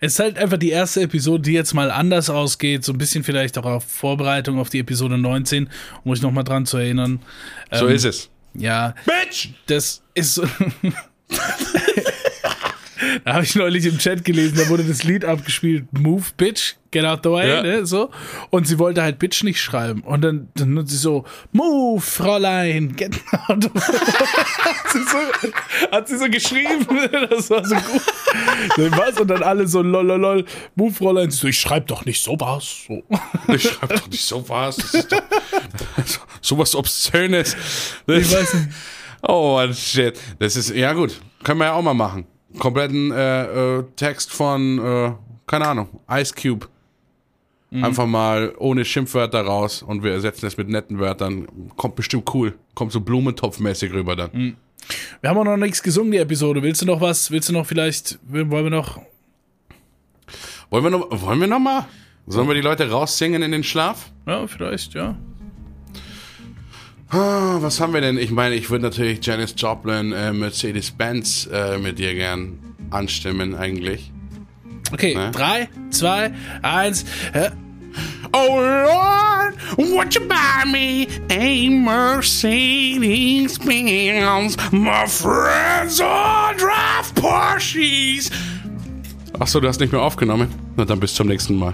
Es 0.00 0.14
ist 0.14 0.18
halt 0.20 0.38
einfach 0.38 0.56
die 0.56 0.70
erste 0.70 1.02
Episode, 1.02 1.42
die 1.42 1.52
jetzt 1.52 1.74
mal 1.74 1.90
anders 1.90 2.30
ausgeht. 2.30 2.84
So 2.84 2.92
ein 2.92 2.98
bisschen 2.98 3.22
vielleicht 3.22 3.58
auch 3.58 3.66
auf 3.66 3.84
Vorbereitung 3.84 4.58
auf 4.58 4.70
die 4.70 4.78
Episode 4.78 5.18
19, 5.18 5.68
um 6.04 6.12
euch 6.12 6.22
nochmal 6.22 6.44
dran 6.44 6.64
zu 6.64 6.78
erinnern. 6.78 7.20
So 7.70 7.86
Ähm, 7.86 7.94
ist 7.94 8.04
es. 8.06 8.30
Ja, 8.54 8.94
Bitch! 9.04 9.50
das 9.66 10.00
ist. 10.14 10.40
Da 13.24 13.34
habe 13.34 13.44
ich 13.44 13.54
neulich 13.54 13.84
im 13.86 13.98
Chat 13.98 14.24
gelesen, 14.24 14.56
da 14.58 14.68
wurde 14.68 14.84
das 14.84 15.02
Lied 15.04 15.24
abgespielt, 15.24 15.86
Move 15.92 16.24
Bitch, 16.36 16.74
Get 16.90 17.04
Out 17.04 17.20
the 17.22 17.30
Way, 17.30 17.48
Ja. 17.48 17.62
ne, 17.62 17.86
so. 17.86 18.10
Und 18.50 18.66
sie 18.66 18.78
wollte 18.78 19.02
halt 19.02 19.18
Bitch 19.18 19.42
nicht 19.44 19.60
schreiben. 19.60 20.00
Und 20.02 20.22
dann, 20.22 20.48
dann 20.54 20.78
hat 20.78 20.88
sie 20.88 20.96
so, 20.96 21.24
Move, 21.52 22.00
Fräulein, 22.00 22.96
Get 22.96 23.14
Out 23.46 23.62
the 23.64 23.70
Way. 23.74 23.80
hat, 24.64 24.92
sie 24.92 25.02
so, 25.04 25.90
hat 25.92 26.08
sie 26.08 26.18
so 26.18 26.28
geschrieben, 26.30 26.86
das 27.30 27.50
war 27.50 27.64
so 27.64 27.74
gut. 27.74 28.02
Was? 28.98 29.20
Und 29.20 29.28
dann 29.28 29.42
alle 29.42 29.66
so, 29.68 29.82
lol, 29.82 30.06
lol, 30.06 30.20
lol, 30.20 30.44
Move, 30.76 30.94
Fräulein. 30.94 31.30
Sie 31.30 31.38
so, 31.38 31.48
ich 31.48 31.58
schreib 31.60 31.86
doch 31.88 32.04
nicht 32.04 32.22
sowas. 32.22 32.84
So. 32.86 33.02
Ich 33.52 33.62
schreibe 33.64 33.94
doch 33.94 34.08
nicht 34.08 34.24
sowas. 34.24 34.76
Das 34.76 34.94
ist 34.94 35.12
doch 35.12 36.26
sowas 36.40 36.74
Obszönes. 36.74 37.56
Ich 38.06 38.32
weiß 38.32 38.54
nicht. 38.54 38.68
Oh, 39.22 39.60
shit. 39.72 40.18
Das 40.38 40.56
ist, 40.56 40.70
ja 40.70 40.92
gut, 40.92 41.20
können 41.44 41.58
wir 41.58 41.66
ja 41.66 41.72
auch 41.72 41.82
mal 41.82 41.92
machen. 41.94 42.26
Kompletten 42.58 43.12
äh, 43.12 43.78
äh, 43.78 43.84
Text 43.96 44.32
von, 44.32 44.78
äh, 44.78 45.12
keine 45.46 45.68
Ahnung, 45.68 45.88
Ice 46.10 46.34
Cube. 46.34 46.66
Einfach 47.70 48.06
mal 48.06 48.54
ohne 48.56 48.82
Schimpfwörter 48.82 49.42
raus 49.42 49.82
und 49.82 50.02
wir 50.02 50.12
ersetzen 50.12 50.46
es 50.46 50.56
mit 50.56 50.70
netten 50.70 50.98
Wörtern. 51.00 51.46
Kommt 51.76 51.96
bestimmt 51.96 52.32
cool. 52.32 52.54
Kommt 52.74 52.92
so 52.92 53.00
Blumentopfmäßig 53.02 53.92
rüber 53.92 54.16
dann. 54.16 54.56
Wir 55.20 55.28
haben 55.28 55.36
auch 55.36 55.44
noch 55.44 55.58
nichts 55.58 55.82
gesungen, 55.82 56.12
die 56.12 56.16
Episode. 56.16 56.62
Willst 56.62 56.80
du 56.80 56.86
noch 56.86 57.02
was? 57.02 57.30
Willst 57.30 57.50
du 57.50 57.52
noch 57.52 57.66
vielleicht, 57.66 58.18
wollen 58.26 58.50
wir 58.50 58.70
noch 58.70 58.98
Wollen 60.70 60.84
wir 60.84 60.90
noch, 60.90 61.08
wollen 61.10 61.40
wir 61.40 61.46
noch 61.46 61.58
mal? 61.58 61.86
Sollen 62.26 62.46
wir 62.46 62.54
die 62.54 62.60
Leute 62.60 62.90
raussingen 62.90 63.42
in 63.42 63.52
den 63.52 63.64
Schlaf? 63.64 64.10
Ja, 64.26 64.46
vielleicht, 64.46 64.92
ja. 64.94 65.16
Ah, 67.10 67.56
was 67.60 67.80
haben 67.80 67.94
wir 67.94 68.00
denn? 68.02 68.18
Ich 68.18 68.30
meine, 68.30 68.54
ich 68.54 68.68
würde 68.70 68.84
natürlich 68.84 69.24
Janis 69.24 69.54
Joplin, 69.56 70.12
äh, 70.12 70.32
Mercedes-Benz 70.32 71.48
äh, 71.52 71.78
mit 71.78 71.98
dir 71.98 72.14
gern 72.14 72.58
anstimmen 72.90 73.54
eigentlich. 73.54 74.12
Okay, 74.92 75.14
Ne? 75.14 75.30
drei, 75.32 75.68
zwei, 75.90 76.32
eins. 76.62 77.04
Hä? 77.32 77.48
Oh 78.32 78.60
Lord, 78.60 79.54
would 79.78 80.14
you 80.14 80.20
buy 80.28 80.64
me 80.70 81.06
a 81.30 81.70
Mercedes-Benz? 81.70 83.56
My 84.72 85.06
friends 85.06 86.00
all 86.00 86.54
drive 86.56 87.14
Porsches. 87.14 88.30
Achso, 89.38 89.60
du 89.60 89.68
hast 89.68 89.80
nicht 89.80 89.92
mehr 89.92 90.02
aufgenommen? 90.02 90.48
Na 90.76 90.84
dann 90.84 91.00
bis 91.00 91.14
zum 91.14 91.28
nächsten 91.28 91.56
Mal. 91.56 91.72